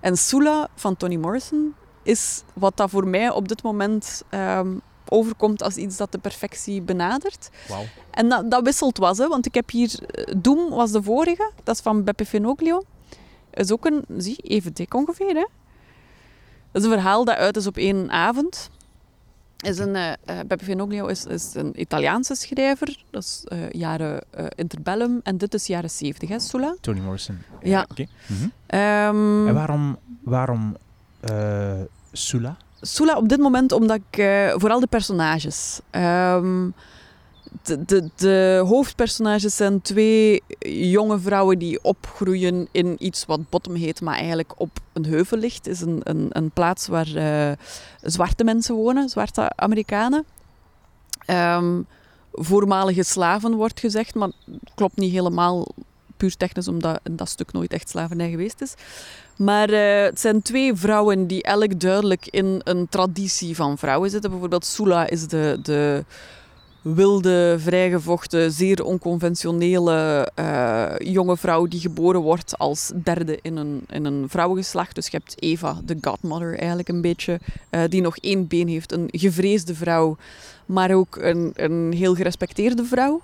En 0.00 0.16
Sula 0.16 0.68
van 0.74 0.96
Toni 0.96 1.18
Morrison 1.18 1.74
is 2.02 2.42
wat 2.54 2.76
dat 2.76 2.90
voor 2.90 3.06
mij 3.06 3.30
op 3.30 3.48
dit 3.48 3.62
moment 3.62 4.22
um, 4.30 4.80
overkomt 5.08 5.62
als 5.62 5.76
iets 5.76 5.96
dat 5.96 6.12
de 6.12 6.18
perfectie 6.18 6.82
benadert. 6.82 7.48
Wow. 7.68 7.78
En 8.10 8.28
dat, 8.28 8.50
dat 8.50 8.62
wisselt 8.62 8.98
was, 8.98 9.18
hè, 9.18 9.28
want 9.28 9.46
ik 9.46 9.54
heb 9.54 9.70
hier... 9.70 10.04
Eh, 10.10 10.34
Doom 10.36 10.70
was 10.70 10.90
de 10.90 11.02
vorige, 11.02 11.52
dat 11.64 11.74
is 11.74 11.80
van 11.80 12.04
Beppe 12.04 12.26
Fenoglio 12.26 12.82
is 13.64 13.72
ook 13.72 13.84
een, 13.84 14.04
zie, 14.16 14.36
even 14.36 14.72
dik 14.72 14.94
ongeveer. 14.94 15.34
Hè? 15.34 15.46
Dat 16.72 16.82
is 16.82 16.84
een 16.84 16.94
verhaal 16.94 17.24
dat 17.24 17.36
uit 17.36 17.56
is 17.56 17.66
op 17.66 17.76
één 17.76 18.10
avond. 18.10 18.70
Is 19.56 19.78
een, 19.78 19.94
uh, 19.94 20.12
Beppe 20.46 20.64
Finoglio 20.64 21.06
is, 21.06 21.24
is 21.24 21.54
een 21.54 21.80
Italiaanse 21.80 22.34
schrijver. 22.34 23.04
Dat 23.10 23.22
is 23.22 23.44
uh, 23.48 23.70
jaren 23.70 24.24
uh, 24.38 24.46
interbellum. 24.54 25.20
En 25.22 25.38
dit 25.38 25.54
is 25.54 25.66
jaren 25.66 25.90
zeventig, 25.90 26.28
hè, 26.28 26.38
Sula? 26.38 26.76
Toni 26.80 27.00
Morrison. 27.00 27.38
Ja. 27.62 27.86
Okay. 27.90 28.08
Mm 28.26 28.36
-hmm. 28.36 28.78
um, 28.80 29.48
en 29.48 29.54
waarom, 29.54 29.98
waarom 30.22 30.76
Sula? 32.12 32.56
Sula 32.80 33.16
op 33.16 33.28
dit 33.28 33.38
moment 33.38 33.72
omdat 33.72 34.00
ik 34.10 34.24
vooral 34.56 34.80
de 34.80 34.86
personages. 34.86 35.80
Um, 35.90 36.74
de, 37.62 37.84
de, 37.84 38.10
de, 38.16 38.62
hoofdpersonages 38.66 39.56
zijn 39.56 39.82
twee 39.82 40.42
jonge 40.68 41.18
vrouwen 41.18 41.58
die 41.58 41.82
opgroeien 41.82 42.68
in 42.70 42.96
iets 42.98 43.26
wat 43.26 43.50
Bottom 43.50 43.74
heet, 43.74 44.00
maar 44.00 44.14
eigenlijk 44.14 44.52
op 44.56 44.70
een 44.92 45.04
heuvel 45.04 45.38
ligt. 45.38 45.66
Is 45.66 45.80
een, 45.80 46.00
een, 46.02 46.26
een 46.30 46.50
plaats 46.50 46.86
waar 46.86 47.08
uh, 47.08 47.52
zwarte 48.02 48.44
mensen 48.44 48.74
wonen, 48.74 49.08
zwarte 49.08 49.52
Amerikanen. 49.56 50.24
Um, 51.26 51.86
voormalige 52.32 53.02
slaven 53.02 53.54
wordt 53.54 53.80
gezegd, 53.80 54.14
maar 54.14 54.30
klopt 54.74 54.96
niet 54.96 55.12
helemaal 55.12 55.66
puur 56.16 56.36
technisch, 56.36 56.68
omdat 56.68 57.00
in 57.02 57.16
dat 57.16 57.28
stuk 57.28 57.52
nooit 57.52 57.72
echt 57.72 57.88
slavernij 57.88 58.30
geweest 58.30 58.60
is. 58.60 58.74
Maar 59.36 59.70
uh, 59.70 60.02
het 60.02 60.20
zijn 60.20 60.42
twee 60.42 60.74
vrouwen 60.74 61.26
die 61.26 61.42
elk 61.42 61.80
duidelijk 61.80 62.26
in 62.26 62.60
een 62.64 62.88
traditie 62.88 63.56
van 63.56 63.78
vrouwen 63.78 64.10
zitten. 64.10 64.30
Bijvoorbeeld 64.30 64.64
Sula 64.64 65.08
is 65.08 65.28
de, 65.28 65.58
de 65.62 66.04
wilde, 66.94 67.56
vrijgevochten, 67.58 68.52
zeer 68.52 68.84
onconventionele 68.84 70.28
uh, 70.38 70.92
jonge 70.98 71.36
vrouw 71.36 71.66
die 71.66 71.80
geboren 71.80 72.20
wordt 72.20 72.58
als 72.58 72.92
derde 72.94 73.38
in 73.42 73.56
een, 73.56 73.84
in 73.88 74.04
een 74.04 74.28
vrouwengeslacht. 74.28 74.94
Dus 74.94 75.06
je 75.06 75.16
hebt 75.16 75.42
Eva, 75.42 75.80
de 75.84 75.96
godmother 76.00 76.58
eigenlijk 76.58 76.88
een 76.88 77.00
beetje, 77.00 77.40
uh, 77.70 77.80
die 77.88 78.00
nog 78.00 78.16
één 78.16 78.46
been 78.46 78.68
heeft. 78.68 78.92
Een 78.92 79.08
gevreesde 79.10 79.74
vrouw, 79.74 80.16
maar 80.66 80.94
ook 80.94 81.16
een, 81.16 81.52
een 81.54 81.92
heel 81.92 82.14
gerespecteerde 82.14 82.84
vrouw. 82.84 83.20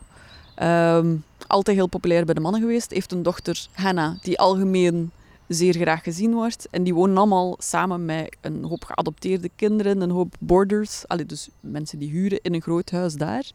Um, 0.62 1.24
altijd 1.46 1.76
heel 1.76 1.86
populair 1.86 2.24
bij 2.24 2.34
de 2.34 2.40
mannen 2.40 2.60
geweest. 2.60 2.90
Heeft 2.90 3.12
een 3.12 3.22
dochter, 3.22 3.66
Hannah, 3.72 4.22
die 4.22 4.38
algemeen 4.38 5.10
zeer 5.54 5.74
graag 5.74 6.02
gezien 6.02 6.34
wordt. 6.34 6.66
En 6.70 6.82
die 6.82 6.94
wonen 6.94 7.16
allemaal 7.16 7.56
samen 7.58 8.04
met 8.04 8.36
een 8.40 8.64
hoop 8.64 8.84
geadopteerde 8.84 9.50
kinderen, 9.56 10.00
een 10.00 10.10
hoop 10.10 10.34
boarders, 10.40 11.04
dus 11.26 11.48
mensen 11.60 11.98
die 11.98 12.10
huren 12.10 12.40
in 12.42 12.54
een 12.54 12.62
groot 12.62 12.90
huis 12.90 13.14
daar. 13.14 13.50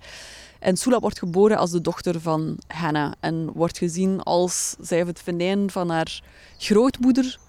En 0.60 0.78
Sula 0.78 1.00
wordt 1.00 1.20
geboren 1.20 1.58
als 1.58 1.72
de 1.72 1.82
dochter 1.82 2.22
van 2.22 2.58
Hannah 2.68 3.12
en 3.20 3.52
wordt 3.54 3.78
gezien 3.78 4.22
als, 4.22 4.76
zij 4.80 5.00
het 5.00 5.22
venijn 5.22 5.72
van 5.72 5.90
haar 5.90 6.22
grootmoeder, 6.58 7.40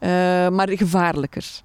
uh, 0.00 0.08
maar 0.48 0.68
gevaarlijker. 0.68 1.60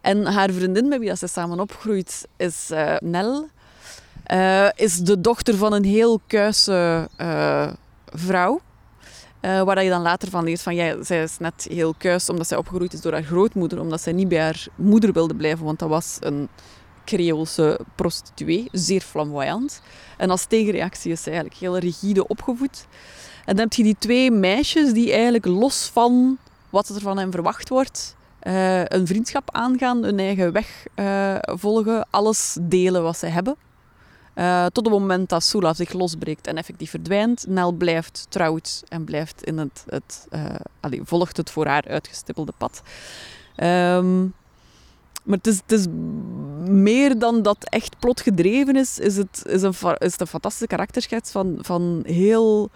En 0.00 0.26
haar 0.26 0.50
vriendin, 0.50 0.88
met 0.88 0.98
wie 0.98 1.16
ze 1.16 1.26
samen 1.26 1.60
opgroeit, 1.60 2.28
is 2.36 2.68
uh, 2.70 2.96
Nell. 2.98 3.44
Uh, 4.32 4.68
is 4.74 4.98
de 4.98 5.20
dochter 5.20 5.56
van 5.56 5.72
een 5.72 5.84
heel 5.84 6.20
kuise 6.26 7.08
vrouw. 8.06 8.60
Uh, 9.42 9.62
waar 9.62 9.82
je 9.82 9.90
dan 9.90 10.02
later 10.02 10.30
van 10.30 10.44
leert 10.44 10.62
van, 10.62 10.74
ja, 10.74 11.02
zij 11.02 11.22
is 11.22 11.38
net 11.38 11.66
heel 11.70 11.94
kuis 11.98 12.28
omdat 12.28 12.48
zij 12.48 12.56
opgegroeid 12.56 12.92
is 12.92 13.00
door 13.00 13.12
haar 13.12 13.22
grootmoeder, 13.22 13.80
omdat 13.80 14.00
zij 14.00 14.12
niet 14.12 14.28
bij 14.28 14.40
haar 14.40 14.66
moeder 14.74 15.12
wilde 15.12 15.34
blijven, 15.34 15.64
want 15.64 15.78
dat 15.78 15.88
was 15.88 16.16
een 16.20 16.48
Creoolse 17.04 17.80
prostituee, 17.94 18.68
zeer 18.72 19.00
flamboyant. 19.00 19.82
En 20.16 20.30
als 20.30 20.44
tegenreactie 20.44 21.12
is 21.12 21.22
zij 21.22 21.32
eigenlijk 21.32 21.62
heel 21.62 21.78
rigide 21.78 22.26
opgevoed. 22.26 22.86
En 23.44 23.56
dan 23.56 23.64
heb 23.64 23.72
je 23.72 23.82
die 23.82 23.96
twee 23.98 24.30
meisjes 24.30 24.92
die 24.92 25.12
eigenlijk 25.12 25.44
los 25.44 25.90
van 25.92 26.38
wat 26.70 26.88
er 26.88 27.00
van 27.00 27.18
hen 27.18 27.32
verwacht 27.32 27.68
wordt, 27.68 28.16
uh, 28.42 28.84
een 28.84 29.06
vriendschap 29.06 29.50
aangaan, 29.52 30.02
hun 30.02 30.18
eigen 30.18 30.52
weg 30.52 30.86
uh, 30.96 31.36
volgen, 31.40 32.06
alles 32.10 32.56
delen 32.60 33.02
wat 33.02 33.18
ze 33.18 33.26
hebben. 33.26 33.56
Uh, 34.34 34.66
tot 34.66 34.84
het 34.84 34.94
moment 34.94 35.28
dat 35.28 35.42
Sula 35.42 35.74
zich 35.74 35.92
losbreekt 35.92 36.46
en 36.46 36.56
effectief 36.56 36.90
verdwijnt. 36.90 37.44
Nel 37.48 37.72
blijft 37.72 38.26
trouwt 38.28 38.82
en 38.88 39.04
blijft 39.04 39.44
in 39.44 39.58
het, 39.58 39.84
het 39.88 40.26
allee, 40.80 41.00
volgt 41.04 41.36
het 41.36 41.50
voor 41.50 41.66
haar 41.66 41.84
uitgestippelde 41.88 42.52
pad. 42.58 42.82
Um, 43.56 44.34
maar 45.22 45.38
het 45.42 45.72
is, 45.72 45.86
meer 46.66 47.18
dan 47.18 47.42
dat 47.42 47.56
echt 47.60 47.98
plotgedreven 47.98 48.76
is, 48.76 48.98
is 48.98 49.16
het, 49.16 49.42
is 49.46 49.62
een, 49.62 49.74
is 49.98 50.12
het 50.12 50.20
een 50.20 50.26
fantastische 50.26 50.66
karakterschets 50.66 51.30
van, 51.30 51.58
van 51.60 52.02
heel 52.06 52.70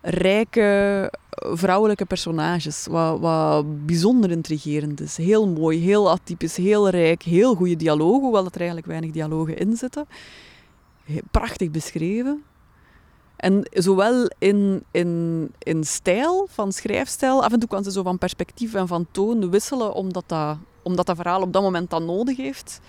rijke 0.00 1.12
vrouwelijke 1.30 2.04
personages. 2.04 2.86
Wat, 2.90 3.20
wat 3.20 3.86
bijzonder 3.86 4.30
intrigerend 4.30 5.00
is. 5.00 5.16
Heel 5.16 5.48
mooi, 5.48 5.78
heel 5.78 6.10
atypisch, 6.10 6.56
heel 6.56 6.88
rijk, 6.88 7.22
heel 7.22 7.54
goede 7.54 7.76
dialogen, 7.76 8.22
hoewel 8.22 8.44
er 8.44 8.56
eigenlijk 8.56 8.86
weinig 8.86 9.10
dialogen 9.10 9.58
in 9.58 9.76
zitten 9.76 10.06
prachtig 11.30 11.70
beschreven. 11.70 12.42
En 13.36 13.68
zowel 13.70 14.30
in, 14.38 14.84
in, 14.90 15.52
in 15.58 15.84
stijl, 15.84 16.46
van 16.50 16.72
schrijfstijl, 16.72 17.44
af 17.44 17.52
en 17.52 17.58
toe 17.58 17.68
kan 17.68 17.84
ze 17.84 17.92
zo 17.92 18.02
van 18.02 18.18
perspectief 18.18 18.74
en 18.74 18.88
van 18.88 19.06
toon 19.10 19.50
wisselen, 19.50 19.94
omdat 19.94 20.24
dat, 20.26 20.56
omdat 20.82 21.06
dat 21.06 21.16
verhaal 21.16 21.42
op 21.42 21.52
dat 21.52 21.62
moment 21.62 21.90
dan 21.90 22.04
nodig 22.04 22.36
heeft. 22.36 22.80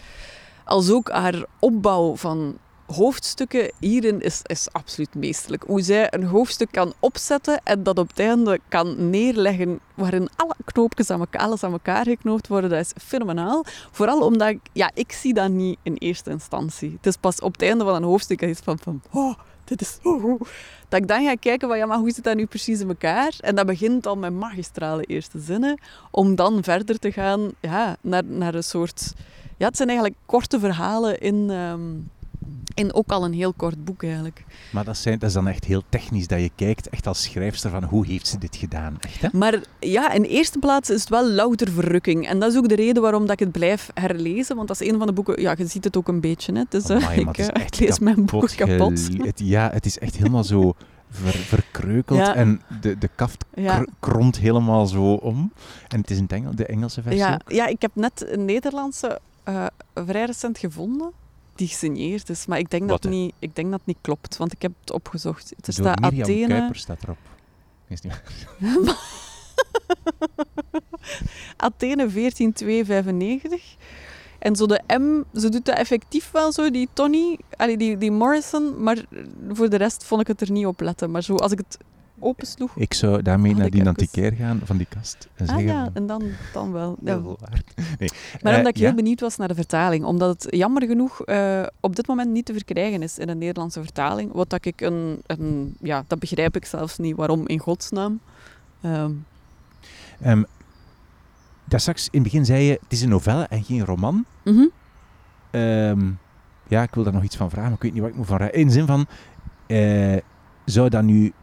Als 0.65 0.91
ook 0.91 1.09
haar 1.09 1.45
opbouw 1.59 2.15
van 2.15 2.57
hoofdstukken 2.85 3.71
hierin 3.79 4.21
is, 4.21 4.39
is 4.43 4.67
absoluut 4.71 5.15
meesterlijk. 5.15 5.63
Hoe 5.63 5.81
zij 5.81 6.13
een 6.13 6.23
hoofdstuk 6.23 6.71
kan 6.71 6.93
opzetten 6.99 7.61
en 7.63 7.83
dat 7.83 7.99
op 7.99 8.07
het 8.07 8.19
einde 8.19 8.59
kan 8.69 9.09
neerleggen 9.09 9.79
waarin 9.93 10.29
alle 10.35 10.55
knoopjes 10.65 11.09
aan 11.09 11.19
elkaar, 11.19 11.41
alles 11.41 11.63
aan 11.63 11.71
elkaar 11.71 12.05
geknoopt 12.05 12.47
worden, 12.47 12.69
dat 12.69 12.79
is 12.79 13.03
fenomenaal. 13.03 13.65
Vooral 13.91 14.21
omdat 14.21 14.47
ik, 14.47 14.59
ja, 14.73 14.91
ik 14.93 15.11
zie 15.11 15.33
dat 15.33 15.49
niet 15.49 15.77
in 15.83 15.93
eerste 15.93 16.29
instantie. 16.29 16.91
Het 16.91 17.05
is 17.05 17.17
pas 17.17 17.39
op 17.39 17.51
het 17.51 17.61
einde 17.61 17.83
van 17.83 17.95
een 17.95 18.03
hoofdstuk 18.03 18.39
dat 18.39 18.49
is 18.49 18.59
van, 18.59 18.79
van 18.79 19.01
oh, 19.11 19.33
dit 19.63 19.81
is... 19.81 19.97
Oh, 20.03 20.41
Dat 20.89 21.01
ik 21.01 21.07
dan 21.07 21.25
ga 21.25 21.35
kijken, 21.35 21.67
van, 21.67 21.77
ja, 21.77 21.85
maar 21.85 21.97
hoe 21.97 22.11
zit 22.11 22.23
dat 22.23 22.35
nu 22.35 22.45
precies 22.45 22.79
in 22.79 22.87
elkaar? 22.87 23.35
En 23.39 23.55
dat 23.55 23.65
begint 23.65 24.05
al 24.05 24.15
met 24.15 24.33
magistrale 24.33 25.03
eerste 25.03 25.39
zinnen, 25.39 25.79
om 26.11 26.35
dan 26.35 26.63
verder 26.63 26.99
te 26.99 27.11
gaan 27.11 27.51
ja, 27.59 27.97
naar, 28.01 28.23
naar 28.25 28.55
een 28.55 28.63
soort... 28.63 29.13
Ja, 29.57 29.67
het 29.67 29.77
zijn 29.77 29.89
eigenlijk 29.89 30.19
korte 30.25 30.59
verhalen 30.59 31.19
in... 31.19 31.49
Um, 31.49 32.09
en 32.75 32.93
ook 32.93 33.11
al 33.11 33.25
een 33.25 33.33
heel 33.33 33.53
kort 33.53 33.85
boek 33.85 34.03
eigenlijk. 34.03 34.45
Maar 34.71 34.83
dat, 34.83 34.97
zijn, 34.97 35.19
dat 35.19 35.29
is 35.29 35.35
dan 35.35 35.47
echt 35.47 35.65
heel 35.65 35.83
technisch, 35.89 36.27
dat 36.27 36.39
je 36.39 36.51
kijkt 36.55 36.89
echt 36.89 37.07
als 37.07 37.23
schrijfster 37.23 37.69
van 37.69 37.83
hoe 37.83 38.05
heeft 38.05 38.27
ze 38.27 38.37
dit 38.37 38.55
gedaan. 38.55 38.97
Echt, 38.99 39.21
hè? 39.21 39.27
Maar 39.31 39.59
ja, 39.79 40.11
in 40.11 40.23
eerste 40.23 40.59
plaats 40.59 40.89
is 40.89 40.99
het 40.99 41.09
wel 41.09 41.29
louter 41.29 41.71
verrukking. 41.71 42.27
En 42.27 42.39
dat 42.39 42.51
is 42.51 42.57
ook 42.57 42.69
de 42.69 42.75
reden 42.75 43.01
waarom 43.01 43.21
dat 43.21 43.31
ik 43.31 43.39
het 43.39 43.51
blijf 43.51 43.89
herlezen. 43.93 44.55
Want 44.55 44.67
dat 44.67 44.81
is 44.81 44.87
een 44.87 44.97
van 44.97 45.07
de 45.07 45.13
boeken... 45.13 45.41
Ja, 45.41 45.55
je 45.57 45.67
ziet 45.67 45.83
het 45.83 45.97
ook 45.97 46.07
een 46.07 46.21
beetje. 46.21 46.53
Hè. 46.53 46.63
Dus, 46.69 46.89
uh, 46.89 47.17
ik, 47.17 47.37
ik, 47.37 47.79
lees 47.79 47.99
mijn 47.99 48.25
boeken 48.25 48.55
kapot. 48.55 49.09
Het, 49.17 49.39
ja, 49.43 49.69
het 49.73 49.85
is 49.85 49.99
echt 49.99 50.15
helemaal 50.15 50.43
zo... 50.43 50.73
Ver, 51.09 51.33
verkreukeld 51.33 52.33
en 52.33 52.61
de, 52.81 52.97
de 52.97 53.09
kaft 53.15 53.45
ja. 53.53 53.85
kromt 53.99 54.37
helemaal 54.37 54.85
zo 54.85 55.13
om. 55.13 55.51
En 55.87 55.99
het 55.99 56.11
is 56.11 56.17
in 56.17 56.27
Engel, 56.27 56.55
de 56.55 56.65
Engelse 56.65 57.01
versie. 57.01 57.21
Ja, 57.21 57.39
ja, 57.47 57.67
ik 57.67 57.81
heb 57.81 57.91
net 57.93 58.25
een 58.29 58.45
Nederlandse 58.45 59.19
uh, 59.49 59.65
vrij 59.93 60.25
recent 60.25 60.57
gevonden 60.57 61.11
die 61.55 61.67
gesigneerd 61.67 62.29
is. 62.29 62.45
Maar 62.45 62.59
ik 62.59 62.69
denk, 62.69 62.87
dat, 62.87 63.03
niet, 63.03 63.33
ik 63.39 63.55
denk 63.55 63.69
dat 63.69 63.79
het 63.79 63.87
niet 63.87 63.97
klopt, 64.01 64.37
want 64.37 64.51
ik 64.51 64.61
heb 64.61 64.71
het 64.79 64.91
opgezocht. 64.91 65.53
Er 65.61 65.73
staat 65.73 65.99
Miriam 65.99 66.21
Athene... 66.21 66.47
Kuiper 66.47 66.75
staat 66.75 67.03
erop. 67.03 67.17
Is 67.87 68.01
niet 68.01 68.21
Athene 71.57 72.09
14295. 72.09 73.75
En 74.39 74.55
zo 74.55 74.65
de 74.65 74.81
M, 74.87 75.39
ze 75.39 75.49
doet 75.49 75.65
dat 75.65 75.77
effectief 75.77 76.31
wel 76.31 76.51
zo, 76.51 76.71
die 76.71 76.89
Tony, 76.93 77.37
allee, 77.55 77.77
die, 77.77 77.97
die 77.97 78.11
Morrison, 78.11 78.83
maar 78.83 79.05
voor 79.51 79.69
de 79.69 79.75
rest 79.75 80.03
vond 80.03 80.21
ik 80.21 80.27
het 80.27 80.41
er 80.41 80.51
niet 80.51 80.65
op 80.65 80.79
letten. 80.79 81.11
Maar 81.11 81.23
zo, 81.23 81.35
als 81.35 81.51
ik 81.51 81.57
het 81.57 81.77
opensloeg... 82.19 82.75
Ik 82.75 82.93
zou 82.93 83.21
daarmee 83.21 83.55
naar 83.55 83.69
die 83.69 83.87
antiquair 83.87 84.33
gaan 84.33 84.61
van 84.63 84.77
die 84.77 84.87
kast. 84.89 85.27
En 85.35 85.47
ah 85.47 85.61
ja, 85.61 85.89
en 85.93 86.07
dan, 86.07 86.23
dan 86.53 86.71
wel. 86.71 86.97
Ja. 87.03 87.21
Nee. 87.99 88.09
Maar 88.41 88.57
omdat 88.57 88.67
ik 88.67 88.75
eh, 88.75 88.81
heel 88.81 88.95
benieuwd 88.95 89.19
was 89.19 89.37
naar 89.37 89.47
de 89.47 89.55
vertaling. 89.55 90.03
Omdat 90.03 90.43
het 90.43 90.55
jammer 90.55 90.87
genoeg 90.87 91.21
uh, 91.25 91.63
op 91.79 91.95
dit 91.95 92.07
moment 92.07 92.31
niet 92.31 92.45
te 92.45 92.53
verkrijgen 92.53 93.03
is 93.03 93.17
in 93.19 93.29
een 93.29 93.37
Nederlandse 93.37 93.81
vertaling. 93.81 94.31
Wat 94.33 94.49
dat 94.49 94.65
ik 94.65 94.81
een, 94.81 95.21
een... 95.25 95.75
Ja, 95.81 96.03
dat 96.07 96.19
begrijp 96.19 96.55
ik 96.55 96.65
zelfs 96.65 96.97
niet. 96.97 97.15
Waarom 97.15 97.47
in 97.47 97.59
godsnaam? 97.59 98.19
Um. 98.81 99.25
Um, 100.25 100.45
daar 101.65 101.79
straks 101.79 102.05
in 102.05 102.09
het 102.21 102.23
begin 102.23 102.45
zei 102.45 102.63
je, 102.63 102.71
het 102.71 102.91
is 102.91 103.01
een 103.01 103.09
novelle 103.09 103.43
en 103.43 103.63
geen 103.63 103.85
roman. 103.85 104.25
Mm 104.43 104.53
-hmm. 104.53 104.71
um, 105.61 106.19
ja, 106.67 106.83
ik 106.83 106.93
wil 106.93 107.03
daar 107.03 107.13
nog 107.13 107.23
iets 107.23 107.35
van 107.35 107.49
vragen, 107.49 107.69
maar 107.69 107.77
ik 107.77 107.83
weet 107.83 107.93
niet 107.93 108.01
wat 108.01 108.09
ik 108.09 108.15
moet 108.15 108.25
van 108.25 108.37
vragen. 108.37 108.55
In 108.55 108.67
de 108.67 108.73
zin 108.73 108.85
van, 108.85 109.05
uh, 109.67 110.17
zou 110.65 110.89
dat 110.89 111.03
nu 111.03 111.33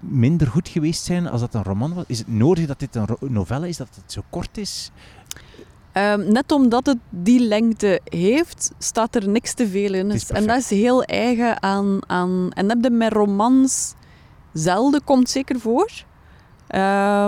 minder 0.00 0.46
goed 0.46 0.68
geweest 0.68 1.04
zijn 1.04 1.28
als 1.28 1.40
dat 1.40 1.54
een 1.54 1.62
roman 1.62 1.94
was? 1.94 2.04
Is 2.06 2.18
het 2.18 2.28
nodig 2.28 2.66
dat 2.66 2.78
dit 2.78 2.94
een 2.94 3.06
novelle 3.20 3.68
is, 3.68 3.76
dat 3.76 3.88
het 3.94 4.12
zo 4.12 4.22
kort 4.30 4.58
is? 4.58 4.90
Um, 5.94 6.32
net 6.32 6.52
omdat 6.52 6.86
het 6.86 6.98
die 7.10 7.40
lengte 7.40 8.00
heeft, 8.04 8.72
staat 8.78 9.14
er 9.14 9.28
niks 9.28 9.54
te 9.54 9.68
veel 9.68 9.94
in. 9.94 10.10
En 10.10 10.46
dat 10.46 10.58
is 10.58 10.70
heel 10.70 11.02
eigen 11.02 11.62
aan... 11.62 11.98
aan 12.06 12.50
en 12.52 12.68
dat 12.68 12.76
heb 12.76 12.92
je 12.92 12.98
met 12.98 13.12
romans 13.12 13.94
zelden, 14.52 15.04
komt 15.04 15.30
zeker 15.30 15.60
voor. 15.60 15.90
Uh, 16.70 16.78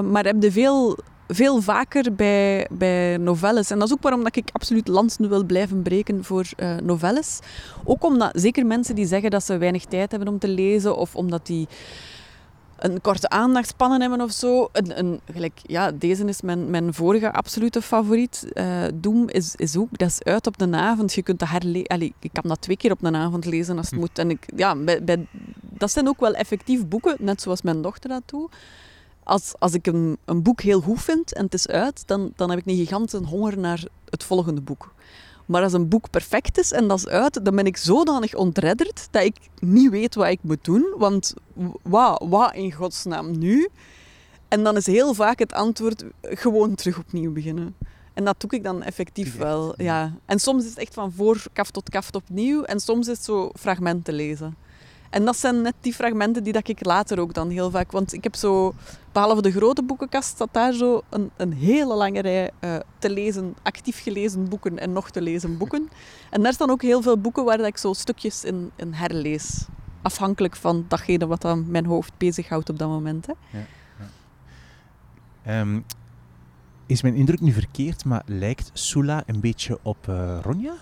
maar 0.01 0.25
heb 0.25 0.43
je 0.43 0.53
veel, 0.53 0.99
veel 1.29 1.63
vaker 1.63 2.15
bij, 2.15 2.69
bij 2.71 3.17
novelles. 3.17 3.71
En 3.71 3.79
dat 3.79 3.89
is 3.89 3.95
ook 3.95 4.03
waarom 4.03 4.23
dat 4.23 4.37
ik 4.37 4.49
absoluut 4.53 4.89
lansen 4.89 5.29
wil 5.29 5.45
blijven 5.45 5.83
breken 5.83 6.25
voor 6.25 6.47
uh, 6.57 6.77
novelles. 6.77 7.39
Ook 7.85 8.05
omdat 8.05 8.31
zeker 8.35 8.67
mensen 8.67 8.95
die 8.95 9.07
zeggen 9.07 9.31
dat 9.31 9.45
ze 9.45 9.59
weinig 9.59 9.85
tijd 9.85 10.11
hebben 10.11 10.29
om 10.29 10.39
te 10.39 10.49
lezen, 10.49 10.97
of 10.97 11.17
omdat 11.17 11.47
die 11.47 11.69
een 12.83 13.01
korte 13.01 13.29
aandachtspannen 13.29 14.01
hebben 14.01 14.21
of 14.21 14.33
zo. 14.33 14.69
Een, 14.73 14.99
een, 14.99 15.21
gelijk, 15.33 15.61
ja, 15.63 15.91
deze 15.91 16.25
is 16.25 16.41
mijn, 16.41 16.71
mijn 16.71 16.95
vorige 16.95 17.33
absolute 17.33 17.83
favoriet. 17.83 18.47
Uh, 18.55 18.85
Doom 18.95 19.29
is, 19.29 19.55
is 19.57 19.77
ook, 19.77 19.99
dat 19.99 20.09
is 20.09 20.23
uit 20.23 20.47
op 20.47 20.59
de 20.59 20.77
avond. 20.77 21.13
Je 21.13 21.23
kunt 21.23 21.39
dat 21.39 21.49
herlezen. 21.49 22.15
Ik 22.19 22.31
kan 22.33 22.49
dat 22.49 22.61
twee 22.61 22.77
keer 22.77 22.91
op 22.91 23.01
de 23.01 23.13
avond 23.13 23.45
lezen 23.45 23.77
als 23.77 23.87
het 23.87 23.95
hm. 23.95 24.01
moet. 24.01 24.19
En 24.19 24.31
ik, 24.31 24.47
ja, 24.57 24.77
bij, 24.77 25.05
bij, 25.05 25.27
dat 25.61 25.91
zijn 25.91 26.09
ook 26.09 26.21
wel 26.21 26.35
effectief 26.35 26.89
boeken, 26.89 27.17
net 27.19 27.43
zoals 27.43 27.63
mijn 27.63 27.83
dochter 27.83 28.09
dat 28.09 28.23
doet. 28.27 28.53
Als, 29.25 29.53
als 29.59 29.73
ik 29.73 29.87
een, 29.87 30.19
een 30.25 30.43
boek 30.43 30.61
heel 30.61 30.81
goed 30.81 31.03
vind 31.03 31.35
en 31.35 31.45
het 31.45 31.55
is 31.55 31.69
uit, 31.69 32.03
dan, 32.07 32.33
dan 32.37 32.51
heb 32.51 32.59
ik 32.59 32.67
een 32.67 32.77
gigantische 32.77 33.27
honger 33.27 33.59
naar 33.59 33.85
het 34.11 34.25
volgende 34.25 34.61
boek. 34.61 34.95
Maar 35.47 35.63
als 35.63 35.73
een 35.73 35.89
boek 35.89 36.11
perfect 36.11 36.59
is 36.59 36.73
en 36.73 36.89
dat 36.89 36.99
is 36.99 37.09
uit, 37.09 37.45
dan 37.45 37.57
ben 37.57 37.67
ik 37.67 37.77
zodanig 37.77 38.35
ontredderd 38.35 39.09
dat 39.11 39.23
ik 39.23 39.37
niet 39.59 39.91
weet 39.91 40.15
wat 40.15 40.29
ik 40.29 40.39
moet 40.43 40.65
doen. 40.65 40.95
Want 40.97 41.35
wat, 41.83 42.25
wat 42.29 42.55
in 42.55 42.73
godsnaam 42.73 43.39
nu? 43.39 43.69
En 44.49 44.65
dan 44.65 44.77
is 44.77 44.87
heel 44.87 45.15
vaak 45.15 45.39
het 45.39 45.53
antwoord 45.53 46.05
gewoon 46.23 46.75
terug 46.75 46.99
opnieuw 46.99 47.33
beginnen. 47.33 47.75
En 48.15 48.25
dat 48.25 48.41
doe 48.41 48.51
ik 48.51 48.63
dan 48.63 48.83
effectief 48.83 49.37
wel. 49.37 49.75
Ja. 49.77 50.13
En 50.27 50.39
soms 50.39 50.65
is 50.65 50.71
het 50.71 50.79
echt 50.79 50.95
van 50.95 51.13
voor 51.13 51.43
kaf 51.53 51.71
tot 51.71 51.91
kaft 51.91 52.15
opnieuw. 52.15 52.63
En 52.63 52.81
soms 52.81 53.09
is 53.09 53.17
het 53.17 53.25
zo 53.25 53.51
fragmenten 53.55 54.15
lezen. 54.15 54.57
En 55.13 55.25
dat 55.25 55.37
zijn 55.37 55.63
net 55.63 55.75
die 55.81 55.93
fragmenten 55.93 56.45
die 56.45 56.53
dat 56.53 56.69
ik 56.69 56.85
later 56.85 57.19
ook 57.19 57.35
dan 57.35 57.51
heel 57.51 57.71
vaak... 57.71 57.93
Want 57.93 58.13
ik 58.13 58.23
heb 58.23 58.35
zo, 58.35 58.75
behalve 59.13 59.43
de 59.43 59.51
grote 59.51 59.83
boekenkast, 59.83 60.29
staat 60.29 60.49
daar 60.53 60.73
zo 60.73 61.03
een, 61.09 61.31
een 61.37 61.53
hele 61.53 61.95
lange 61.95 62.21
rij 62.21 62.51
uh, 62.61 62.77
te 62.99 63.11
lezen, 63.11 63.55
actief 63.63 64.03
gelezen 64.03 64.49
boeken 64.49 64.79
en 64.79 64.93
nog 64.93 65.11
te 65.11 65.23
lezen 65.23 65.59
boeken. 65.59 65.89
En 66.31 66.43
daar 66.43 66.53
staan 66.53 66.71
ook 66.71 66.83
heel 66.83 67.03
veel 67.03 67.19
boeken 67.19 67.45
waar 67.45 67.57
dat 67.57 67.67
ik 67.67 67.77
zo 67.77 67.93
stukjes 67.93 68.45
in, 68.45 68.73
herlees. 68.91 69.67
Afhankelijk 70.03 70.57
van 70.57 70.85
datgene 70.89 71.27
wat 71.27 71.41
dan 71.41 71.71
mijn 71.71 71.87
hoofd 71.87 72.13
bezighoudt 72.19 72.71
op 72.71 72.79
dat 72.79 72.89
moment. 72.89 73.27
Hè. 73.27 73.33
Ja, 73.59 73.65
ja. 75.45 75.61
Um, 75.61 75.85
is 76.87 77.03
mijn 77.03 77.15
indruk 77.15 77.41
nu 77.41 77.53
verkeerd, 77.53 78.05
maar 78.05 78.23
lijkt 78.27 78.71
Sula 78.73 79.23
een 79.27 79.41
beetje 79.41 79.79
op 79.83 80.07
uh, 80.09 80.39
Ronja? 80.43 80.75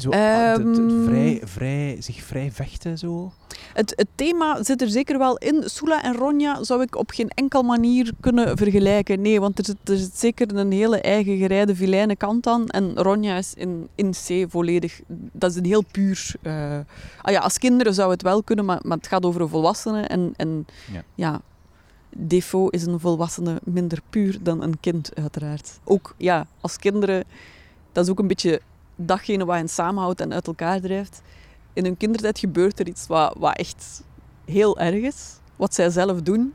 Zo, 0.00 0.10
um, 0.10 1.04
vrij, 1.04 1.40
vrij, 1.44 1.96
zich 1.98 2.22
vrij 2.22 2.52
vechten, 2.52 2.98
zo? 2.98 3.32
Het, 3.72 3.92
het, 3.96 4.06
thema 4.14 4.62
zit 4.62 4.80
er 4.80 4.88
zeker 4.88 5.18
wel 5.18 5.36
in. 5.36 5.62
Sula 5.64 6.02
en 6.02 6.14
Ronja 6.14 6.64
zou 6.64 6.82
ik 6.82 6.96
op 6.96 7.10
geen 7.10 7.28
enkel 7.28 7.62
manier 7.62 8.12
kunnen 8.20 8.56
vergelijken. 8.56 9.20
Nee, 9.20 9.40
want 9.40 9.58
er 9.58 9.64
zit, 9.64 9.76
er 9.84 9.96
zit 9.96 10.18
zeker 10.18 10.56
een 10.56 10.72
hele 10.72 11.00
eigen 11.00 11.36
gerijde 11.36 11.74
vilijne 11.74 12.16
kant 12.16 12.46
aan. 12.46 12.66
En 12.66 12.94
Ronja 12.94 13.36
is 13.36 13.54
in, 13.54 13.88
in 13.94 14.10
C 14.10 14.50
volledig... 14.50 15.00
Dat 15.32 15.50
is 15.50 15.56
een 15.56 15.64
heel 15.64 15.84
puur... 15.90 16.34
Uh, 16.42 16.78
ah 17.22 17.32
ja, 17.32 17.40
als 17.40 17.58
kinderen 17.58 17.94
zou 17.94 18.10
het 18.10 18.22
wel 18.22 18.42
kunnen, 18.42 18.64
maar, 18.64 18.80
maar 18.82 18.96
het 18.96 19.06
gaat 19.06 19.24
over 19.24 19.40
een 19.40 19.48
volwassene. 19.48 20.02
En, 20.02 20.34
en 20.36 20.66
ja, 20.92 21.02
ja 21.14 21.40
Defoe 22.16 22.70
is 22.70 22.86
een 22.86 23.00
volwassene 23.00 23.60
minder 23.64 23.98
puur 24.10 24.38
dan 24.42 24.62
een 24.62 24.80
kind, 24.80 25.10
uiteraard. 25.14 25.78
Ook, 25.84 26.14
ja, 26.16 26.46
als 26.60 26.76
kinderen... 26.76 27.24
Dat 27.92 28.04
is 28.04 28.10
ook 28.10 28.18
een 28.18 28.26
beetje 28.26 28.60
datgene 29.06 29.44
wat 29.44 29.56
hen 29.56 29.68
samenhoudt 29.68 30.20
en 30.20 30.32
uit 30.32 30.46
elkaar 30.46 30.80
drijft. 30.80 31.22
In 31.72 31.84
hun 31.84 31.96
kindertijd 31.96 32.38
gebeurt 32.38 32.80
er 32.80 32.88
iets 32.88 33.06
wat, 33.06 33.36
wat 33.38 33.56
echt 33.56 34.02
heel 34.44 34.78
erg 34.78 35.02
is. 35.02 35.38
Wat 35.56 35.74
zij 35.74 35.90
zelf 35.90 36.22
doen. 36.22 36.54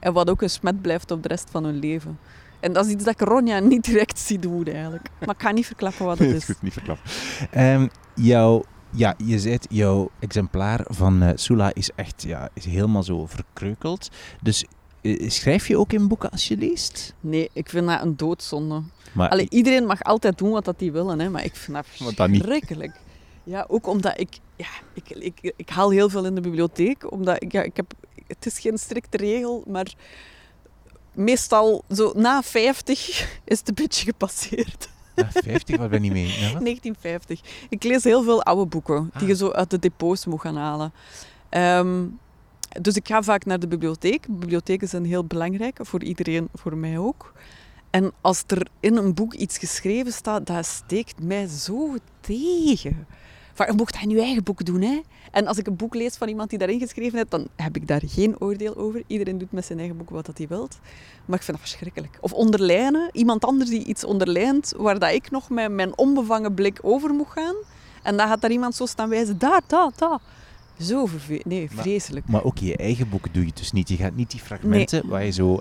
En 0.00 0.12
wat 0.12 0.30
ook 0.30 0.42
een 0.42 0.50
smet 0.50 0.82
blijft 0.82 1.10
op 1.10 1.22
de 1.22 1.28
rest 1.28 1.50
van 1.50 1.64
hun 1.64 1.78
leven. 1.78 2.18
En 2.60 2.72
dat 2.72 2.86
is 2.86 2.92
iets 2.92 3.04
dat 3.04 3.20
ik 3.20 3.28
Ronja 3.28 3.58
niet 3.58 3.84
direct 3.84 4.18
zie 4.18 4.38
doen 4.38 4.64
eigenlijk. 4.64 5.08
Maar 5.20 5.34
ik 5.34 5.42
ga 5.42 5.50
niet 5.50 5.66
verklappen 5.66 6.06
wat 6.06 6.18
het 6.18 6.30
is. 6.42 6.44
goed, 6.44 6.62
niet 6.62 6.72
verklappen. 6.72 7.10
Um, 7.58 7.90
jouw, 8.14 8.64
ja, 8.90 9.14
je 9.24 9.38
zei 9.38 9.58
jouw 9.68 10.10
exemplaar 10.18 10.84
van 10.88 11.22
uh, 11.22 11.30
Sula 11.34 11.70
is 11.74 11.90
echt 11.94 12.22
ja, 12.22 12.48
is 12.52 12.64
helemaal 12.64 13.02
zo 13.02 13.26
verkreukeld. 13.26 14.10
Dus 14.42 14.64
schrijf 15.26 15.68
je 15.68 15.78
ook 15.78 15.92
in 15.92 16.08
boeken 16.08 16.30
als 16.30 16.48
je 16.48 16.56
leest? 16.56 17.14
Nee, 17.20 17.50
ik 17.52 17.68
vind 17.68 17.86
dat 17.86 18.02
een 18.02 18.16
doodzonde. 18.16 18.82
Maar 19.12 19.28
Allee, 19.28 19.46
iedereen 19.50 19.86
mag 19.86 20.02
altijd 20.02 20.38
doen 20.38 20.50
wat 20.50 20.74
willen, 20.78 21.20
hè, 21.20 21.28
maar 21.28 21.44
ik 21.44 21.56
vind 21.56 21.76
dat 21.76 21.86
verschrikkelijk. 21.86 22.92
Ja, 23.44 23.64
ook 23.68 23.86
omdat 23.86 24.20
ik, 24.20 24.38
ja, 24.56 24.68
ik, 24.92 25.10
ik, 25.10 25.52
ik 25.56 25.68
haal 25.68 25.90
heel 25.90 26.08
veel 26.08 26.24
in 26.24 26.34
de 26.34 26.40
bibliotheek. 26.40 27.12
Omdat 27.12 27.42
ik, 27.42 27.52
ja, 27.52 27.62
ik 27.62 27.76
heb, 27.76 27.92
het 28.26 28.46
is 28.46 28.58
geen 28.58 28.78
strikte 28.78 29.16
regel, 29.16 29.64
maar 29.66 29.94
meestal 31.12 31.84
zo 31.90 32.12
na 32.16 32.42
50 32.42 33.08
is 33.44 33.58
het 33.58 33.68
een 33.68 33.74
beetje 33.74 34.04
gepasseerd. 34.04 34.88
Na 35.14 35.30
50, 35.30 35.76
wat 35.76 35.90
ben 35.90 36.04
je 36.04 36.10
mee? 36.10 36.26
1950. 36.26 37.40
Ik 37.68 37.82
lees 37.82 38.04
heel 38.04 38.22
veel 38.22 38.42
oude 38.42 38.66
boeken 38.66 39.10
die 39.12 39.22
ah. 39.22 39.28
je 39.28 39.36
zo 39.36 39.50
uit 39.50 39.70
de 39.70 39.78
depots 39.78 40.26
moet 40.26 40.40
gaan 40.40 40.56
halen. 40.56 40.92
Ehm, 41.48 42.04
dus 42.80 42.96
ik 42.96 43.06
ga 43.06 43.22
vaak 43.22 43.44
naar 43.44 43.58
de 43.58 43.68
bibliotheek. 43.68 44.26
Bibliotheken 44.28 44.88
zijn 44.88 45.04
heel 45.04 45.24
belangrijk 45.24 45.78
voor 45.82 46.02
iedereen, 46.02 46.48
voor 46.54 46.76
mij 46.76 46.98
ook. 46.98 47.32
En 47.90 48.12
als 48.20 48.44
er 48.46 48.66
in 48.80 48.96
een 48.96 49.14
boek 49.14 49.34
iets 49.34 49.58
geschreven 49.58 50.12
staat, 50.12 50.46
dat 50.46 50.66
steekt 50.66 51.22
mij 51.22 51.46
zo 51.46 51.96
tegen. 52.20 53.06
Van, 53.52 53.66
je 53.66 53.72
mocht 53.72 53.92
dat 53.92 54.02
in 54.02 54.10
je 54.10 54.20
eigen 54.20 54.42
boek 54.42 54.64
doen, 54.64 54.82
hè? 54.82 55.00
En 55.30 55.46
als 55.46 55.58
ik 55.58 55.66
een 55.66 55.76
boek 55.76 55.94
lees 55.94 56.16
van 56.16 56.28
iemand 56.28 56.50
die 56.50 56.58
daarin 56.58 56.78
geschreven 56.78 57.16
heeft, 57.16 57.30
dan 57.30 57.46
heb 57.56 57.76
ik 57.76 57.86
daar 57.86 58.02
geen 58.06 58.40
oordeel 58.40 58.76
over. 58.76 59.02
Iedereen 59.06 59.38
doet 59.38 59.52
met 59.52 59.64
zijn 59.64 59.78
eigen 59.78 59.96
boek 59.96 60.10
wat 60.10 60.30
hij 60.36 60.46
wil. 60.48 60.68
Maar 61.24 61.38
ik 61.38 61.44
vind 61.44 61.56
dat 61.58 61.68
verschrikkelijk. 61.68 62.18
Of 62.20 62.32
onderlijnen. 62.32 63.08
Iemand 63.12 63.44
anders 63.44 63.70
die 63.70 63.84
iets 63.84 64.04
onderlijnt, 64.04 64.72
waar 64.76 64.98
dat 64.98 65.12
ik 65.12 65.30
nog 65.30 65.50
met 65.50 65.70
mijn 65.70 65.98
onbevangen 65.98 66.54
blik 66.54 66.78
over 66.82 67.10
moet 67.10 67.28
gaan. 67.28 67.54
En 68.02 68.16
dan 68.16 68.28
gaat 68.28 68.40
daar 68.40 68.50
iemand 68.50 68.74
zo 68.74 68.86
staan 68.86 69.08
wijzen. 69.08 69.38
Daar, 69.38 69.62
daar, 69.66 69.90
daar. 69.96 70.20
Zo 70.78 71.06
vervelend. 71.06 71.44
Nee, 71.44 71.70
vreselijk. 71.70 72.26
Maar, 72.28 72.44
ook 72.44 72.58
je 72.58 72.76
eigen 72.76 73.08
boek 73.08 73.34
doe 73.34 73.46
je 73.46 73.52
dus 73.54 73.72
niet. 73.72 73.88
Je 73.88 73.96
gaat 73.96 74.14
niet 74.14 74.30
die 74.30 74.40
fragmenten 74.40 75.08
waar 75.08 75.24
je 75.24 75.30
zo, 75.30 75.58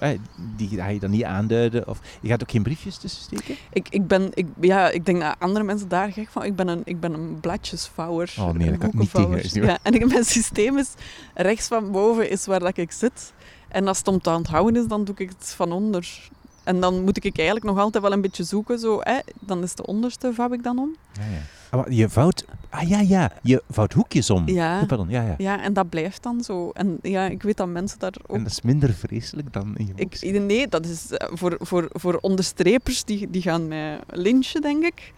die 0.55 0.69
ga 0.69 0.87
je 0.87 0.99
dan 0.99 1.09
niet 1.09 1.23
aanduiden. 1.23 1.87
Of 1.87 1.99
je 2.21 2.27
gaat 2.27 2.41
ook 2.41 2.51
geen 2.51 2.63
briefjes 2.63 2.97
tussen 2.97 3.21
steken? 3.21 3.55
Ik, 3.73 3.87
ik 3.89 4.07
ben, 4.07 4.29
ik, 4.33 4.47
ja, 4.61 4.89
ik 4.89 5.05
denk 5.05 5.21
dat 5.21 5.35
andere 5.39 5.65
mensen 5.65 5.87
daar 5.87 6.11
gek 6.11 6.29
van. 6.29 6.43
Ik 6.43 6.55
ben 6.55 6.67
een, 6.67 6.81
ik 6.85 6.99
ben 6.99 7.13
een 7.13 7.39
bladjesvouwer. 7.39 8.33
Oh 8.39 8.51
nee, 8.51 8.69
dat 8.69 8.79
kan 8.79 8.89
ik 8.89 8.95
niet 8.95 9.13
tegen. 9.13 9.65
Ja, 9.65 9.79
en 9.83 10.07
mijn 10.07 10.25
systeem 10.25 10.77
is 10.77 10.89
rechts 11.33 11.67
van 11.67 11.91
boven 11.91 12.29
is 12.29 12.45
waar 12.45 12.59
dat 12.59 12.77
ik 12.77 12.91
zit. 12.91 13.33
En 13.67 13.87
als 13.87 13.97
het 13.97 14.07
om 14.07 14.21
te 14.21 14.29
onthouden 14.29 14.81
is, 14.81 14.87
dan 14.87 15.03
doe 15.03 15.15
ik 15.17 15.29
het 15.39 15.53
van 15.55 15.71
onder. 15.71 16.29
En 16.63 16.79
dan 16.79 17.03
moet 17.03 17.25
ik 17.25 17.37
eigenlijk 17.37 17.65
nog 17.65 17.77
altijd 17.77 18.03
wel 18.03 18.11
een 18.11 18.21
beetje 18.21 18.43
zoeken. 18.43 18.79
Zo, 18.79 18.99
hè. 19.01 19.19
Dan 19.39 19.63
is 19.63 19.75
de 19.75 19.85
onderste 19.85 20.33
vouw 20.33 20.51
ik 20.51 20.63
dan 20.63 20.79
om. 20.79 20.95
Ja, 21.13 21.23
ja. 21.23 21.41
Ah, 21.73 21.85
je 21.89 22.09
vouwt, 22.09 22.45
ah 22.69 22.89
ja, 22.89 22.99
ja, 22.99 23.31
je 23.41 23.63
vouwt 23.69 23.93
hoekjes 23.93 24.29
om. 24.29 24.47
Ja. 24.49 24.81
Oh, 24.81 24.87
pardon, 24.87 25.09
ja, 25.09 25.21
ja. 25.21 25.35
ja, 25.37 25.61
en 25.61 25.73
dat 25.73 25.89
blijft 25.89 26.23
dan 26.23 26.43
zo. 26.43 26.69
En 26.69 26.97
ja, 27.01 27.25
ik 27.25 27.43
weet 27.43 27.57
dat 27.57 27.67
mensen 27.67 27.99
daar 27.99 28.13
ook... 28.27 28.35
En 28.35 28.43
dat 28.43 28.51
is 28.51 28.61
minder 28.61 28.93
vreselijk 28.93 29.53
dan 29.53 29.75
in 29.77 29.85
je 29.87 29.93
boek? 29.93 30.15
Ik, 30.15 30.41
nee, 30.41 30.67
dat 30.67 30.85
is 30.85 31.11
eh, 31.11 31.27
voor, 31.31 31.57
voor, 31.59 31.89
voor 31.91 32.17
onderstrepers, 32.21 33.03
die, 33.03 33.29
die 33.29 33.41
gaan 33.41 33.67
mij 33.67 33.99
lynchen, 34.07 34.61
denk 34.61 34.83
ik. 34.83 35.13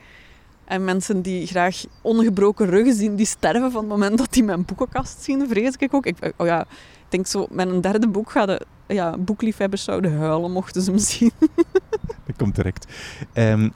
En 0.65 0.83
mensen 0.83 1.21
die 1.21 1.47
graag 1.47 1.83
ongebroken 2.01 2.65
ruggen 2.65 2.95
zien, 2.95 3.15
die 3.15 3.25
sterven 3.25 3.71
van 3.71 3.81
het 3.81 3.89
moment 3.89 4.17
dat 4.17 4.33
die 4.33 4.43
mijn 4.43 4.65
boekenkast 4.65 5.23
zien, 5.23 5.47
vrees 5.47 5.75
ik 5.77 5.93
ook. 5.93 6.05
Ik, 6.05 6.33
oh 6.37 6.47
ja, 6.47 6.61
ik 6.61 7.09
denk 7.09 7.27
zo, 7.27 7.47
met 7.49 7.69
een 7.69 7.81
derde 7.81 8.07
boek 8.07 8.31
gaan 8.31 8.57
ja, 8.87 9.17
boekliefhebbers 9.17 9.83
zouden 9.83 10.17
huilen 10.17 10.51
mochten 10.51 10.81
ze 10.81 10.91
hem 10.91 10.99
zien. 10.99 11.31
Dat 12.25 12.35
komt 12.37 12.55
direct. 12.55 12.93
Um, 13.33 13.71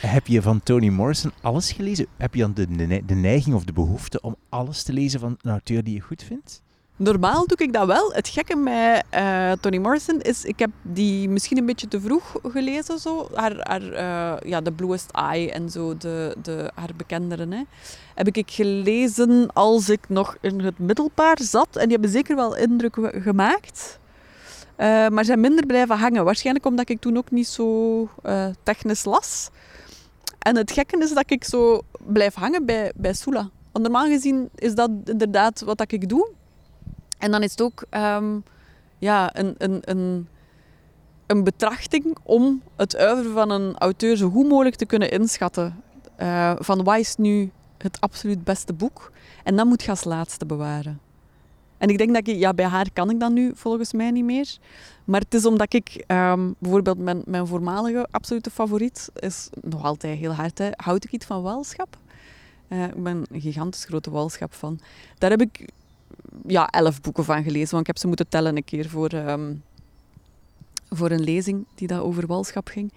heb 0.00 0.26
je 0.26 0.42
van 0.42 0.62
Toni 0.62 0.90
Morrison 0.90 1.32
alles 1.40 1.72
gelezen? 1.72 2.06
Heb 2.16 2.34
je 2.34 2.40
dan 2.40 2.52
de, 3.06 3.14
neiging 3.14 3.54
of 3.54 3.64
de 3.64 3.72
behoefte 3.72 4.20
om 4.20 4.36
alles 4.48 4.82
te 4.82 4.92
lezen 4.92 5.20
van 5.20 5.36
een 5.42 5.50
auteur 5.50 5.84
die 5.84 5.94
je 5.94 6.00
goed 6.00 6.22
vindt? 6.22 6.62
Normaal 6.98 7.46
doe 7.46 7.58
ik 7.58 7.72
dat 7.72 7.86
wel. 7.86 8.12
Het 8.12 8.28
gekke 8.28 8.56
met 8.56 9.04
uh, 9.14 9.52
Toni 9.52 9.78
Morrison 9.78 10.20
is, 10.20 10.44
ik 10.44 10.58
heb 10.58 10.70
die 10.82 11.28
misschien 11.28 11.58
een 11.58 11.66
beetje 11.66 11.88
te 11.88 12.00
vroeg 12.00 12.36
gelezen. 12.42 12.98
Zo. 12.98 13.28
Haar, 13.34 13.56
haar 13.58 13.82
uh, 13.82 14.50
ja, 14.50 14.62
The 14.62 14.72
Bluest 14.72 15.10
Eye 15.10 15.52
en 15.52 15.70
zo, 15.70 15.96
de, 15.96 16.36
de, 16.42 16.70
haar 16.74 16.90
bekenderen. 16.96 17.52
Hè. 17.52 17.62
Heb 18.14 18.26
ik 18.26 18.50
gelezen 18.50 19.52
als 19.52 19.88
ik 19.88 20.08
nog 20.08 20.36
in 20.40 20.60
het 20.60 20.78
middelbaar 20.78 21.38
zat. 21.42 21.76
En 21.76 21.82
die 21.82 21.92
hebben 21.92 22.10
zeker 22.10 22.36
wel 22.36 22.56
indruk 22.56 22.98
gemaakt. 23.22 23.98
Uh, 24.78 25.08
maar 25.08 25.24
zijn 25.24 25.40
minder 25.40 25.66
blijven 25.66 25.98
hangen. 25.98 26.24
Waarschijnlijk 26.24 26.66
omdat 26.66 26.88
ik 26.88 27.00
toen 27.00 27.16
ook 27.16 27.30
niet 27.30 27.48
zo 27.48 28.08
technisch 28.62 29.04
las. 29.04 29.50
En 30.46 30.56
het 30.56 30.70
gekke 30.70 30.98
is 30.98 31.14
dat 31.14 31.30
ik 31.30 31.44
zo 31.44 31.82
blijf 32.06 32.34
hangen 32.34 32.66
bij, 32.66 32.92
bij 32.96 33.12
Sula. 33.12 33.50
Want 33.72 33.84
normaal 33.84 34.06
gezien 34.06 34.48
is 34.54 34.74
dat 34.74 34.90
inderdaad 35.04 35.60
wat 35.60 35.92
ik 35.92 36.08
doe. 36.08 36.30
En 37.18 37.30
dan 37.30 37.42
is 37.42 37.50
het 37.50 37.62
ook 37.62 37.84
um, 37.90 38.44
ja, 38.98 39.36
een, 39.36 39.54
een, 39.58 39.80
een, 39.84 40.28
een 41.26 41.44
betrachting 41.44 42.16
om 42.22 42.62
het 42.76 42.96
uiveren 42.96 43.32
van 43.32 43.50
een 43.50 43.76
auteur 43.76 44.16
zo 44.16 44.30
goed 44.30 44.48
mogelijk 44.48 44.76
te 44.76 44.86
kunnen 44.86 45.10
inschatten. 45.10 45.82
Uh, 46.20 46.52
van 46.58 46.84
wat 46.84 46.98
is 46.98 47.16
nu 47.16 47.50
het 47.78 48.00
absoluut 48.00 48.44
beste 48.44 48.72
boek? 48.72 49.12
En 49.44 49.56
dat 49.56 49.66
moet 49.66 49.82
je 49.82 49.90
als 49.90 50.04
laatste 50.04 50.46
bewaren. 50.46 51.00
En 51.78 51.88
ik 51.88 51.98
denk 51.98 52.14
dat 52.14 52.28
ik, 52.28 52.36
ja, 52.36 52.54
bij 52.54 52.66
haar 52.66 52.86
kan 52.92 53.10
ik 53.10 53.20
dat 53.20 53.32
nu 53.32 53.52
volgens 53.54 53.92
mij 53.92 54.10
niet 54.10 54.24
meer. 54.24 54.56
Maar 55.06 55.20
het 55.20 55.34
is 55.34 55.46
omdat 55.46 55.74
ik 55.74 56.04
um, 56.06 56.54
bijvoorbeeld 56.58 56.98
mijn, 56.98 57.22
mijn 57.24 57.46
voormalige 57.46 58.06
absolute 58.10 58.50
favoriet 58.50 59.10
is 59.14 59.48
nog 59.60 59.84
altijd 59.84 60.18
heel 60.18 60.32
hard, 60.32 60.58
hè, 60.58 60.68
houd 60.76 61.04
ik 61.04 61.12
iets 61.12 61.26
van 61.26 61.42
walschap. 61.42 61.96
Uh, 62.68 62.84
ik 62.84 63.02
ben 63.02 63.26
een 63.30 63.40
gigantisch 63.40 63.84
grote 63.84 64.10
walschap 64.10 64.54
van. 64.54 64.80
Daar 65.18 65.30
heb 65.30 65.40
ik 65.40 65.68
ja, 66.46 66.68
elf 66.68 67.00
boeken 67.00 67.24
van 67.24 67.42
gelezen. 67.42 67.70
Want 67.70 67.80
ik 67.80 67.86
heb 67.86 67.98
ze 67.98 68.06
moeten 68.06 68.28
tellen 68.28 68.56
een 68.56 68.64
keer 68.64 68.88
voor, 68.88 69.08
ehm, 69.08 69.54
voor 70.90 71.10
een 71.10 71.24
lezing 71.24 71.66
die 71.74 71.88
daar 71.88 72.02
over 72.02 72.26
walschap 72.26 72.68
ging. 72.68 72.92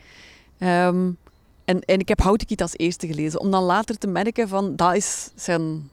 Um, 0.59 1.17
en, 1.65 1.79
en 1.79 1.99
ik 1.99 2.07
heb 2.07 2.21
Houtekiet 2.21 2.61
als 2.61 2.77
eerste 2.77 3.07
gelezen. 3.07 3.39
Om 3.39 3.51
dan 3.51 3.63
later 3.63 3.97
te 3.97 4.07
merken 4.07 4.47
van, 4.47 4.75
dat 4.75 4.95
is 4.95 5.31
zijn 5.35 5.89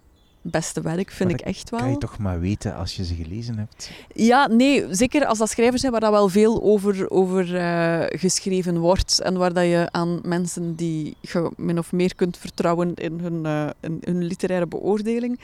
beste 0.51 0.80
werk, 0.80 1.11
vind 1.11 1.30
ik 1.30 1.40
echt 1.40 1.70
wel. 1.70 1.80
kan 1.80 1.90
je 1.90 1.99
toch 1.99 2.18
maar 2.18 2.40
weten 2.40 2.76
als 2.76 2.97
je 2.97 3.05
ze 3.05 3.14
gelezen 3.14 3.59
hebt? 3.59 3.90
Ja, 4.14 4.47
nee, 4.47 4.84
zeker 4.90 5.26
als 5.26 5.38
dat 5.38 5.51
schrijvers 5.51 5.80
zijn 5.80 5.92
waar 5.92 6.01
dat 6.01 6.11
wel 6.11 6.28
veel 6.28 6.62
over, 6.62 7.11
over 7.11 7.55
uh, 7.55 8.20
geschreven 8.20 8.78
wordt 8.78 9.20
en 9.20 9.36
waar 9.36 9.53
dat 9.53 9.64
je 9.64 9.88
aan 9.90 10.20
mensen 10.22 10.74
die 10.74 11.16
je 11.20 11.51
min 11.57 11.78
of 11.78 11.92
meer 11.92 12.14
kunt 12.14 12.36
vertrouwen 12.36 12.94
in 12.94 13.20
hun, 13.20 13.44
uh, 13.44 13.68
in 13.80 14.01
hun 14.05 14.24
literaire 14.24 14.66
beoordeling. 14.66 15.40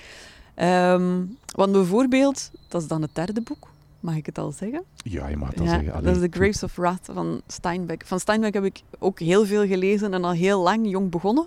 Um, 0.56 1.36
want 1.46 1.72
bijvoorbeeld, 1.72 2.50
dat 2.68 2.82
is 2.82 2.88
dan 2.88 3.02
het 3.02 3.14
derde 3.14 3.40
boek, 3.40 3.70
Mag 4.02 4.16
ik 4.16 4.26
het 4.26 4.38
al 4.38 4.52
zeggen? 4.52 4.84
Ja, 4.96 5.28
je 5.28 5.36
mag 5.36 5.48
het 5.48 5.60
al 5.60 5.66
zeggen. 5.66 6.04
Dat 6.04 6.16
is 6.16 6.22
The 6.22 6.38
Graves 6.38 6.62
of 6.62 6.76
Wrath 6.76 7.08
van 7.12 7.42
Steinbeck. 7.46 8.02
Van 8.06 8.20
Steinbeck 8.20 8.54
heb 8.54 8.64
ik 8.64 8.82
ook 8.98 9.18
heel 9.18 9.46
veel 9.46 9.66
gelezen 9.66 10.14
en 10.14 10.24
al 10.24 10.30
heel 10.30 10.62
lang 10.62 10.90
jong 10.90 11.10
begonnen. 11.10 11.46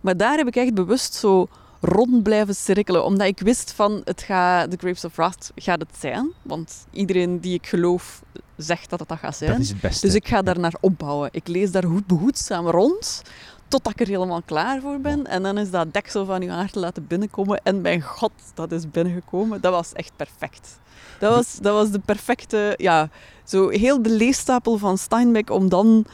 Maar 0.00 0.16
daar 0.16 0.36
heb 0.36 0.46
ik 0.46 0.56
echt 0.56 0.74
bewust 0.74 1.14
zo 1.14 1.48
rond 1.84 2.22
blijven 2.22 2.54
cirkelen. 2.54 3.04
Omdat 3.04 3.26
ik 3.26 3.38
wist 3.38 3.72
van, 3.72 4.00
het 4.04 4.22
gaat, 4.22 4.70
The 4.70 4.76
Graves 4.76 5.04
of 5.04 5.16
Wrath 5.16 5.52
gaat 5.54 5.80
het 5.80 5.96
zijn. 5.98 6.30
Want 6.42 6.86
iedereen 6.90 7.40
die 7.40 7.54
ik 7.54 7.66
geloof 7.66 8.22
zegt 8.56 8.90
dat 8.90 8.98
het 8.98 9.08
dat 9.08 9.18
gaat 9.18 9.36
zijn. 9.36 9.50
Dat 9.50 9.60
is 9.60 9.68
het 9.68 9.80
beste. 9.80 10.06
Dus 10.06 10.14
ik 10.14 10.28
ga 10.28 10.42
daar 10.42 10.58
naar 10.58 10.74
opbouwen. 10.80 11.28
Ik 11.32 11.48
lees 11.48 11.70
daar 11.70 11.84
goed 11.84 12.06
behoedzaam 12.06 12.66
rond 12.66 13.22
totdat 13.68 13.92
ik 13.92 14.00
er 14.00 14.06
helemaal 14.06 14.42
klaar 14.42 14.80
voor 14.80 15.00
ben. 15.00 15.26
En 15.26 15.42
dan 15.42 15.58
is 15.58 15.70
dat 15.70 15.92
deksel 15.92 16.24
van 16.24 16.42
uw 16.42 16.48
hart 16.48 16.74
laten 16.74 17.06
binnenkomen. 17.06 17.60
En 17.62 17.80
mijn 17.80 18.02
god, 18.02 18.32
dat 18.54 18.72
is 18.72 18.90
binnengekomen. 18.90 19.60
Dat 19.60 19.72
was 19.72 19.92
echt 19.92 20.12
perfect. 20.16 20.78
Dat 21.18 21.34
was, 21.34 21.58
dat 21.60 21.74
was 21.74 21.90
de 21.90 21.98
perfecte, 21.98 22.74
ja, 22.76 23.08
zo 23.44 23.68
heel 23.68 24.02
de 24.02 24.10
leestapel 24.10 24.78
van 24.78 24.98
Steinbeck 24.98 25.50
om 25.50 25.68
dan 25.68 26.06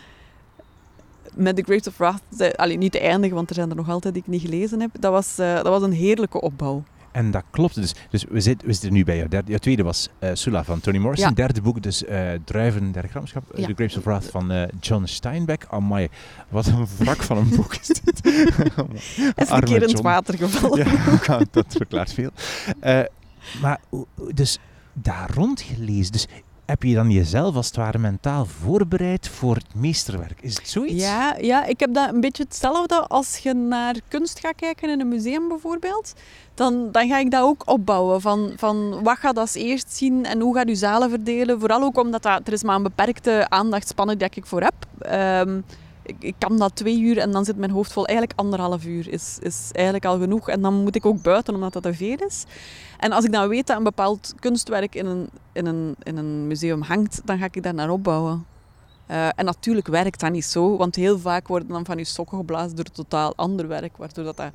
met 1.35 1.57
The 1.57 1.63
Grapes 1.63 1.87
of 1.87 1.97
Wrath, 1.97 2.57
alleen 2.57 2.79
niet 2.79 2.93
te 2.93 3.01
eindigen, 3.01 3.37
want 3.37 3.49
er 3.49 3.55
zijn 3.55 3.71
er 3.71 3.77
nog 3.77 3.89
altijd 3.89 4.15
die 4.15 4.23
ik 4.23 4.29
niet 4.29 4.41
gelezen 4.41 4.81
heb. 4.81 4.91
Dat 5.01 5.13
was, 5.13 5.39
uh, 5.39 5.55
dat 5.55 5.67
was 5.67 5.83
een 5.83 5.93
heerlijke 5.93 6.41
opbouw. 6.41 6.83
En 7.13 7.31
dat 7.31 7.45
klopt. 7.51 7.75
Dus, 7.75 7.95
dus 8.11 8.25
we, 8.29 8.41
zitten, 8.41 8.67
we 8.67 8.73
zitten 8.73 8.93
nu 8.93 9.05
bij 9.05 9.17
jou. 9.17 9.29
Derde, 9.29 9.49
jouw 9.49 9.59
tweede 9.59 9.83
was 9.83 10.09
uh, 10.21 10.31
Sula 10.33 10.65
van 10.65 10.81
Toni 10.81 10.99
Morrison. 10.99 11.29
Ja. 11.29 11.35
Derde 11.35 11.61
boek, 11.61 11.83
dus 11.83 12.03
uh, 12.03 12.31
Druiven 12.45 12.93
der 12.93 13.09
Gramschap. 13.09 13.45
Ja. 13.55 13.67
The 13.67 13.75
Grapes 13.75 13.97
of 13.97 14.05
Wrath 14.05 14.25
van 14.25 14.53
uh, 14.53 14.63
John 14.81 15.05
Steinbeck. 15.05 15.67
Amai, 15.71 16.09
wat 16.49 16.67
een 16.67 16.87
wrak 16.99 17.23
van 17.23 17.37
een 17.37 17.49
boek 17.57 17.75
is 17.75 17.87
dit. 17.87 18.27
is 19.37 19.51
een 19.51 19.65
keer 19.65 19.83
in 19.83 19.89
het 19.89 20.01
water 20.01 20.37
gevallen. 20.37 20.87
ja, 21.27 21.41
dat 21.51 21.67
verklaart 21.69 22.13
veel. 22.13 22.31
maar 23.61 23.81
dus 24.35 24.59
daar 24.93 25.31
rondgelezen. 25.35 26.13
Dus 26.13 26.27
heb 26.71 26.83
je 26.83 26.95
dan 26.95 27.11
jezelf 27.11 27.57
als 27.57 27.67
het 27.67 27.77
ware 27.77 27.99
mentaal 27.99 28.45
voorbereid 28.45 29.29
voor 29.29 29.55
het 29.55 29.75
meesterwerk? 29.75 30.43
Is 30.43 30.57
het 30.57 30.69
zoiets? 30.69 31.03
Ja, 31.03 31.37
ja, 31.41 31.65
ik 31.65 31.81
heb 31.81 31.95
dat 31.95 32.13
een 32.13 32.21
beetje 32.21 32.43
hetzelfde 32.43 32.95
als 32.95 33.37
je 33.37 33.55
naar 33.55 33.95
kunst 34.09 34.41
gaat 34.41 34.55
kijken 34.55 34.91
in 34.91 35.01
een 35.01 35.09
museum 35.09 35.49
bijvoorbeeld. 35.49 36.13
Dan, 36.55 36.89
dan 36.93 37.09
ga 37.09 37.19
ik 37.19 37.31
dat 37.31 37.43
ook 37.43 37.63
opbouwen. 37.67 38.21
Van, 38.21 38.53
van 38.57 39.03
wat 39.03 39.19
gaat 39.19 39.39
als 39.39 39.55
eerst 39.55 39.93
zien 39.93 40.25
en 40.25 40.41
hoe 40.41 40.55
gaat 40.55 40.69
je 40.69 40.75
zalen 40.75 41.11
verdelen. 41.11 41.61
Vooral 41.61 41.83
ook 41.83 41.99
omdat 41.99 42.23
dat, 42.23 42.47
er 42.47 42.53
is 42.53 42.63
maar 42.63 42.77
een 42.77 42.83
beperkte 42.83 43.47
aandachtspannen 43.49 44.19
die 44.19 44.29
ik 44.35 44.47
voor 44.47 44.63
heb. 44.63 44.75
Ik, 46.03 46.17
ik, 46.19 46.35
kan 46.39 46.59
dat 46.59 46.77
twee 46.77 47.01
uur 47.01 47.19
en 47.19 47.31
dan 47.31 47.45
zit 47.45 47.57
mijn 47.57 47.71
hoofd 47.71 47.93
vol. 47.93 48.07
Eigenlijk 48.07 48.39
anderhalf 48.39 48.85
uur 48.85 49.13
is, 49.13 49.39
is 49.41 49.69
eigenlijk 49.73 50.05
al 50.05 50.19
genoeg. 50.19 50.49
En 50.49 50.61
dan 50.61 50.75
moet 50.75 50.97
ik 50.97 51.07
ook 51.07 51.23
buiten 51.23 51.55
omdat 51.55 51.73
dat 51.73 51.83
te 51.83 51.95
veel 51.95 52.17
is. 52.17 52.45
En 53.01 53.13
als 53.13 53.25
ik 53.25 53.33
dan 53.33 53.49
weet 53.49 53.67
dat 53.67 53.77
een 53.77 53.83
bepaald 53.83 54.35
kunstwerk 54.41 54.95
in 54.95 55.07
een, 55.07 55.29
in 55.53 55.67
een, 55.67 55.97
in 56.03 56.17
een 56.17 56.47
museum 56.47 56.83
hangt, 56.83 57.21
dan 57.25 57.39
ga 57.39 57.45
ik 57.45 57.63
daar 57.63 57.75
naar 57.75 57.91
opbouwen. 57.91 58.47
Uh, 59.11 59.27
en 59.27 59.45
natuurlijk 59.45 59.87
werkt 59.87 60.21
dat 60.21 60.31
niet 60.31 60.45
zo, 60.45 60.77
want 60.77 60.95
heel 60.95 61.19
vaak 61.19 61.49
worden 61.49 61.69
dan 61.69 61.85
van 61.85 61.99
je 61.99 62.05
sokken 62.05 62.39
geblazen 62.39 62.77
door 62.77 62.85
totaal 62.85 63.33
ander 63.37 63.69
werk, 63.69 63.97
waardoor 63.97 64.25
dat... 64.25 64.37
dat... 64.37 64.51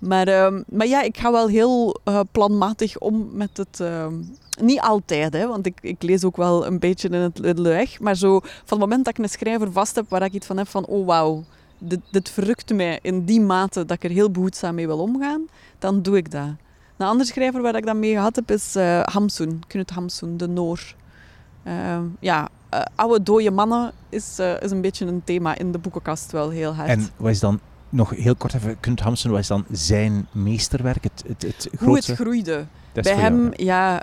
Maar, 0.00 0.28
uh, 0.28 0.60
maar 0.68 0.86
ja, 0.86 1.02
ik 1.02 1.16
ga 1.16 1.32
wel 1.32 1.48
heel 1.48 2.00
uh, 2.04 2.20
planmatig 2.32 2.98
om 2.98 3.28
met 3.32 3.56
het... 3.56 3.80
Ehm, 3.80 4.14
niet 4.60 4.80
altijd, 4.80 5.32
hè, 5.32 5.46
want 5.46 5.66
ik, 5.66 5.78
ik 5.80 6.02
lees 6.02 6.24
ook 6.24 6.36
wel 6.36 6.66
een 6.66 6.78
beetje 6.78 7.08
in 7.08 7.20
het 7.20 7.60
weg. 7.60 8.00
Maar 8.00 8.14
zo, 8.14 8.40
van 8.40 8.50
het 8.64 8.78
moment 8.78 9.04
dat 9.04 9.18
ik 9.18 9.24
een 9.24 9.30
schrijver 9.30 9.72
vast 9.72 9.94
heb 9.94 10.08
waar 10.08 10.22
ik 10.22 10.32
iets 10.32 10.46
van 10.46 10.56
heb 10.56 10.68
van... 10.68 10.86
Oh, 10.86 11.06
wauw, 11.06 11.44
dit, 11.78 12.00
dit 12.10 12.28
verrukt 12.28 12.74
mij 12.74 12.98
in 13.02 13.24
die 13.24 13.40
mate 13.40 13.84
dat 13.84 13.96
ik 13.96 14.04
er 14.04 14.16
heel 14.16 14.30
behoedzaam 14.30 14.74
mee 14.74 14.86
wil 14.86 14.98
omgaan, 14.98 15.46
dan 15.78 16.02
doe 16.02 16.16
ik 16.16 16.30
dat. 16.30 16.50
Een 16.96 17.06
andere 17.06 17.28
schrijver 17.28 17.62
waar 17.62 17.76
ik 17.76 17.86
dat 17.86 17.96
mee 17.96 18.12
gehad 18.12 18.36
heb 18.36 18.50
is 18.50 18.76
uh, 18.76 19.00
Hamsun, 19.02 19.62
Knut 19.66 19.90
Hamsun, 19.90 20.36
de 20.36 20.48
Noor. 20.48 20.94
Uh, 21.66 21.98
ja, 22.20 22.48
uh, 22.74 22.80
oude 22.94 23.22
dode 23.22 23.50
mannen 23.50 23.92
is, 24.08 24.38
uh, 24.40 24.60
is 24.60 24.70
een 24.70 24.80
beetje 24.80 25.06
een 25.06 25.24
thema 25.24 25.58
in 25.58 25.72
de 25.72 25.78
boekenkast 25.78 26.32
wel 26.32 26.50
heel 26.50 26.74
hard. 26.74 26.88
En 26.88 27.08
wat 27.16 27.30
is 27.30 27.40
dan, 27.40 27.60
nog 27.88 28.10
heel 28.10 28.34
kort 28.34 28.54
even, 28.54 28.80
Knut 28.80 29.00
Hamsun, 29.00 29.30
wat 29.30 29.40
is 29.40 29.46
dan 29.46 29.64
zijn 29.70 30.26
meesterwerk? 30.32 31.02
Het, 31.02 31.24
het, 31.26 31.42
het 31.42 31.68
Hoe 31.78 31.96
het 31.96 32.06
groeide. 32.06 32.66
Bij 32.92 33.14
hem, 33.14 33.50
ja. 33.56 34.02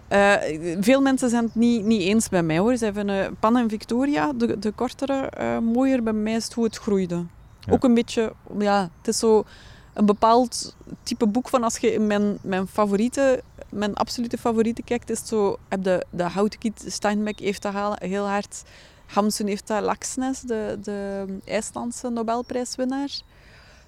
veel 0.80 1.02
mensen 1.02 1.30
zijn 1.30 1.44
het 1.44 1.56
niet, 1.56 1.86
niet 1.86 2.02
eens 2.02 2.30
bij 2.30 2.44
mij 2.44 2.60
hoor. 2.60 2.78
Ze 2.78 2.94
vinden 2.94 3.36
Pan 3.39 3.58
en 3.58 3.70
Victoria, 3.70 4.34
de, 4.34 4.60
de 4.60 4.72
kortere, 4.72 5.30
mooier. 5.62 6.04
Bij 6.04 6.14
mij 6.14 6.34
is 6.34 6.44
het 6.44 6.54
hoe 6.54 6.64
het 6.64 6.78
groeide. 6.78 7.26
Ja. 7.60 7.74
Ook 7.74 7.84
een 7.84 7.94
beetje, 7.94 8.34
ja, 8.60 8.89
het 8.98 9.08
is 9.08 9.20
zo 9.20 9.46
een 9.94 10.06
bepaald 10.06 10.76
type 11.04 11.28
boek 11.28 11.50
van 11.50 11.64
als 11.64 11.78
je 11.78 11.94
in 11.94 12.08
mijn, 12.08 12.38
mijn 12.42 12.68
favoriete, 12.68 13.44
mijn 13.70 13.94
absolute 13.94 14.38
favoriete 14.38 14.84
kijkt, 14.84 15.10
is 15.10 15.28
zo, 15.28 15.58
heb 15.70 15.84
de, 15.84 16.06
de 16.10 16.24
Houtkiet, 16.24 16.84
Steinbeck 16.88 17.39
heeft 17.39 17.62
dat 17.62 17.74
heel 18.00 18.28
hard, 18.28 18.64
Hamsun 19.06 19.48
heeft 19.48 19.68
dat, 19.68 19.84
Laxness, 19.84 20.42
de, 20.42 20.80
de 20.84 21.26
IJslandse 21.46 22.10
Nobelprijswinnaar. 22.10 23.10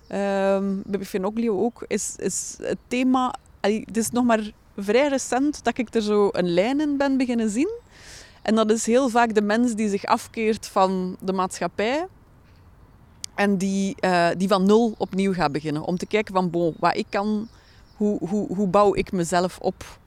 Um, 0.09 0.81
Bibi 0.85 1.05
Finoglio 1.05 1.63
ook, 1.63 1.85
is, 1.87 2.15
is 2.17 2.57
het 2.61 2.77
thema, 2.87 3.35
het 3.61 3.97
is 3.97 4.09
nog 4.09 4.23
maar 4.23 4.51
vrij 4.77 5.07
recent 5.07 5.63
dat 5.63 5.77
ik 5.77 5.93
er 5.93 6.01
zo 6.01 6.29
een 6.31 6.53
lijn 6.53 6.81
in 6.81 6.97
ben 6.97 7.17
beginnen 7.17 7.49
zien. 7.49 7.69
En 8.41 8.55
dat 8.55 8.71
is 8.71 8.85
heel 8.85 9.09
vaak 9.09 9.33
de 9.33 9.41
mens 9.41 9.73
die 9.73 9.89
zich 9.89 10.05
afkeert 10.05 10.67
van 10.67 11.17
de 11.19 11.33
maatschappij, 11.33 12.07
en 13.35 13.57
die, 13.57 13.95
uh, 13.99 14.29
die 14.37 14.47
van 14.47 14.65
nul 14.65 14.95
opnieuw 14.97 15.33
gaat 15.33 15.51
beginnen. 15.51 15.81
Om 15.81 15.97
te 15.97 16.05
kijken 16.05 16.33
van, 16.33 16.49
bon, 16.49 16.75
wat 16.79 16.95
ik 16.95 17.05
kan, 17.09 17.47
hoe, 17.95 18.27
hoe, 18.27 18.55
hoe 18.55 18.67
bouw 18.67 18.95
ik 18.95 19.11
mezelf 19.11 19.59
op? 19.59 19.99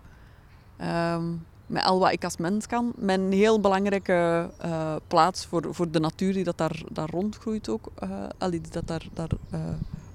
Um, 0.81 1.45
met 1.67 1.85
al 1.85 1.99
wat 1.99 2.13
ik 2.13 2.25
als 2.25 2.37
mens 2.37 2.67
kan. 2.67 2.93
Mijn 2.97 3.33
heel 3.33 3.61
belangrijke 3.61 4.51
uh, 4.65 4.95
plaats 5.07 5.47
voor, 5.47 5.75
voor 5.75 5.91
de 5.91 6.01
natuur 6.01 6.33
die 6.33 6.45
dat 6.45 6.59
daar, 6.59 6.83
daar 6.93 7.11
rondgroeit 7.11 7.69
ook. 7.69 7.89
Uh, 8.03 8.11
allee, 8.39 8.61
die 8.61 8.73
dat 8.73 8.87
daar, 8.87 9.07
daar 9.13 9.31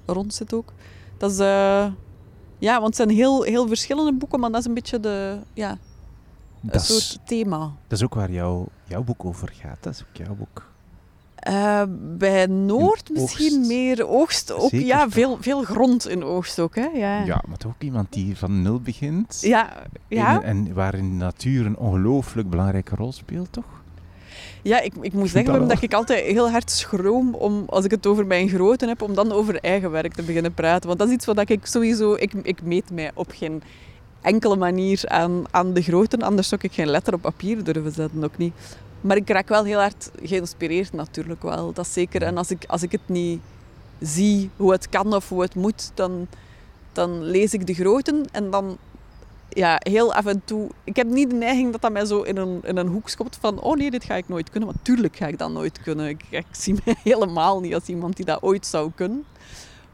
rond 0.05 0.34
zit 0.34 0.53
ook. 0.53 0.74
Dat 1.18 1.32
is... 1.32 1.38
ja, 2.57 2.74
want 2.74 2.86
het 2.86 2.95
zijn 2.95 3.09
heel, 3.09 3.43
heel 3.43 3.68
verschillende 3.68 4.14
boeken, 4.14 4.39
maar 4.39 4.51
dat 4.51 4.59
is 4.59 4.66
een 4.66 4.74
beetje 4.74 4.99
de... 4.99 5.39
Ja, 5.53 5.78
een 6.70 6.80
soort 6.80 7.20
thema. 7.26 7.59
Dat 7.88 7.97
is 7.97 8.03
ook 8.03 8.14
waar 8.14 8.32
jouw, 8.32 8.68
jouw 8.86 9.03
boek 9.03 9.26
over 9.26 9.51
gaat. 9.53 9.78
Dat 9.80 9.93
is 9.93 10.03
ook 10.09 10.16
jouw 10.26 10.36
boek. 10.36 10.70
Uh, 11.50 11.82
bij 12.18 12.46
Noord 12.46 13.10
misschien 13.14 13.68
meer 13.68 14.08
oogst. 14.08 14.52
Ook, 14.52 14.72
ja, 14.72 15.10
veel, 15.10 15.38
veel 15.39 15.64
grond 15.64 16.08
in 16.08 16.24
oogst 16.24 16.60
ook. 16.60 16.76
Hè? 16.76 16.88
Ja. 16.94 17.24
ja, 17.24 17.44
maar 17.48 17.58
toch 17.58 17.72
ook 17.72 17.82
iemand 17.82 18.14
die 18.14 18.38
van 18.38 18.62
nul 18.62 18.80
begint. 18.80 19.38
Ja. 19.42 19.74
ja. 20.08 20.44
En, 20.44 20.44
en 20.44 20.74
waarin 20.74 21.18
natuur 21.18 21.66
een 21.66 21.78
ongelooflijk 21.78 22.50
belangrijke 22.50 22.96
rol 22.96 23.12
speelt, 23.12 23.52
toch? 23.52 23.82
Ja, 24.62 24.80
ik, 24.80 24.94
ik 25.02 25.14
moet 25.14 25.30
zeggen 25.30 25.54
dat, 25.54 25.70
dat 25.70 25.82
ik 25.82 25.94
altijd 25.94 26.26
heel 26.26 26.50
hard 26.52 26.72
schroom 26.72 27.34
om, 27.34 27.64
als 27.68 27.86
ik 27.86 27.92
het 27.92 28.08
over 28.08 28.26
mijn 28.26 28.50
groten 28.50 28.88
heb, 28.88 29.02
om 29.02 29.14
dan 29.14 29.32
over 29.32 29.60
eigen 29.60 29.92
werk 29.92 30.14
te 30.14 30.24
beginnen 30.24 30.54
praten. 30.54 30.88
Want 30.88 31.00
dat 31.00 31.08
is 31.08 31.14
iets 31.14 31.26
wat 31.26 31.50
ik 31.50 31.66
sowieso... 31.66 32.14
Ik, 32.14 32.34
ik 32.44 32.64
meet 32.64 32.92
mij 32.92 33.12
op 33.14 33.32
geen 33.36 33.62
enkele 34.22 34.56
manier 34.56 35.02
aan, 35.08 35.44
aan 35.52 35.74
de 35.74 35.82
groten. 35.82 36.22
Anders 36.22 36.48
zou 36.48 36.62
ik 36.64 36.74
geen 36.74 36.88
letter 36.89 37.14
op 37.14 37.22
papier 37.22 37.64
durven 37.64 37.92
zetten, 37.92 38.24
ook 38.24 38.38
niet. 38.38 38.54
Maar 39.02 39.18
ik 39.18 39.30
raak 39.30 39.47
wel 39.47 39.64
heel 39.64 39.80
hard 39.80 40.12
geïnspireerd 40.24 40.93
natuurlijk 40.93 41.41
wel. 41.41 41.74
Dat 41.74 41.88
zeker. 41.88 42.22
En 42.22 42.38
als 42.38 42.52
ik, 42.52 42.64
als 42.68 42.84
ik 42.84 42.91
het 42.91 43.10
niet 43.10 43.41
zie 43.99 44.49
hoe 44.56 44.72
het 44.72 44.89
kan 44.89 45.14
of 45.14 45.30
hoe 45.30 45.41
het 45.41 45.56
moet, 45.56 45.91
dan, 45.93 46.28
dan 46.91 47.24
lees 47.24 47.54
ik 47.54 47.68
de 47.68 47.74
groten 47.74 48.26
en 48.32 48.49
dan 48.49 48.78
ja, 49.49 49.76
heel 49.80 50.14
af 50.14 50.26
en 50.26 50.41
toe... 50.45 50.70
Ik 50.84 50.95
heb 50.95 51.08
niet 51.08 51.30
de 51.30 51.36
neiging 51.36 51.72
dat 51.72 51.82
dat 51.82 51.91
mij 51.91 52.06
zo 52.06 52.22
in 52.22 52.38
een, 52.38 52.60
in 52.64 52.78
een 52.78 52.88
hoek 52.88 53.10
schopt 53.10 53.38
van 53.41 53.62
oh 53.62 53.76
nee, 53.76 53.91
dit 53.91 54.04
ga 54.04 54.16
ik 54.16 54.28
nooit 54.28 54.49
kunnen. 54.49 54.70
Want 54.70 54.84
tuurlijk 54.84 55.16
ga 55.16 55.28
ik 55.28 55.38
dat 55.38 55.52
nooit 55.52 55.82
kunnen. 55.82 56.08
Ik, 56.08 56.24
ik 56.30 56.45
zie 56.52 56.76
mij 56.86 56.95
helemaal 57.14 57.60
niet 57.60 57.74
als 57.74 57.88
iemand 57.88 58.16
die 58.16 58.26
dat 58.26 58.41
ooit 58.41 58.66
zou 58.66 58.91
kunnen. 58.95 59.26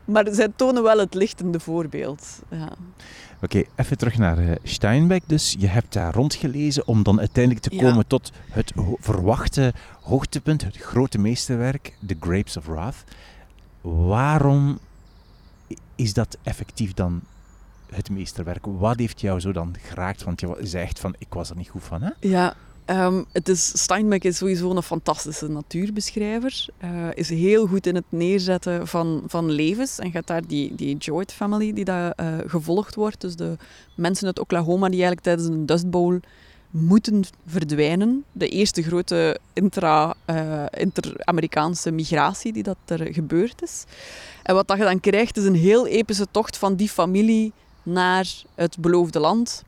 Maar 0.05 0.25
zij 0.31 0.47
tonen 0.55 0.83
wel 0.83 0.97
het 0.97 1.13
lichtende 1.13 1.59
voorbeeld. 1.59 2.39
Ja. 2.49 2.69
Oké, 3.41 3.63
even 3.75 3.97
terug 3.97 4.17
naar 4.17 4.39
uh, 4.39 4.51
Steinbeck 4.63 5.23
dus. 5.25 5.55
Je 5.59 5.67
hebt 5.67 5.93
daar 5.93 6.13
rondgelezen 6.13 6.87
om 6.87 7.03
dan 7.03 7.19
uiteindelijk 7.19 7.63
te 7.63 7.75
komen 7.75 8.07
tot 8.07 8.31
het 8.51 8.73
verwachte 8.99 9.73
hoogtepunt, 10.01 10.63
het 10.63 10.77
grote 10.77 11.17
meesterwerk, 11.17 11.93
The 12.05 12.17
Grapes 12.19 12.57
of 12.57 12.65
Wrath. 12.65 13.03
Waarom 13.81 14.79
is 15.95 16.13
dat 16.13 16.37
effectief 16.43 16.93
dan 16.93 17.21
het 17.89 18.09
meesterwerk? 18.09 18.65
Wat 18.65 18.99
heeft 18.99 19.21
jou 19.21 19.39
zo 19.39 19.51
dan 19.51 19.75
geraakt? 19.81 20.23
Want 20.23 20.39
je 20.39 20.55
zegt 20.61 20.99
van, 20.99 21.15
ik 21.17 21.33
was 21.33 21.49
er 21.49 21.55
niet 21.55 21.69
goed 21.69 21.83
van, 21.83 22.01
hè? 22.01 22.09
Ja, 22.19 22.55
Um, 22.89 23.25
het 23.31 23.49
is, 23.49 23.81
Steinbeck 23.81 24.23
is 24.23 24.37
sowieso 24.37 24.69
een 24.69 24.83
fantastische 24.83 25.47
natuurbeschrijver. 25.47 26.65
Uh, 26.83 27.07
is 27.13 27.29
heel 27.29 27.67
goed 27.67 27.87
in 27.87 27.95
het 27.95 28.05
neerzetten 28.09 28.87
van, 28.87 29.23
van 29.27 29.51
levens. 29.51 29.99
En 29.99 30.11
gaat 30.11 30.27
daar 30.27 30.47
die, 30.47 30.75
die 30.75 30.97
Joint 30.97 31.31
family 31.31 31.73
die 31.73 31.85
daar 31.85 32.13
uh, 32.19 32.27
gevolgd 32.45 32.95
wordt. 32.95 33.21
Dus 33.21 33.35
de 33.35 33.57
mensen 33.95 34.27
uit 34.27 34.39
Oklahoma 34.39 34.89
die 34.89 35.03
eigenlijk 35.03 35.21
tijdens 35.21 35.47
een 35.47 35.65
Dust 35.65 35.89
Bowl 35.89 36.19
moeten 36.69 37.23
verdwijnen. 37.45 38.23
De 38.31 38.49
eerste 38.49 38.83
grote 38.83 39.39
intra, 39.53 40.15
uh, 40.29 40.65
inter-Amerikaanse 40.69 41.91
migratie 41.91 42.53
die 42.53 42.63
dat 42.63 42.77
er 42.85 43.13
gebeurd 43.13 43.61
is. 43.61 43.83
En 44.43 44.55
wat 44.55 44.67
dat 44.67 44.77
je 44.77 44.83
dan 44.83 44.99
krijgt 44.99 45.37
is 45.37 45.43
een 45.43 45.55
heel 45.55 45.87
epische 45.87 46.27
tocht 46.31 46.57
van 46.57 46.75
die 46.75 46.89
familie 46.89 47.51
naar 47.83 48.43
het 48.55 48.77
beloofde 48.77 49.19
land. 49.19 49.63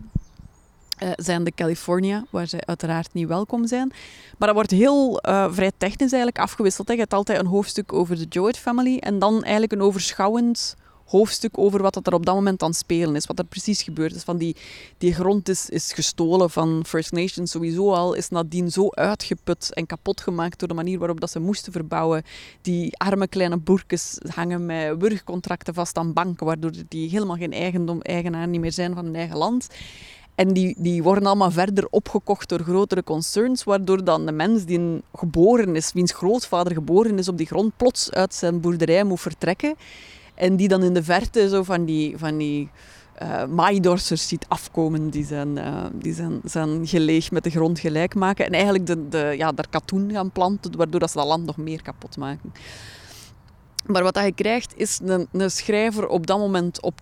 Uh, 1.03 1.09
zijn 1.15 1.43
de 1.43 1.51
California, 1.51 2.25
waar 2.29 2.47
zij 2.47 2.61
uiteraard 2.65 3.13
niet 3.13 3.27
welkom 3.27 3.67
zijn. 3.67 3.91
Maar 4.37 4.47
dat 4.47 4.57
wordt 4.57 4.71
heel 4.71 5.19
uh, 5.27 5.47
vrij 5.51 5.71
technisch 5.77 6.11
eigenlijk 6.11 6.39
afgewisseld. 6.39 6.87
Hè. 6.87 6.93
Je 6.93 6.99
hebt 6.99 7.13
altijd 7.13 7.39
een 7.39 7.45
hoofdstuk 7.45 7.93
over 7.93 8.15
de 8.17 8.25
Jowett 8.29 8.57
family 8.57 8.97
en 8.97 9.19
dan 9.19 9.43
eigenlijk 9.43 9.71
een 9.71 9.81
overschouwend 9.81 10.75
hoofdstuk 11.09 11.57
over 11.57 11.81
wat 11.81 12.07
er 12.07 12.13
op 12.13 12.25
dat 12.25 12.35
moment 12.35 12.63
aan 12.63 12.73
spelen 12.73 13.15
is. 13.15 13.25
Wat 13.25 13.39
er 13.39 13.45
precies 13.45 13.81
gebeurd 13.81 14.15
is. 14.15 14.23
Van 14.23 14.37
die, 14.37 14.55
die 14.97 15.13
grond 15.13 15.49
is, 15.49 15.69
is 15.69 15.93
gestolen 15.93 16.49
van 16.49 16.83
First 16.87 17.11
Nations 17.11 17.51
sowieso 17.51 17.91
al. 17.93 18.13
Is 18.13 18.29
nadien 18.29 18.71
zo 18.71 18.87
uitgeput 18.89 19.73
en 19.73 19.85
kapot 19.85 20.21
gemaakt 20.21 20.59
door 20.59 20.67
de 20.67 20.73
manier 20.73 20.99
waarop 20.99 21.19
dat 21.19 21.31
ze 21.31 21.39
moesten 21.39 21.71
verbouwen. 21.71 22.23
Die 22.61 22.97
arme 22.97 23.27
kleine 23.27 23.57
boerkes 23.57 24.17
hangen 24.27 24.65
met 24.65 24.95
wurgcontracten 24.97 25.73
vast 25.73 25.97
aan 25.97 26.13
banken. 26.13 26.45
Waardoor 26.45 26.71
die 26.87 27.09
helemaal 27.09 27.35
geen 27.35 27.53
eigendom, 27.53 28.01
eigenaar 28.01 28.47
niet 28.47 28.61
meer 28.61 28.71
zijn 28.71 28.93
van 28.93 29.05
hun 29.05 29.15
eigen 29.15 29.37
land. 29.37 29.67
En 30.39 30.53
die, 30.53 30.75
die 30.77 31.03
worden 31.03 31.25
allemaal 31.25 31.51
verder 31.51 31.87
opgekocht 31.89 32.49
door 32.49 32.59
grotere 32.59 33.03
concerns, 33.03 33.63
waardoor 33.63 34.03
dan 34.03 34.25
de 34.25 34.31
mens 34.31 34.65
die 34.65 35.01
geboren 35.13 35.75
is, 35.75 35.93
wiens 35.93 36.13
grootvader 36.13 36.73
geboren 36.73 37.17
is 37.17 37.27
op 37.27 37.37
die 37.37 37.47
grond, 37.47 37.77
plots 37.77 38.11
uit 38.11 38.33
zijn 38.33 38.61
boerderij 38.61 39.03
moet 39.03 39.19
vertrekken. 39.19 39.75
En 40.35 40.55
die 40.55 40.67
dan 40.67 40.83
in 40.83 40.93
de 40.93 41.03
verte 41.03 41.49
zo 41.49 41.63
van 41.63 41.85
die, 41.85 42.17
van 42.17 42.37
die 42.37 42.69
uh, 43.21 43.45
maaidorsers 43.45 44.27
ziet 44.27 44.45
afkomen 44.47 45.09
die 45.09 45.25
zijn, 45.25 45.57
uh, 45.57 45.85
die 45.93 46.13
zijn, 46.13 46.41
zijn 46.43 46.87
geleeg 46.87 47.31
met 47.31 47.43
de 47.43 47.49
grond 47.49 47.79
gelijk 47.79 48.15
maken. 48.15 48.45
En 48.45 48.53
eigenlijk 48.53 48.85
de, 48.85 49.07
de, 49.07 49.33
ja, 49.37 49.51
daar 49.51 49.69
katoen 49.69 50.11
gaan 50.11 50.31
planten, 50.31 50.77
waardoor 50.77 50.99
dat 50.99 51.11
ze 51.11 51.17
dat 51.17 51.27
land 51.27 51.45
nog 51.45 51.57
meer 51.57 51.81
kapot 51.81 52.17
maken. 52.17 52.53
Maar 53.85 54.03
wat 54.03 54.19
je 54.23 54.33
krijgt 54.33 54.73
is 54.75 54.99
een, 55.03 55.27
een 55.31 55.51
schrijver 55.51 56.07
op 56.07 56.27
dat 56.27 56.37
moment 56.37 56.81
op 56.81 57.01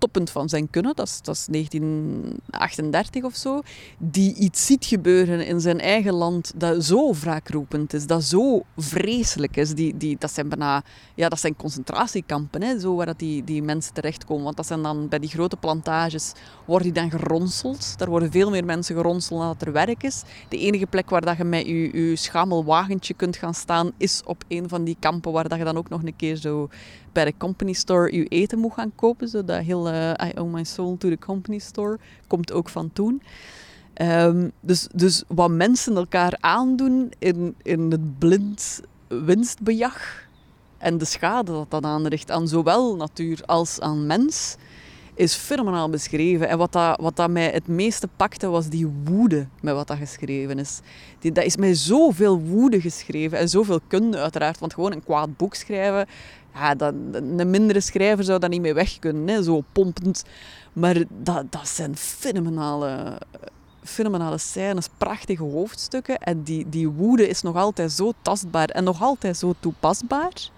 toppunt 0.00 0.30
van 0.30 0.48
zijn 0.48 0.70
kunnen, 0.70 0.96
dat 0.96 1.06
is, 1.06 1.20
dat 1.22 1.34
is 1.34 1.46
1938 1.50 3.24
of 3.24 3.34
zo, 3.34 3.60
die 3.98 4.34
iets 4.34 4.66
ziet 4.66 4.84
gebeuren 4.84 5.46
in 5.46 5.60
zijn 5.60 5.80
eigen 5.80 6.14
land 6.14 6.52
dat 6.56 6.84
zo 6.84 7.14
wraakroepend 7.14 7.92
is, 7.92 8.06
dat 8.06 8.24
zo 8.24 8.62
vreselijk 8.76 9.56
is. 9.56 9.74
Die, 9.74 9.96
die, 9.96 10.16
dat 10.18 10.32
zijn 10.32 10.48
bijna 10.48 10.82
ja, 11.14 11.28
dat 11.28 11.40
zijn 11.40 11.56
concentratiekampen, 11.56 12.62
hè, 12.62 12.78
zo 12.78 12.94
waar 12.94 13.06
dat 13.06 13.18
die, 13.18 13.44
die 13.44 13.62
mensen 13.62 13.94
terechtkomen. 13.94 14.44
Want 14.44 14.56
dat 14.56 14.66
zijn 14.66 14.82
dan 14.82 15.08
bij 15.08 15.18
die 15.18 15.28
grote 15.28 15.56
plantages, 15.56 16.32
worden 16.66 16.92
die 16.92 17.02
dan 17.02 17.10
geronseld. 17.10 17.98
Daar 17.98 18.08
worden 18.08 18.30
veel 18.30 18.50
meer 18.50 18.64
mensen 18.64 18.96
geronseld 18.96 19.40
dan 19.40 19.48
dat 19.48 19.66
er 19.66 19.72
werk 19.72 20.02
is. 20.02 20.22
De 20.48 20.58
enige 20.58 20.86
plek 20.86 21.10
waar 21.10 21.20
dat 21.20 21.36
je 21.36 21.44
met 21.44 21.66
je, 21.66 22.08
je 22.08 22.16
schamel 22.16 22.64
wagentje 22.64 23.14
kunt 23.14 23.36
gaan 23.36 23.54
staan, 23.54 23.92
is 23.96 24.22
op 24.24 24.44
een 24.48 24.68
van 24.68 24.84
die 24.84 24.96
kampen 25.00 25.32
waar 25.32 25.48
dat 25.48 25.58
je 25.58 25.64
dan 25.64 25.76
ook 25.76 25.88
nog 25.88 26.02
een 26.02 26.16
keer 26.16 26.36
zo 26.36 26.68
bij 27.12 27.24
de 27.24 27.34
company 27.38 27.72
store 27.72 28.16
je 28.16 28.24
eten 28.24 28.58
moet 28.58 28.72
gaan 28.72 28.92
kopen. 28.94 29.28
Zo 29.28 29.44
dat 29.44 29.62
hele 29.62 30.18
I 30.24 30.38
owe 30.38 30.50
my 30.50 30.64
soul 30.64 30.96
to 30.96 31.08
the 31.08 31.18
company 31.18 31.58
store 31.58 31.98
komt 32.26 32.52
ook 32.52 32.68
van 32.68 32.92
toen. 32.92 33.22
Ehm, 33.94 34.48
dus, 34.60 34.88
dus 34.94 35.22
wat 35.28 35.50
mensen 35.50 35.96
elkaar 35.96 36.36
aandoen 36.40 37.12
in, 37.18 37.54
in 37.62 37.90
het 37.90 38.18
blind 38.18 38.80
winstbejag 39.08 40.28
en 40.78 40.98
de 40.98 41.04
schade 41.04 41.52
dat 41.52 41.70
dat 41.70 41.84
aanricht 41.84 42.30
aan 42.30 42.48
zowel 42.48 42.96
natuur 42.96 43.42
als 43.46 43.80
aan 43.80 44.06
mens, 44.06 44.56
is 45.14 45.34
fenomenaal 45.34 45.90
beschreven. 45.90 46.48
En 46.48 46.58
wat 46.58 46.72
dat, 46.72 47.00
wat 47.00 47.16
dat 47.16 47.30
mij 47.30 47.50
het 47.50 47.66
meeste 47.66 48.08
pakte, 48.16 48.48
was 48.48 48.68
die 48.68 48.86
woede 49.04 49.46
met 49.60 49.74
wat 49.74 49.86
dat 49.86 49.96
geschreven 49.96 50.58
is. 50.58 50.80
Die, 51.18 51.32
dat 51.32 51.44
is 51.44 51.56
met 51.56 51.78
zoveel 51.78 52.40
woede 52.40 52.80
geschreven 52.80 53.38
en 53.38 53.48
zoveel 53.48 53.80
kunde 53.86 54.18
uiteraard. 54.18 54.58
Want 54.58 54.74
gewoon 54.74 54.92
een 54.92 55.04
kwaad 55.04 55.36
boek 55.36 55.54
schrijven, 55.54 56.06
ja, 56.54 56.74
dat, 56.74 56.94
een 57.12 57.50
mindere 57.50 57.80
schrijver 57.80 58.24
zou 58.24 58.38
dat 58.38 58.50
niet 58.50 58.60
mee 58.60 58.74
weg 58.74 58.98
kunnen, 58.98 59.28
hè, 59.28 59.42
zo 59.42 59.62
pompend. 59.72 60.24
Maar 60.72 61.04
dat, 61.08 61.52
dat 61.52 61.68
zijn 61.68 61.96
fenomenale, 61.96 63.18
fenomenale 63.82 64.38
scènes, 64.38 64.88
prachtige 64.98 65.42
hoofdstukken. 65.42 66.18
En 66.18 66.42
die, 66.42 66.68
die 66.68 66.88
woede 66.88 67.28
is 67.28 67.42
nog 67.42 67.56
altijd 67.56 67.92
zo 67.92 68.12
tastbaar 68.22 68.68
en 68.68 68.84
nog 68.84 69.02
altijd 69.02 69.36
zo 69.36 69.54
toepasbaar. 69.60 70.50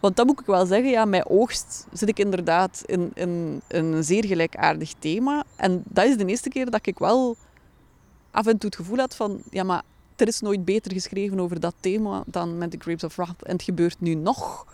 Want 0.00 0.16
dat 0.16 0.26
moet 0.26 0.40
ik 0.40 0.46
wel 0.46 0.66
zeggen, 0.66 0.90
ja, 0.90 1.04
met 1.04 1.28
oogst 1.28 1.86
zit 1.92 2.08
ik 2.08 2.18
inderdaad 2.18 2.82
in, 2.86 3.10
in, 3.14 3.60
in 3.68 3.84
een 3.84 4.04
zeer 4.04 4.24
gelijkaardig 4.24 4.92
thema. 4.98 5.44
En 5.56 5.82
dat 5.86 6.04
is 6.04 6.16
de 6.16 6.26
eerste 6.26 6.48
keer 6.48 6.70
dat 6.70 6.86
ik 6.86 6.98
wel 6.98 7.36
af 8.30 8.46
en 8.46 8.58
toe 8.58 8.68
het 8.68 8.76
gevoel 8.76 8.98
had 8.98 9.16
van, 9.16 9.42
ja, 9.50 9.62
maar 9.62 9.82
er 10.16 10.26
is 10.26 10.40
nooit 10.40 10.64
beter 10.64 10.92
geschreven 10.92 11.40
over 11.40 11.60
dat 11.60 11.74
thema 11.80 12.22
dan 12.26 12.58
met 12.58 12.70
The 12.70 12.76
Grapes 12.80 13.04
of 13.04 13.16
Wrath. 13.16 13.42
En 13.42 13.52
het 13.52 13.62
gebeurt 13.62 14.00
nu 14.00 14.14
nog. 14.14 14.66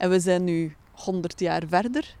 En 0.00 0.10
we 0.10 0.20
zijn 0.20 0.44
nu 0.44 0.74
100 0.92 1.40
jaar 1.40 1.62
verder. 1.68 2.16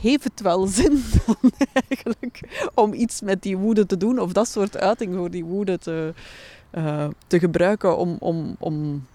heeft 0.00 0.24
het 0.24 0.40
wel 0.40 0.66
zin 0.78 1.02
dan 1.26 1.52
eigenlijk 1.72 2.68
om 2.74 2.92
iets 2.92 3.20
met 3.20 3.42
die 3.42 3.56
woede 3.56 3.86
te 3.86 3.96
doen? 3.96 4.18
Of 4.18 4.32
dat 4.32 4.48
soort 4.48 4.76
uiting 4.76 5.14
voor 5.14 5.30
die 5.30 5.44
woede 5.44 5.78
te, 5.78 6.14
uh, 6.72 7.08
te 7.26 7.38
gebruiken 7.38 7.96
om, 7.96 8.16
om, 8.20 8.56
om 8.58 9.06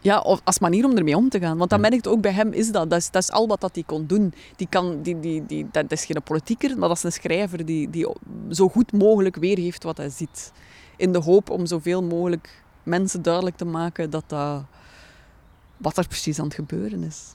ja, 0.00 0.20
of 0.20 0.40
als 0.44 0.58
manier 0.58 0.84
om 0.84 0.96
ermee 0.96 1.16
om 1.16 1.28
te 1.28 1.38
gaan. 1.38 1.58
Want 1.58 1.70
dat 1.70 1.80
merkt 1.80 2.06
ook 2.06 2.20
bij 2.20 2.32
hem, 2.32 2.52
is 2.52 2.72
dat. 2.72 2.90
Dat 2.90 2.98
is, 2.98 3.10
dat 3.10 3.22
is 3.22 3.30
al 3.30 3.46
wat 3.46 3.60
dat 3.60 3.74
hij 3.74 3.84
kon 3.84 4.06
doen. 4.06 4.34
Die 4.56 4.68
kan, 4.68 5.02
die, 5.02 5.20
die, 5.20 5.46
die, 5.46 5.66
dat 5.72 5.92
is 5.92 6.04
geen 6.04 6.22
politieker, 6.22 6.78
maar 6.78 6.88
dat 6.88 6.96
is 6.96 7.02
een 7.02 7.12
schrijver 7.12 7.64
die, 7.64 7.90
die 7.90 8.08
zo 8.50 8.68
goed 8.68 8.92
mogelijk 8.92 9.36
weergeeft 9.36 9.82
wat 9.82 9.96
hij 9.96 10.08
ziet. 10.08 10.52
In 10.96 11.12
de 11.12 11.18
hoop 11.20 11.50
om 11.50 11.66
zoveel 11.66 12.02
mogelijk 12.02 12.62
mensen 12.82 13.22
duidelijk 13.22 13.56
te 13.56 13.64
maken 13.64 14.10
dat 14.10 14.24
dat, 14.26 14.64
wat 15.76 15.96
er 15.96 16.06
precies 16.06 16.38
aan 16.38 16.44
het 16.44 16.54
gebeuren 16.54 17.02
is. 17.02 17.34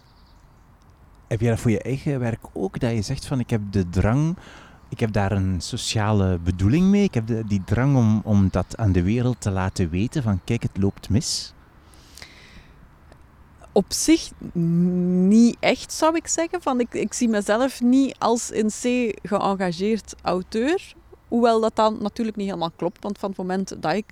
Heb 1.28 1.40
je 1.40 1.50
dat 1.50 1.60
voor 1.60 1.72
je 1.72 1.82
eigen 1.82 2.20
werk 2.20 2.46
ook? 2.54 2.80
Dat 2.80 2.92
je 2.92 3.02
zegt 3.02 3.26
van 3.26 3.40
ik 3.40 3.50
heb 3.50 3.62
de 3.72 3.90
drang, 3.90 4.38
ik 4.90 5.00
heb 5.00 5.12
daar 5.12 5.32
een 5.32 5.62
sociale 5.62 6.40
bedoeling 6.40 6.88
mee. 6.88 7.04
Ik 7.04 7.14
heb 7.14 7.28
de, 7.28 7.44
die 7.46 7.64
drang 7.64 7.96
om, 7.96 8.22
om 8.24 8.48
dat 8.52 8.78
aan 8.78 8.92
de 8.92 9.04
wereld 9.04 9.42
te 9.42 9.52
laten 9.52 9.90
weten 9.90 10.24
van 10.24 10.42
kijk 10.44 10.64
het 10.64 10.78
loopt 10.78 11.10
mis. 11.10 11.54
Op 13.72 13.86
zich 13.94 14.32
niet 14.54 15.58
echt, 15.60 15.92
zou 15.92 16.16
ik 16.16 16.28
zeggen. 16.28 16.62
Van, 16.62 16.80
ik, 16.80 16.94
ik 16.94 17.14
zie 17.14 17.30
mezelf 17.30 17.82
niet 17.82 18.16
als 18.20 18.52
in 18.52 18.68
C 18.68 19.14
geëngageerd 19.24 20.16
auteur. 20.22 20.94
Hoewel 21.28 21.62
dat 21.62 21.76
dan 21.76 21.98
natuurlijk 22.02 22.38
niet 22.38 22.48
helemaal 22.48 22.72
klopt. 22.76 23.04
Want 23.04 23.18
van 23.18 23.30
het 23.30 23.38
moment 23.38 23.82
dat 23.82 23.94
ik 23.94 24.06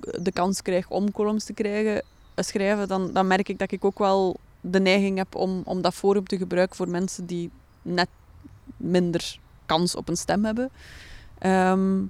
de 0.00 0.32
kans 0.32 0.62
krijg 0.62 0.90
om 0.90 1.12
columns 1.12 1.44
te 1.44 1.52
krijgen, 1.52 2.02
eh, 2.34 2.44
schrijven, 2.44 2.88
dan, 2.88 3.12
dan 3.12 3.26
merk 3.26 3.48
ik 3.48 3.58
dat 3.58 3.72
ik 3.72 3.84
ook 3.84 3.98
wel 3.98 4.36
de 4.60 4.80
neiging 4.80 5.16
heb 5.16 5.34
om, 5.34 5.62
om 5.64 5.82
dat 5.82 5.94
forum 5.94 6.26
te 6.26 6.36
gebruiken 6.36 6.76
voor 6.76 6.88
mensen 6.88 7.26
die 7.26 7.50
net 7.82 8.08
minder 8.76 9.38
kans 9.66 9.94
op 9.94 10.08
een 10.08 10.16
stem 10.16 10.44
hebben. 10.44 10.70
Ehm, 11.38 12.00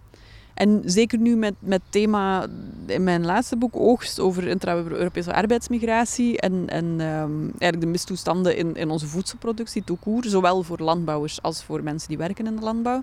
en 0.54 0.82
zeker 0.84 1.18
nu 1.18 1.36
met 1.36 1.54
het 1.64 1.82
thema 1.88 2.46
in 2.86 3.04
mijn 3.04 3.24
laatste 3.24 3.56
boek 3.56 3.76
Oogst 3.76 4.20
over 4.20 4.46
intra-Europese 4.46 5.34
arbeidsmigratie 5.34 6.40
en, 6.40 6.68
en 6.68 6.84
um, 6.84 7.42
eigenlijk 7.44 7.80
de 7.80 7.86
mistoestanden 7.86 8.56
in, 8.56 8.74
in 8.74 8.90
onze 8.90 9.06
voedselproductie, 9.06 9.84
toekoer, 9.84 10.24
zowel 10.24 10.62
voor 10.62 10.78
landbouwers 10.78 11.42
als 11.42 11.64
voor 11.64 11.82
mensen 11.82 12.08
die 12.08 12.18
werken 12.18 12.46
in 12.46 12.56
de 12.56 12.62
landbouw. 12.62 13.02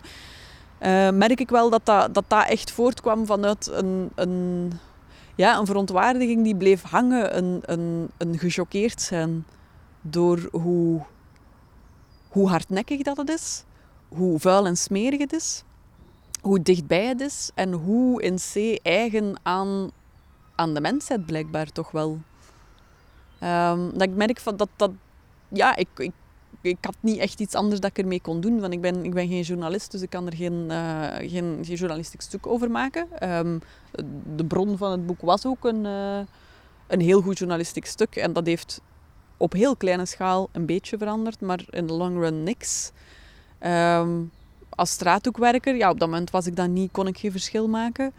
Uh, 0.82 1.10
merk 1.10 1.40
ik 1.40 1.50
wel 1.50 1.70
dat 1.70 1.86
dat, 1.86 2.14
dat 2.14 2.26
echt 2.48 2.72
voortkwam 2.72 3.26
vanuit 3.26 3.68
een, 3.68 4.10
een, 4.16 4.72
ja, 5.36 5.58
een 5.58 5.66
verontwaardiging 5.66 6.44
die 6.44 6.56
bleef 6.56 6.82
hangen, 6.82 7.38
een, 7.38 7.62
een, 7.62 8.10
een 8.18 8.38
gechoqueerd 8.40 9.02
zijn 9.02 9.46
door 10.02 10.50
hoe, 10.52 11.02
hoe 12.30 12.50
hardnekkig 12.50 13.02
dat 13.02 13.18
het 13.18 13.30
is, 13.30 13.64
hoe 14.08 14.40
vuil 14.40 14.66
en 14.66 14.78
smerig 14.78 15.20
het 15.20 15.34
is, 15.34 15.64
hoe 16.42 16.62
dichtbij 16.62 17.06
het 17.06 17.22
is 17.22 17.52
en 17.54 17.72
hoe 17.72 18.22
in 18.22 18.36
C 18.36 18.80
eigen 18.82 19.40
aan, 19.44 19.92
aan 20.56 20.74
de 20.74 20.82
mensheid 20.82 21.26
blijkbaar 21.26 21.72
toch 21.72 21.92
wel. 21.92 22.20
Um, 23.44 23.92
dat 23.92 24.02
ik 24.02 24.16
merk 24.16 24.40
van 24.40 24.58
dat, 24.58 24.70
dat 24.76 24.92
ja, 25.48 25.76
ik 25.76 26.12
ik 26.66 26.78
had 26.82 26.95
niet 26.99 27.18
echt 27.18 27.39
iets 27.39 27.55
anders 27.55 27.80
dat 27.80 27.89
ik 27.89 27.97
ermee 27.97 28.22
kon 28.22 28.41
doen. 28.41 28.59
Want 28.59 28.74
ik 28.74 28.82
ben, 28.82 29.05
ik 29.05 29.13
ben 29.13 29.28
geen 29.28 29.41
journalist, 29.41 29.91
dus 29.91 30.01
ik 30.01 30.09
kan 30.09 30.26
er 30.26 30.36
geen, 30.36 30.68
uh, 30.70 31.30
geen, 31.30 31.61
journalistiek 31.61 32.22
stuk 32.22 32.47
over 32.47 32.72
maken. 32.72 33.07
Um, 33.30 33.61
de 34.36 34.45
bron 34.45 34.78
van 34.78 34.91
het 34.91 35.05
boek 35.05 35.22
was 35.22 35.45
ook 35.45 35.66
een, 35.66 35.86
uh, 35.86 36.20
een 36.88 37.01
heel 37.01 37.22
goed 37.22 37.38
journalistiek 37.38 37.86
stuk. 37.86 38.16
En 38.16 38.34
dat 38.34 38.45
heeft 38.45 38.82
op 39.38 39.53
heel 39.53 39.76
kleine 39.76 40.05
schaal 40.05 40.49
een 40.51 40.66
beetje 40.66 40.97
veranderd, 40.97 41.41
maar 41.41 41.66
in 41.70 41.88
de 41.88 41.93
long 41.93 42.18
run 42.20 42.43
niks. 42.43 42.91
Ehm, 43.59 44.22
als 44.70 44.89
straathoekwerker, 44.89 45.76
ja, 45.76 45.89
op 45.89 45.99
dat 45.99 46.09
moment 46.09 46.30
was 46.30 46.45
ik 46.45 46.55
dat 46.55 46.68
niet, 46.68 46.91
kon 46.91 47.07
ik 47.07 47.18
geen 47.18 47.32
verschil 47.32 47.68
maken. 47.68 48.13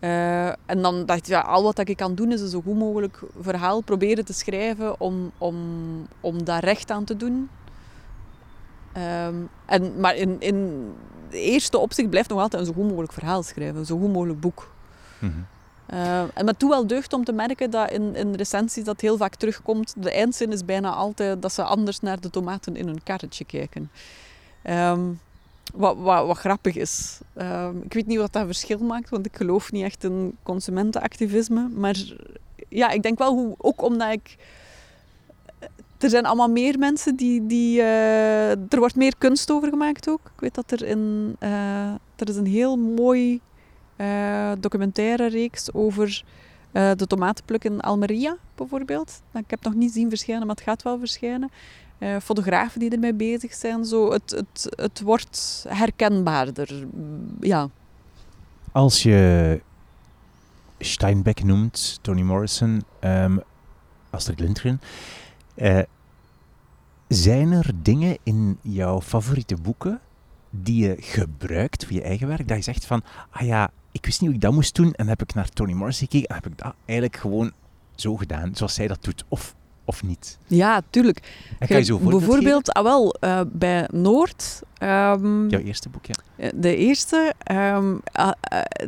Uh, 0.00 0.46
en 0.46 0.82
dan 0.82 1.06
dacht 1.06 1.18
ik, 1.18 1.26
ja, 1.26 1.40
al 1.40 1.62
wat 1.62 1.78
ik 1.78 1.96
kan 1.96 2.14
doen 2.14 2.32
is 2.32 2.40
een 2.40 2.48
zo 2.48 2.60
goed 2.60 2.76
mogelijk 2.76 3.20
verhaal 3.40 3.80
proberen 3.80 4.24
te 4.24 4.32
schrijven 4.32 5.00
om, 5.00 5.32
om, 5.38 5.56
om 6.20 6.44
daar 6.44 6.64
recht 6.64 6.90
aan 6.90 7.04
te 7.04 7.16
doen. 7.16 7.48
Um, 8.98 9.48
en, 9.66 10.00
maar 10.00 10.16
in, 10.16 10.36
in 10.38 10.88
de 11.30 11.40
eerste 11.40 11.78
opzicht 11.78 12.10
blijft 12.10 12.28
nog 12.28 12.40
altijd 12.40 12.60
een 12.60 12.68
zo 12.68 12.74
goed 12.74 12.88
mogelijk 12.88 13.12
verhaal 13.12 13.42
schrijven, 13.42 13.76
een 13.76 13.86
zo 13.86 13.98
goed 13.98 14.12
mogelijk 14.12 14.40
boek. 14.40 14.70
Mm 15.18 15.30
-hmm. 15.30 15.46
uh, 15.98 16.20
en 16.20 16.44
maar 16.44 16.56
toen 16.56 16.68
wel 16.68 16.86
deugd 16.86 17.12
om 17.12 17.24
te 17.24 17.32
merken 17.32 17.70
dat 17.70 17.90
in, 17.90 18.14
in 18.14 18.34
recensies 18.34 18.84
dat 18.84 19.00
heel 19.00 19.16
vaak 19.16 19.34
terugkomt. 19.34 19.94
De 19.96 20.10
eindzin 20.10 20.52
is 20.52 20.64
bijna 20.64 20.90
altijd 20.90 21.42
dat 21.42 21.52
ze 21.52 21.62
anders 21.62 22.00
naar 22.00 22.20
de 22.20 22.30
tomaten 22.30 22.76
in 22.76 22.86
hun 22.86 23.02
karretje 23.02 23.44
kijken. 23.44 23.90
Um, 24.64 25.20
wat, 25.74 25.96
wat, 25.96 26.26
wat, 26.26 26.38
grappig 26.38 26.76
is. 26.76 27.18
Ik 27.82 27.92
weet 27.92 28.06
niet 28.06 28.18
wat 28.18 28.32
dat 28.32 28.46
verschil 28.46 28.78
maakt, 28.78 29.08
want 29.08 29.26
ik 29.26 29.36
geloof 29.36 29.72
niet 29.72 29.84
echt 29.84 30.04
in 30.04 30.36
consumentenactivisme. 30.42 31.68
Maar 31.68 31.96
ja, 32.68 32.90
ik 32.90 33.02
denk 33.02 33.18
wel 33.18 33.34
hoe, 33.34 33.54
ook 33.58 33.82
omdat 33.82 34.12
ik. 34.12 34.36
Er 35.98 36.10
zijn 36.10 36.26
allemaal 36.26 36.48
meer 36.48 36.78
mensen 36.78 37.16
die. 37.16 37.46
die 37.46 37.78
uh, 37.78 38.50
er 38.50 38.78
wordt 38.78 38.96
meer 38.96 39.14
kunst 39.18 39.50
over 39.50 39.68
gemaakt 39.68 40.08
ook. 40.08 40.20
Ik 40.34 40.40
weet 40.40 40.54
dat 40.54 40.70
er 40.70 40.84
in. 40.84 41.36
Uh, 41.40 41.50
er 42.16 42.28
is 42.28 42.36
een 42.36 42.46
heel 42.46 42.76
mooi 42.76 43.40
uh, 43.96 44.52
documentaire 44.58 45.28
reeks 45.28 45.72
over 45.72 46.24
de 46.72 47.06
tomatenpluk 47.06 47.64
in 47.64 47.80
Almeria, 47.80 48.36
bijvoorbeeld. 48.54 49.22
Ik 49.32 49.50
heb 49.50 49.58
het 49.58 49.62
nog 49.62 49.74
niet 49.74 49.92
zien 49.92 50.08
verschijnen, 50.08 50.46
maar 50.46 50.56
het 50.56 50.64
gaat 50.64 50.82
wel 50.82 50.98
verschijnen 50.98 51.50
fotografen 52.22 52.80
die 52.80 52.90
ermee 52.90 53.14
bezig 53.14 53.54
zijn. 53.54 53.84
Zo, 53.84 54.12
het, 54.12 54.30
het, 54.30 54.74
het 54.76 55.00
wordt 55.00 55.64
herkenbaarder. 55.68 56.86
Ja. 57.40 57.68
Als 58.72 59.02
je 59.02 59.60
Steinbeck 60.78 61.44
noemt, 61.44 61.98
Toni 62.02 62.22
Morrison, 62.22 62.84
um, 63.00 63.42
Astrid 64.10 64.40
Lindgren. 64.40 64.80
Uh, 65.58 65.80
zijn 67.08 67.52
er 67.52 67.70
dingen 67.82 68.18
in 68.22 68.58
jouw 68.62 69.00
favoriete 69.00 69.56
boeken 69.56 70.00
die 70.50 70.82
je 70.82 70.96
gebruikt 71.00 71.84
voor 71.84 71.94
je 71.94 72.02
eigen 72.02 72.28
werk? 72.28 72.48
Dat 72.48 72.56
je 72.56 72.62
zegt 72.62 72.86
van, 72.86 73.02
ah 73.30 73.46
ja, 73.46 73.70
ik 73.92 74.04
wist 74.04 74.20
niet 74.20 74.28
hoe 74.28 74.38
ik 74.38 74.44
dat 74.44 74.52
moest 74.52 74.74
doen. 74.74 74.86
En 74.86 74.92
dan 74.96 75.08
heb 75.08 75.22
ik 75.22 75.34
naar 75.34 75.48
Toni 75.48 75.74
Morrison 75.74 76.08
gekeken 76.10 76.28
en 76.28 76.34
heb 76.34 76.46
ik 76.46 76.58
dat 76.58 76.74
eigenlijk 76.84 77.20
gewoon 77.20 77.52
zo 77.94 78.16
gedaan, 78.16 78.54
zoals 78.54 78.74
zij 78.74 78.88
dat 78.88 79.04
doet. 79.04 79.24
Of 79.28 79.54
of 79.88 80.02
niet? 80.02 80.38
Ja, 80.46 80.80
tuurlijk. 80.90 81.20
En 81.58 81.68
kan 81.68 81.76
je 81.76 81.84
zo 81.84 81.98
Bijvoorbeeld, 81.98 82.72
ah, 82.72 82.82
wel, 82.82 83.16
uh, 83.20 83.40
bij 83.46 83.88
Noord. 83.92 84.62
Um, 84.82 85.48
Jouw 85.48 85.60
eerste 85.60 85.88
boek, 85.88 86.06
ja. 86.06 86.14
Eh, 86.36 86.50
de 86.54 86.76
eerste. 86.76 87.34
Um, 87.52 88.00
uh, 88.18 88.30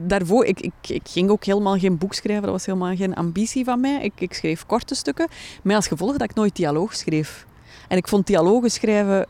daarvoor, 0.01 0.44
ik, 0.44 0.61
ik, 0.61 0.72
ik 0.88 1.09
ging 1.09 1.30
ook 1.30 1.44
helemaal 1.44 1.78
geen 1.78 1.98
boek 1.98 2.14
schrijven. 2.14 2.42
Dat 2.42 2.53
was 2.53 2.66
helemaal 2.66 2.96
geen 2.96 3.14
ambitie 3.14 3.64
van 3.64 3.80
mij. 3.80 4.03
Ik, 4.03 4.12
ik 4.18 4.32
schreef 4.32 4.66
korte 4.66 4.94
stukken. 4.94 5.28
Maar 5.62 5.76
als 5.76 5.88
gevolg 5.88 6.12
dat 6.12 6.30
ik 6.30 6.34
nooit 6.34 6.57
dialoog 6.57 6.94
schreef. 6.94 7.46
En 7.88 7.96
ik 7.96 8.09
vond 8.09 8.26
dialogen 8.26 8.70
schrijven 8.70 9.26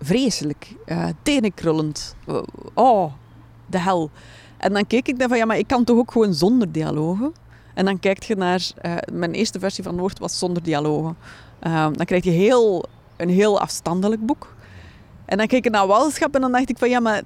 vreselijk. 0.00 0.74
Uh, 0.86 1.08
tenenkrullend. 1.22 2.16
oh, 2.74 3.12
de 3.66 3.78
hel. 3.78 4.10
En 4.58 4.72
dan 4.72 4.86
keek 4.86 5.08
ik 5.08 5.18
dan 5.18 5.28
van, 5.28 5.38
ja, 5.38 5.44
maar 5.44 5.58
ik 5.58 5.66
kan 5.66 5.84
toch 5.84 5.98
ook 5.98 6.10
gewoon 6.10 6.34
zonder 6.34 6.72
dialogen? 6.72 7.32
En 7.74 7.84
dan 7.84 7.98
kijk 7.98 8.22
je 8.22 8.36
naar... 8.36 8.70
Uh, 8.82 8.96
mijn 9.12 9.32
eerste 9.32 9.58
versie 9.58 9.84
van 9.84 9.94
Noord 9.94 10.18
was 10.18 10.38
zonder 10.38 10.62
dialogen. 10.62 11.16
Uh, 11.62 11.88
dan 11.92 12.06
krijg 12.06 12.24
je 12.24 12.30
heel, 12.30 12.84
een 13.16 13.28
heel 13.28 13.60
afstandelijk 13.60 14.26
boek. 14.26 14.54
En 15.24 15.36
dan 15.36 15.46
kijk 15.46 15.64
ik 15.64 15.72
naar 15.72 15.86
Walschap 15.86 16.34
en 16.34 16.40
dan 16.40 16.52
dacht 16.52 16.70
ik 16.70 16.78
van... 16.78 16.88
Ja, 16.90 17.00
maar 17.00 17.22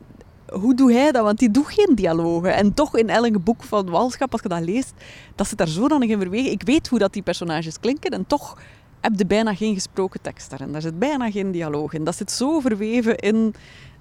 hoe 0.53 0.75
doe 0.75 0.93
hij 0.93 1.13
dat? 1.13 1.23
Want 1.25 1.39
die 1.39 1.51
doet 1.51 1.67
geen 1.67 1.95
dialogen. 1.95 2.55
En 2.55 2.75
toch 2.75 2.97
in 2.97 3.09
elk 3.09 3.45
boek 3.45 3.63
van 3.63 3.91
Walschap, 3.91 4.33
als 4.33 4.43
je 4.43 4.49
dat 4.49 4.61
leest, 4.61 4.93
dat 5.35 5.49
zit 5.49 5.59
daar 5.59 5.69
zo 5.69 5.89
dan 5.89 6.03
in 6.03 6.19
verwegen. 6.19 6.51
Ik 6.51 6.63
weet 6.63 6.89
hoe 6.89 6.99
dat 6.99 7.13
die 7.13 7.23
personages 7.23 7.81
klinken 7.81 8.11
en 8.11 8.27
toch 8.27 8.57
heb 9.01 9.13
je 9.17 9.27
bijna 9.27 9.55
geen 9.55 9.75
gesproken 9.75 10.21
tekst 10.21 10.51
daarin. 10.51 10.73
Daar 10.73 10.81
zit 10.81 10.99
bijna 10.99 11.31
geen 11.31 11.51
dialoog 11.51 11.93
in. 11.93 12.05
Dat 12.05 12.17
zit 12.17 12.31
zo 12.31 12.61
verweven 12.61 13.17
in 13.17 13.55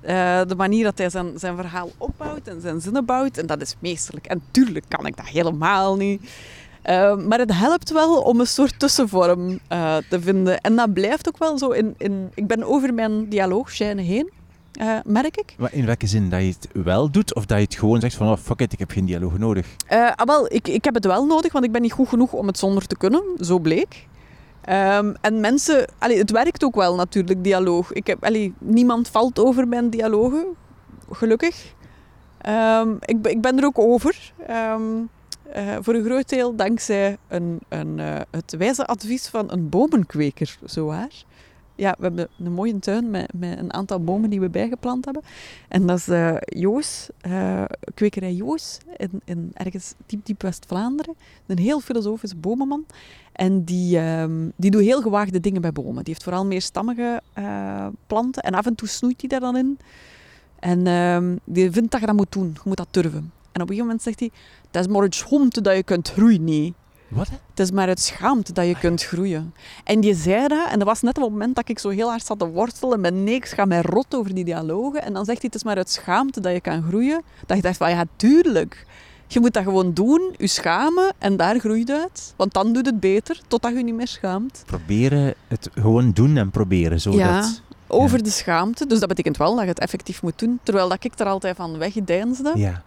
uh, 0.08 0.42
de 0.48 0.56
manier 0.56 0.84
dat 0.84 0.98
hij 0.98 1.10
zijn, 1.10 1.40
zijn 1.40 1.56
verhaal 1.56 1.92
opbouwt 1.98 2.48
en 2.48 2.62
zijn 2.62 2.82
zinnen 2.82 3.06
bouwt. 3.06 3.38
En 3.38 3.46
dat 3.46 3.62
is 3.62 3.76
meesterlijk. 3.80 4.26
En 4.26 4.42
tuurlijk 4.52 4.86
kan 4.88 5.06
ik 5.06 5.18
dat 5.18 5.28
helemaal 5.28 5.96
niet. 5.96 6.22
Uh, 6.90 7.18
maar 7.18 7.40
het 7.40 7.54
helpt 7.54 7.92
wel 7.92 8.22
om 8.22 8.40
een 8.40 8.48
soort 8.48 8.80
tussenvorm 8.80 9.50
uh, 9.50 9.98
te 10.10 10.22
vinden. 10.22 10.62
En 10.62 10.76
dat 10.76 10.94
blijft 10.94 11.28
ook 11.28 11.38
wel 11.38 11.58
zo. 11.58 11.70
In, 11.70 11.96
in, 11.98 12.32
ik 12.34 12.48
ben 12.48 12.64
over 12.64 12.94
mijn 12.94 13.30
dialoogschijnen 13.30 14.04
heen, 14.04 14.30
merk 15.06 15.38
ik. 15.38 15.56
Maar 15.58 15.74
in 15.74 15.86
welke 15.86 16.08
zin? 16.08 16.30
Dat 16.30 16.40
je 16.40 16.48
het 16.48 16.68
wel 16.84 17.12
doet 17.12 17.36
of 17.36 17.46
dat 17.46 17.58
je 17.58 17.64
het 17.64 17.76
gewoon 17.76 18.00
zegt 18.00 18.16
van 18.16 18.28
oh, 18.28 18.38
fuck 18.38 18.60
it, 18.60 18.74
ik 18.74 18.80
heb 18.80 18.92
geen 18.92 19.06
dialoog 19.06 19.38
nodig? 19.38 19.68
ah, 19.88 20.26
wel, 20.26 20.54
ik, 20.54 20.68
ik 20.68 20.84
heb 20.84 20.94
het 20.94 21.06
wel 21.06 21.26
nodig, 21.26 21.52
want 21.52 21.66
ik 21.66 21.72
ben 21.72 21.82
niet 21.82 21.92
goed 21.92 22.08
genoeg 22.08 22.34
om 22.34 22.48
het 22.48 22.58
zonder 22.58 22.88
te 22.88 22.98
kunnen. 22.98 23.24
Zo 23.40 23.60
bleek. 23.60 24.08
Um, 24.70 25.16
en 25.22 25.40
mensen, 25.40 25.88
het 26.00 26.32
werkt 26.32 26.64
ook 26.64 26.76
wel 26.76 26.96
natuurlijk, 26.96 27.44
dialoog. 27.44 27.92
Ik 27.92 28.08
heb, 28.08 28.30
niemand 28.60 29.08
valt 29.08 29.40
over 29.40 29.68
mijn 29.68 29.90
dialogen, 29.90 30.46
gelukkig. 31.12 31.74
Um, 32.50 32.98
ik, 33.00 33.28
ik, 33.28 33.42
ben 33.42 33.58
er 33.58 33.66
ook 33.66 33.80
over. 33.80 34.34
Um, 34.50 35.10
uh, 35.56 35.76
voor 35.82 35.94
een 35.94 36.06
groot 36.06 36.30
deel 36.30 36.56
dankzij 36.56 37.18
een, 37.28 37.60
een, 37.70 37.98
uh, 37.98 38.20
het 38.32 38.56
wijze 38.58 38.86
advies 38.86 39.28
van 39.28 39.52
een 39.52 39.70
bomenkweker, 39.70 40.58
zowaar 40.64 41.12
ja, 41.76 41.96
we 41.98 42.04
hebben 42.04 42.28
een 42.44 42.52
mooie 42.52 42.80
tuin 42.80 43.10
met, 43.10 43.34
met 43.34 43.60
een 43.60 43.74
aantal 43.74 44.04
bomen 44.04 44.30
die 44.30 44.40
we 44.40 44.50
bijgeplant 44.50 45.06
hebben. 45.06 45.24
En 45.68 45.86
dat 45.86 45.98
is 45.98 46.08
uh, 46.08 46.36
Joos, 46.40 47.10
uh, 47.28 47.64
kwekerij 47.94 48.34
Joos, 48.34 48.78
in, 48.98 49.22
in 49.26 49.52
ergens 49.54 49.94
diep, 50.06 50.26
diep 50.26 50.42
West-Vlaanderen. 50.42 51.16
Een 51.46 51.60
heel 51.60 51.80
filosofische 51.80 52.36
bomenman. 52.36 52.86
En 53.32 53.64
die, 53.64 54.00
um, 54.00 54.52
die 54.56 54.72
doet 54.72 54.82
heel 54.82 55.02
gewaagde 55.02 55.40
dingen 55.40 55.62
bij 55.62 55.72
bomen. 55.72 56.04
Die 56.04 56.14
heeft 56.14 56.24
vooral 56.24 56.46
meer 56.46 56.62
stammige 56.62 57.22
uh, 57.40 57.88
planten. 58.08 58.44
En 58.44 58.54
af 58.54 58.66
en 58.66 58.76
toe 58.76 58.88
snoeit 58.88 59.20
hij 59.22 59.30
daar 59.30 59.40
dan 59.40 59.58
in. 59.58 59.78
En 60.60 60.88
um, 60.88 61.40
die 61.44 61.72
vindt 61.72 61.92
dat 61.92 62.00
je 62.00 62.06
dat 62.06 62.16
moet 62.16 62.32
doen. 62.32 62.52
Je 62.54 62.62
moet 62.64 62.78
dat 62.78 62.88
durven. 62.92 63.32
En 63.52 63.62
op 63.62 63.70
een 63.70 63.76
gegeven 63.76 63.86
moment 63.86 64.02
zegt 64.02 64.20
hij... 64.20 64.32
Dat 64.72 64.86
is 64.86 64.92
maar 64.92 65.02
het 65.02 65.16
schomte 65.16 65.62
dat 65.62 65.76
je 65.76 65.84
kunt 65.84 66.12
groeien, 66.12 66.76
Wat? 67.16 67.30
Het 67.50 67.60
is 67.60 67.72
maar 67.72 67.88
het 67.88 68.02
schaamte 68.02 68.54
dat 68.54 68.68
je 68.68 68.78
kunt 68.80 69.04
groeien. 69.04 69.54
En 69.84 70.00
die 70.00 70.16
zei 70.16 70.48
dat, 70.48 70.70
en 70.70 70.80
dat 70.80 70.88
was 70.88 71.02
net 71.02 71.18
op 71.18 71.24
het 71.24 71.32
moment 71.32 71.56
dat 71.56 71.70
ik 71.70 71.80
zo 71.80 71.90
heel 71.90 72.10
hard 72.10 72.26
zat 72.26 72.40
te 72.40 72.48
wortelen 72.48 73.00
met 73.00 73.14
ik 73.26 73.46
ga 73.46 73.66
mij 73.66 73.82
rot 73.82 74.16
over 74.16 74.34
die 74.34 74.46
dialogen. 74.46 75.02
En 75.02 75.14
dan 75.14 75.26
zegt 75.26 75.38
hij, 75.38 75.50
het 75.52 75.56
is 75.56 75.64
maar 75.64 75.78
het 75.78 75.92
schaamte 75.92 76.42
dat 76.42 76.54
je 76.54 76.62
kan 76.62 76.84
groeien. 76.84 77.22
Dat 77.46 77.58
je 77.58 77.64
dacht 77.64 77.78
van, 77.78 77.90
ja, 77.90 78.06
tuurlijk. 78.16 78.86
Je 79.28 79.40
moet 79.40 79.54
dat 79.54 79.64
gewoon 79.64 79.94
doen, 79.94 80.36
je 80.38 80.48
schamen 80.48 81.14
en 81.18 81.38
daar 81.38 81.60
groeit 81.60 81.88
het. 81.88 82.34
Want 82.36 82.54
dan 82.54 82.74
doet 82.74 82.86
het 82.86 83.00
beter, 83.00 83.42
totdat 83.48 83.72
je 83.72 83.78
je 83.78 83.84
niet 83.84 83.96
meer 83.96 84.08
schaamt. 84.08 84.64
Proberen 84.66 85.34
het 85.48 85.70
gewoon 85.74 86.12
doen 86.12 86.38
en 86.38 86.50
proberen, 86.50 87.02
zodat... 87.02 87.20
Ja, 87.20 87.50
over 87.88 88.24
de 88.24 88.30
schaamte. 88.30 88.86
Dus 88.88 89.00
dat 89.00 89.08
betekent 89.08 89.38
wel 89.38 89.56
dat 89.56 89.64
je 89.64 89.70
het 89.70 89.80
effectief 89.80 90.22
moet 90.22 90.40
doen. 90.40 90.60
Terwijl 90.64 90.90
dat 90.90 91.04
ik 91.04 91.20
er 91.20 91.26
altijd 91.26 91.56
van 91.56 91.78
wegdeinsde. 91.78 92.54
Ja. 92.56 92.84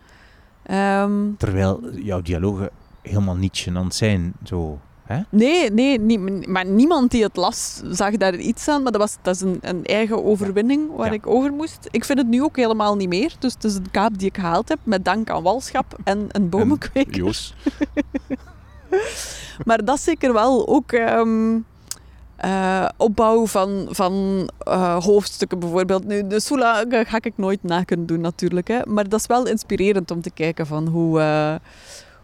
Um, 1.02 1.36
Terwijl 1.38 1.80
jouw 1.94 2.22
dialogen 2.22 2.70
helemaal 3.08 3.36
niet 3.36 3.68
gênant 3.68 3.94
zijn. 3.94 4.32
Zo, 4.44 4.78
hè? 5.04 5.20
Nee, 5.28 5.70
nee, 5.70 6.00
nie, 6.00 6.48
maar 6.48 6.66
niemand 6.66 7.10
die 7.10 7.22
het 7.22 7.36
las 7.36 7.80
zag 7.90 8.16
daar 8.16 8.34
iets 8.34 8.68
aan. 8.68 8.82
Maar 8.82 8.92
dat, 8.92 9.00
was, 9.00 9.16
dat 9.22 9.34
is 9.34 9.40
een, 9.40 9.58
een 9.60 9.84
eigen 9.84 10.24
overwinning 10.24 10.96
waar 10.96 11.12
ik 11.12 11.26
over 11.26 11.52
moest. 11.52 11.88
Ik 11.90 12.04
vind 12.04 12.18
het 12.18 12.28
nu 12.28 12.42
ook 12.42 12.56
helemaal 12.56 12.96
niet 12.96 13.08
meer. 13.08 13.34
Dus 13.38 13.52
het 13.52 13.64
is 13.64 13.74
een 13.74 13.90
kaap 13.90 14.18
die 14.18 14.28
ik 14.28 14.36
gehaald 14.36 14.68
heb 14.68 14.78
met 14.82 15.04
dank 15.04 15.30
aan 15.30 15.42
walschap 15.42 15.98
en 16.04 16.26
een 16.28 16.48
bomenkweker. 16.48 17.16
Joos. 17.16 17.54
maar 19.66 19.84
dat 19.84 20.00
zeker 20.00 20.32
wel 20.32 20.68
ook... 20.68 20.92
Um, 20.92 21.66
uh, 22.44 22.88
opbouw 22.96 23.46
van, 23.46 23.86
van 23.90 24.48
uh, 24.68 25.04
hoofdstukken 25.04 25.58
bijvoorbeeld. 25.58 26.04
Nu, 26.04 26.26
de 26.26 26.40
Sula 26.40 26.84
ga 26.88 27.18
ik 27.20 27.32
nooit 27.36 27.62
na 27.62 27.82
kunnen 27.82 28.06
doen 28.06 28.20
natuurlijk. 28.20 28.68
Hè. 28.68 28.80
Maar 28.84 29.08
dat 29.08 29.20
is 29.20 29.26
wel 29.26 29.46
inspirerend 29.46 30.10
om 30.10 30.20
te 30.20 30.30
kijken 30.30 30.66
van 30.66 30.86
hoe... 30.86 31.20
Uh, 31.20 31.54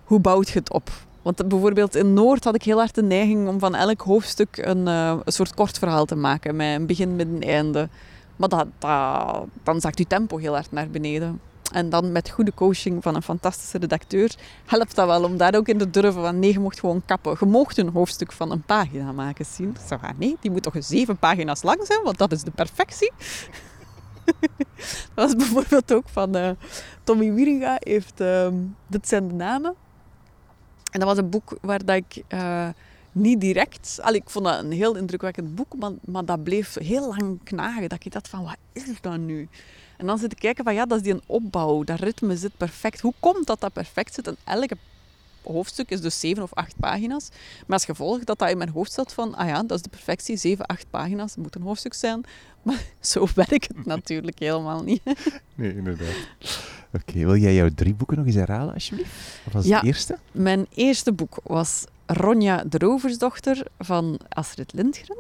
hoe 0.05 0.21
bouwt 0.21 0.49
je 0.49 0.59
het 0.59 0.73
op? 0.73 0.91
Want 1.23 1.49
bijvoorbeeld 1.49 1.95
in 1.95 2.13
Noord 2.13 2.45
had 2.45 2.55
ik 2.55 2.63
heel 2.63 2.79
hard 2.79 2.95
de 2.95 3.03
neiging 3.03 3.49
om 3.49 3.59
van 3.59 3.75
elk 3.75 4.01
hoofdstuk 4.01 4.57
een, 4.57 4.87
uh, 4.87 5.17
een 5.25 5.33
soort 5.33 5.55
kort 5.55 5.79
verhaal 5.79 6.05
te 6.05 6.15
maken. 6.15 6.57
Met 6.57 6.75
een 6.75 6.87
begin, 6.87 7.17
midden, 7.17 7.41
einde. 7.41 7.89
Maar 8.37 8.49
dat, 8.49 8.67
dan 9.63 9.81
zakt 9.81 9.99
je 9.99 10.07
tempo 10.07 10.37
heel 10.37 10.53
hard 10.53 10.73
naar 10.73 10.89
beneden. 10.89 11.41
En 11.73 11.89
dan 11.91 12.13
met 12.13 12.31
goede 12.31 12.55
coaching 12.55 13.03
van 13.03 13.15
een 13.15 13.23
fantastische 13.23 13.79
redacteur 13.79 14.35
helpt 14.67 14.95
dat 14.95 15.07
wel 15.07 15.25
om 15.25 15.37
daar 15.37 15.55
ook 15.55 15.69
in 15.69 15.79
te 15.79 15.91
durven 15.91 16.23
van 16.23 16.39
nee, 16.39 16.53
je 16.53 16.59
mocht 16.59 16.81
gewoon 16.81 17.03
kappen. 17.07 17.37
Je 17.41 17.47
mocht 17.47 17.79
een 17.79 17.89
hoofdstuk 17.89 18.33
van 18.33 18.51
een 18.51 18.63
pagina 18.63 19.13
maken, 19.13 19.45
zien. 19.45 19.77
Zo, 19.89 19.95
ah, 19.95 20.11
nee, 20.17 20.37
die 20.41 20.51
moet 20.51 20.63
toch 20.63 20.75
zeven 20.79 21.17
pagina's 21.17 21.63
lang 21.63 21.87
zijn, 21.87 22.03
want 22.03 22.19
dat 22.19 22.33
is 22.33 22.43
de 22.43 22.51
perfectie. 22.51 23.13
dat 25.15 25.15
was 25.15 25.37
bijvoorbeeld 25.37 25.93
ook 25.93 26.09
van 26.09 26.37
uh, 26.37 26.51
Tommy 27.05 27.33
Wieringa 27.33 27.77
heeft, 27.79 28.21
uh, 28.21 28.49
dit 28.87 29.09
zijn 29.09 29.29
de 29.29 29.35
namen, 29.35 29.75
en 30.95 31.01
dat 31.01 31.09
was 31.09 31.19
een 31.19 31.31
boek 31.31 31.59
waar 31.61 31.85
dat 31.85 31.97
ik 31.97 32.23
uh, 32.29 32.69
niet 33.13 33.41
direct. 33.41 33.99
Allee, 34.03 34.21
ik 34.21 34.31
vond 34.31 34.45
dat 34.45 34.63
een 34.63 34.73
heel 34.73 34.97
indrukwekkend 34.97 35.55
boek, 35.55 35.77
maar, 35.77 35.91
maar 36.05 36.25
dat 36.25 36.43
bleef 36.43 36.75
heel 36.75 37.09
lang 37.09 37.39
knagen. 37.45 37.89
Dat 37.89 38.05
ik 38.05 38.13
dacht 38.13 38.29
van, 38.29 38.45
wat 38.45 38.57
is 38.73 39.01
dat 39.01 39.19
nu? 39.19 39.49
En 39.97 40.07
dan 40.07 40.19
zit 40.19 40.33
ik 40.33 40.39
kijken 40.39 40.65
van, 40.65 40.75
ja, 40.75 40.87
dat 40.87 40.99
is 40.99 41.05
die 41.05 41.13
een 41.13 41.23
opbouw. 41.27 41.85
Dat 41.85 42.01
ritme 42.01 42.37
zit 42.37 42.57
perfect. 42.57 43.01
Hoe 43.01 43.13
komt 43.21 43.47
dat 43.47 43.61
dat 43.61 43.73
perfect 43.73 44.15
zit? 44.15 44.27
En 44.27 44.37
elke 44.45 44.77
hoofdstuk 45.43 45.91
is 45.91 46.01
dus 46.01 46.21
zeven 46.21 46.43
of 46.43 46.55
acht 46.55 46.75
pagina's. 46.77 47.29
Maar 47.67 47.77
als 47.77 47.85
gevolg 47.85 48.25
dat 48.25 48.39
dat 48.39 48.51
in 48.51 48.59
mijn 48.59 48.71
hoofd 48.71 48.93
zat 48.93 49.13
van, 49.13 49.35
ah 49.35 49.49
ja, 49.49 49.63
dat 49.63 49.77
is 49.77 49.83
de 49.83 49.89
perfectie, 49.89 50.37
zeven, 50.37 50.67
acht 50.67 50.87
pagina's, 50.91 51.37
moet 51.37 51.55
een 51.55 51.63
hoofdstuk 51.63 51.95
zijn. 51.95 52.25
Maar 52.63 52.85
zo 53.01 53.27
werkt 53.35 53.69
het 53.77 53.87
natuurlijk 53.87 54.39
helemaal 54.39 54.83
niet. 54.83 55.03
Nee, 55.55 55.75
inderdaad. 55.75 56.15
Oké, 56.95 57.19
wil 57.19 57.37
jij 57.37 57.55
jouw 57.55 57.69
drie 57.75 57.95
boeken 57.95 58.17
nog 58.17 58.27
eens 58.27 58.35
herhalen, 58.35 58.75
alsjeblieft? 58.75 59.41
Wat 59.45 59.53
was 59.53 59.65
ja, 59.65 59.77
het 59.77 59.85
eerste? 59.85 60.19
Mijn 60.33 60.67
eerste 60.75 61.13
boek 61.13 61.39
was 61.43 61.85
Ronja 62.07 62.65
de 62.65 62.79
Roversdochter 62.79 63.67
van 63.79 64.21
Astrid 64.29 64.73
Lindgren. 64.73 65.17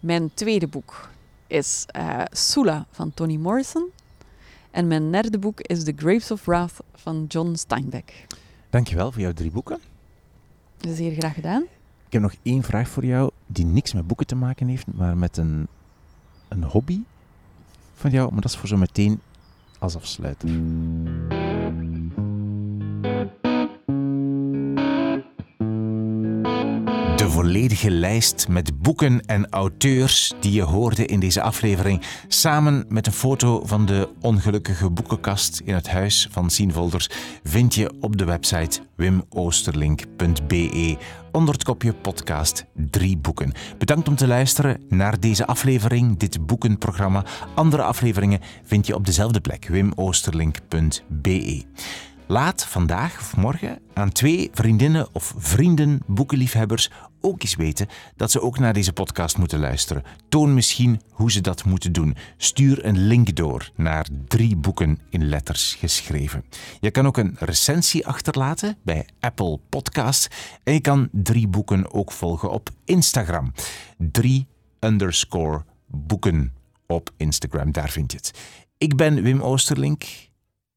Mijn 0.00 0.30
tweede 0.34 0.66
boek 0.66 1.08
is 1.46 1.86
uh, 1.96 2.22
Sula 2.30 2.86
van 2.90 3.14
Toni 3.14 3.38
Morrison. 3.38 3.88
En 4.70 4.86
mijn 4.86 5.12
derde 5.12 5.38
boek 5.38 5.60
is 5.60 5.84
The 5.84 5.92
Grapes 5.96 6.30
of 6.30 6.44
Wrath 6.44 6.76
van 6.94 7.24
John 7.28 7.54
Steinbeck. 7.54 8.26
Dankjewel 8.70 9.12
voor 9.12 9.20
jouw 9.20 9.32
drie 9.32 9.50
boeken. 9.50 9.80
Zeer 10.80 11.12
graag 11.12 11.34
gedaan. 11.34 11.62
Ik 12.06 12.12
heb 12.12 12.22
nog 12.22 12.34
één 12.42 12.62
vraag 12.62 12.88
voor 12.88 13.04
jou 13.04 13.30
die 13.46 13.64
niks 13.64 13.92
met 13.92 14.06
boeken 14.06 14.26
te 14.26 14.34
maken 14.34 14.68
heeft, 14.68 14.86
maar 14.94 15.16
met 15.16 15.36
een, 15.36 15.66
een 16.48 16.64
hobby 16.64 17.00
van 17.94 18.10
jou. 18.10 18.32
Maar 18.32 18.40
dat 18.40 18.50
is 18.50 18.56
voor 18.56 18.68
zo 18.68 18.76
meteen 18.76 19.20
als 19.80 19.96
afsluiter. 19.96 20.48
Volledige 27.30 27.90
lijst 27.90 28.48
met 28.48 28.82
boeken 28.82 29.26
en 29.26 29.50
auteurs 29.50 30.34
die 30.40 30.52
je 30.52 30.62
hoorde 30.62 31.06
in 31.06 31.20
deze 31.20 31.42
aflevering, 31.42 32.02
samen 32.28 32.84
met 32.88 33.06
een 33.06 33.12
foto 33.12 33.62
van 33.64 33.86
de 33.86 34.08
ongelukkige 34.20 34.90
boekenkast 34.90 35.60
in 35.64 35.74
het 35.74 35.88
huis 35.88 36.28
van 36.30 36.50
Sienvolders, 36.50 37.08
vind 37.44 37.74
je 37.74 37.92
op 38.00 38.16
de 38.16 38.24
website 38.24 38.80
wimoosterlink.be 38.96 40.96
onder 41.32 41.54
het 41.54 41.64
kopje 41.64 41.92
podcast 41.92 42.64
drie 42.74 43.16
boeken. 43.16 43.52
Bedankt 43.78 44.08
om 44.08 44.16
te 44.16 44.26
luisteren 44.26 44.80
naar 44.88 45.20
deze 45.20 45.46
aflevering, 45.46 46.18
dit 46.18 46.46
boekenprogramma. 46.46 47.24
Andere 47.54 47.82
afleveringen 47.82 48.40
vind 48.64 48.86
je 48.86 48.94
op 48.94 49.06
dezelfde 49.06 49.40
plek, 49.40 49.68
wimoosterlink.be. 49.68 51.64
Laat 52.30 52.64
vandaag 52.64 53.18
of 53.18 53.36
morgen 53.36 53.78
aan 53.94 54.12
twee 54.12 54.50
vriendinnen 54.52 55.08
of 55.12 55.34
vrienden, 55.36 56.00
boekenliefhebbers 56.06 56.90
ook 57.20 57.42
eens 57.42 57.54
weten 57.54 57.86
dat 58.16 58.30
ze 58.30 58.40
ook 58.40 58.58
naar 58.58 58.72
deze 58.72 58.92
podcast 58.92 59.38
moeten 59.38 59.58
luisteren. 59.58 60.02
Toon 60.28 60.54
misschien 60.54 61.00
hoe 61.10 61.30
ze 61.30 61.40
dat 61.40 61.64
moeten 61.64 61.92
doen. 61.92 62.16
Stuur 62.36 62.84
een 62.84 62.98
link 62.98 63.36
door 63.36 63.70
naar 63.76 64.06
drie 64.28 64.56
boeken 64.56 64.98
in 65.08 65.28
letters 65.28 65.74
geschreven. 65.74 66.44
Je 66.80 66.90
kan 66.90 67.06
ook 67.06 67.16
een 67.16 67.36
recensie 67.38 68.06
achterlaten 68.06 68.76
bij 68.82 69.08
Apple 69.20 69.60
Podcasts 69.68 70.28
en 70.64 70.72
je 70.72 70.80
kan 70.80 71.08
drie 71.12 71.48
boeken 71.48 71.92
ook 71.92 72.12
volgen 72.12 72.50
op 72.50 72.70
Instagram. 72.84 73.52
Drie 73.98 74.46
underscore 74.80 75.64
boeken 75.86 76.52
op 76.86 77.10
Instagram, 77.16 77.72
daar 77.72 77.90
vind 77.90 78.12
je 78.12 78.16
het. 78.16 78.38
Ik 78.78 78.96
ben 78.96 79.22
Wim 79.22 79.40
Oosterlink. 79.40 80.29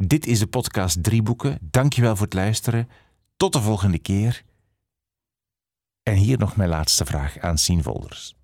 Dit 0.07 0.25
is 0.25 0.39
de 0.39 0.47
podcast 0.47 1.03
Drie 1.03 1.21
Boeken. 1.21 1.57
Dankjewel 1.61 2.15
voor 2.15 2.25
het 2.25 2.33
luisteren. 2.33 2.89
Tot 3.37 3.53
de 3.53 3.61
volgende 3.61 3.99
keer. 3.99 4.43
En 6.03 6.15
hier 6.15 6.37
nog 6.37 6.55
mijn 6.55 6.69
laatste 6.69 7.05
vraag 7.05 7.39
aan 7.39 7.57
Sienvolders. 7.57 8.35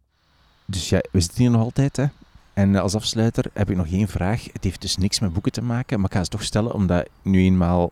Dus 0.66 0.90
ja, 0.90 1.02
we 1.12 1.20
zitten 1.20 1.40
hier 1.40 1.52
nog 1.52 1.62
altijd, 1.62 1.96
hè? 1.96 2.06
En 2.54 2.76
als 2.76 2.96
afsluiter 2.96 3.46
heb 3.54 3.70
ik 3.70 3.76
nog 3.76 3.88
één 3.88 4.08
vraag. 4.08 4.44
Het 4.54 4.64
heeft 4.64 4.82
dus 4.82 4.98
niks 4.98 5.20
met 5.20 5.34
boeken 5.34 5.52
te 5.52 5.62
maken, 5.62 6.00
maar 6.00 6.10
ik 6.10 6.16
ga 6.16 6.24
ze 6.24 6.30
toch 6.30 6.44
stellen, 6.44 6.74
omdat 6.74 7.10
nu 7.22 7.40
eenmaal 7.40 7.92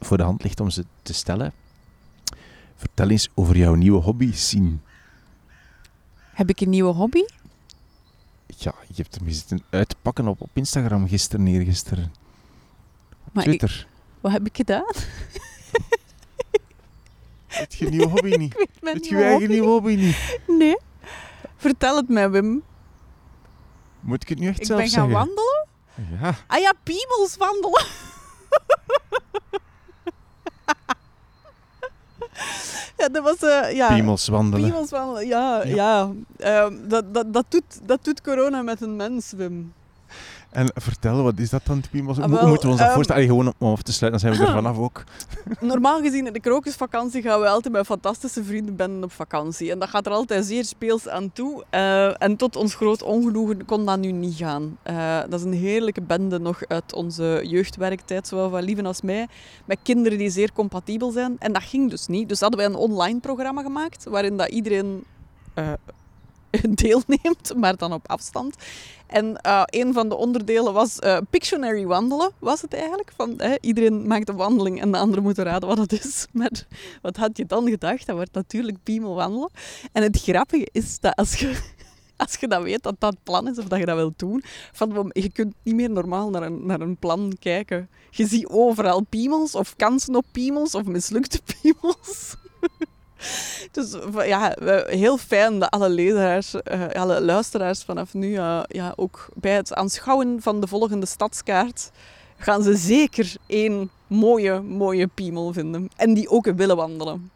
voor 0.00 0.16
de 0.16 0.22
hand 0.22 0.42
ligt 0.42 0.60
om 0.60 0.70
ze 0.70 0.84
te 1.02 1.14
stellen. 1.14 1.52
Vertel 2.76 3.10
eens 3.10 3.28
over 3.34 3.56
jouw 3.56 3.74
nieuwe 3.74 4.00
hobby, 4.00 4.32
Sien. 4.32 4.82
Heb 6.16 6.48
ik 6.48 6.60
een 6.60 6.70
nieuwe 6.70 6.92
hobby? 6.92 7.24
Ja, 8.46 8.74
je 8.86 9.02
hebt 9.02 9.14
hem 9.14 9.30
zitten 9.30 9.62
uitpakken 9.70 10.28
op, 10.28 10.40
op 10.40 10.50
Instagram 10.52 11.08
gisteren, 11.08 11.46
eergisteren. 11.46 12.22
Twitter. 13.42 13.86
wat 14.20 14.32
heb 14.32 14.46
ik 14.46 14.56
gedaan? 14.56 14.94
Het 17.54 17.74
je 17.74 17.88
nieuwe 17.94 18.08
hobby 18.08 18.34
niet? 18.36 18.68
Het 18.80 19.06
je 19.06 19.22
eigen 19.22 19.48
nieuwe 19.48 19.68
hobby 19.68 19.94
niet? 19.94 20.38
Nee. 20.46 20.76
Vertel 21.56 21.96
het 21.96 22.08
mij, 22.08 22.30
Wim. 22.30 22.62
Moet 24.00 24.22
ik 24.22 24.28
het 24.28 24.38
nu 24.38 24.48
echt 24.48 24.60
ik 24.60 24.66
zelf 24.66 24.80
zeggen? 24.80 25.02
Ik 25.02 25.08
ben 25.08 25.16
gaan 25.16 25.26
wandelen? 25.26 25.66
Ja. 26.20 26.34
Ah 26.46 26.60
ja, 26.60 26.72
piemels 26.82 27.36
wandelen. 27.36 27.84
ja, 32.98 33.08
dat 33.08 33.22
was... 33.22 33.42
Uh, 33.42 33.72
ja. 33.72 33.94
Piemels 33.94 34.28
wandelen. 34.28 34.68
Piemels 34.70 34.90
wandelen, 34.90 35.26
ja. 35.26 35.62
ja. 35.64 36.12
ja. 36.38 36.68
Uh, 36.70 36.88
dat, 36.88 37.14
dat, 37.14 37.32
dat, 37.32 37.44
doet, 37.48 37.80
dat 37.82 38.04
doet 38.04 38.20
corona 38.20 38.62
met 38.62 38.80
een 38.80 38.96
mens, 38.96 39.32
Wim. 39.32 39.72
En 40.54 40.70
vertel, 40.74 41.22
wat 41.22 41.38
is 41.38 41.50
dat 41.50 41.60
dan, 41.64 41.82
piemels? 41.90 42.18
Ah, 42.18 42.30
Hoe 42.30 42.48
moeten 42.48 42.66
we 42.66 42.68
ons 42.68 42.78
dat 42.78 42.88
um, 42.88 42.94
voorstellen? 42.94 43.24
Gewoon 43.24 43.54
om 43.58 43.72
af 43.72 43.82
te 43.82 43.92
sluiten, 43.92 44.20
dan 44.20 44.30
zijn 44.30 44.46
we 44.46 44.50
er 44.50 44.62
vanaf 44.62 44.78
ook. 44.78 45.04
Normaal 45.60 46.00
gezien 46.00 46.26
in 46.26 46.32
de 46.32 46.40
krokusvakantie 46.40 47.22
gaan 47.22 47.40
we 47.40 47.48
altijd 47.48 47.74
met 47.74 47.86
fantastische 47.86 48.44
vriendenbenden 48.44 49.04
op 49.04 49.12
vakantie. 49.12 49.70
En 49.70 49.78
dat 49.78 49.88
gaat 49.88 50.06
er 50.06 50.12
altijd 50.12 50.44
zeer 50.44 50.64
speels 50.64 51.08
aan 51.08 51.32
toe. 51.32 51.64
Uh, 51.70 52.22
en 52.22 52.36
tot 52.36 52.56
ons 52.56 52.74
groot 52.74 53.02
ongenoegen 53.02 53.64
kon 53.64 53.86
dat 53.86 53.98
nu 53.98 54.12
niet 54.12 54.36
gaan. 54.36 54.78
Uh, 54.90 55.20
dat 55.28 55.40
is 55.40 55.46
een 55.46 55.52
heerlijke 55.52 56.02
bende 56.02 56.38
nog 56.38 56.66
uit 56.68 56.92
onze 56.92 57.40
jeugdwerktijd, 57.44 58.28
zowel 58.28 58.50
van 58.50 58.62
Lieven 58.62 58.86
als 58.86 59.02
mij. 59.02 59.26
Met 59.64 59.78
kinderen 59.82 60.18
die 60.18 60.30
zeer 60.30 60.52
compatibel 60.52 61.10
zijn. 61.10 61.36
En 61.38 61.52
dat 61.52 61.62
ging 61.62 61.90
dus 61.90 62.06
niet. 62.06 62.28
Dus 62.28 62.40
hadden 62.40 62.58
wij 62.58 62.68
een 62.68 62.74
online 62.74 63.20
programma 63.20 63.62
gemaakt, 63.62 64.04
waarin 64.04 64.36
dat 64.36 64.48
iedereen... 64.48 65.04
Uh, 65.58 65.72
deelneemt, 66.82 67.54
maar 67.56 67.76
dan 67.76 67.92
op 67.92 68.08
afstand. 68.08 68.56
En 69.06 69.40
uh, 69.46 69.62
een 69.66 69.92
van 69.92 70.08
de 70.08 70.16
onderdelen 70.16 70.72
was 70.72 70.98
uh, 71.00 71.18
Pictionary 71.30 71.86
wandelen, 71.86 72.32
was 72.38 72.62
het 72.62 72.74
eigenlijk. 72.74 73.12
Van, 73.16 73.40
iedereen 73.60 74.06
maakt 74.06 74.28
een 74.28 74.36
wandeling 74.36 74.80
en 74.80 74.92
de 74.92 74.98
andere 74.98 75.20
moet 75.20 75.38
raden 75.38 75.68
wat 75.68 75.78
het 75.78 75.92
is. 75.92 76.26
Maar 76.32 76.66
wat 77.02 77.16
had 77.16 77.36
je 77.36 77.46
dan 77.46 77.68
gedacht? 77.68 78.06
Dat 78.06 78.16
wordt 78.16 78.32
natuurlijk 78.34 78.78
piemel 78.82 79.14
wandelen. 79.14 79.50
En 79.92 80.02
het 80.02 80.20
grappige 80.20 80.68
is 80.72 81.00
dat 81.00 81.16
als 81.16 81.34
je, 81.34 81.60
als 82.16 82.36
je 82.40 82.48
dat 82.48 82.62
weet 82.62 82.82
dat 82.82 82.96
dat 82.98 83.16
plan 83.22 83.48
is 83.48 83.58
of 83.58 83.64
dat 83.64 83.78
je 83.78 83.86
dat 83.86 83.96
wilt 83.96 84.18
doen, 84.18 84.42
van, 84.72 85.10
je 85.12 85.32
kunt 85.32 85.54
niet 85.62 85.74
meer 85.74 85.90
normaal 85.90 86.30
naar 86.30 86.42
een, 86.42 86.66
naar 86.66 86.80
een 86.80 86.96
plan 86.96 87.36
kijken. 87.40 87.88
Je 88.10 88.26
ziet 88.26 88.46
overal 88.46 89.02
piemels 89.08 89.54
of 89.54 89.76
kansen 89.76 90.16
op 90.16 90.24
piemels 90.32 90.74
of 90.74 90.84
mislukte 90.84 91.40
piemels. 91.60 92.36
Dus 93.72 93.96
ja, 94.26 94.56
heel 94.86 95.18
fijn 95.18 95.58
dat 95.58 95.70
alle 95.70 95.88
lezers, 95.88 96.54
uh, 96.54 96.86
alle 96.88 97.20
luisteraars 97.20 97.82
vanaf 97.82 98.14
nu 98.14 98.28
uh, 98.28 98.62
ja, 98.68 98.92
ook 98.96 99.28
bij 99.34 99.54
het 99.54 99.74
aanschouwen 99.74 100.42
van 100.42 100.60
de 100.60 100.66
volgende 100.66 101.06
stadskaart 101.06 101.90
gaan 102.36 102.62
ze 102.62 102.76
zeker 102.76 103.34
één 103.46 103.90
mooie, 104.06 104.60
mooie 104.60 105.06
piemel 105.06 105.52
vinden. 105.52 105.88
En 105.96 106.14
die 106.14 106.28
ook 106.28 106.52
willen 106.56 106.76
wandelen. 106.76 107.30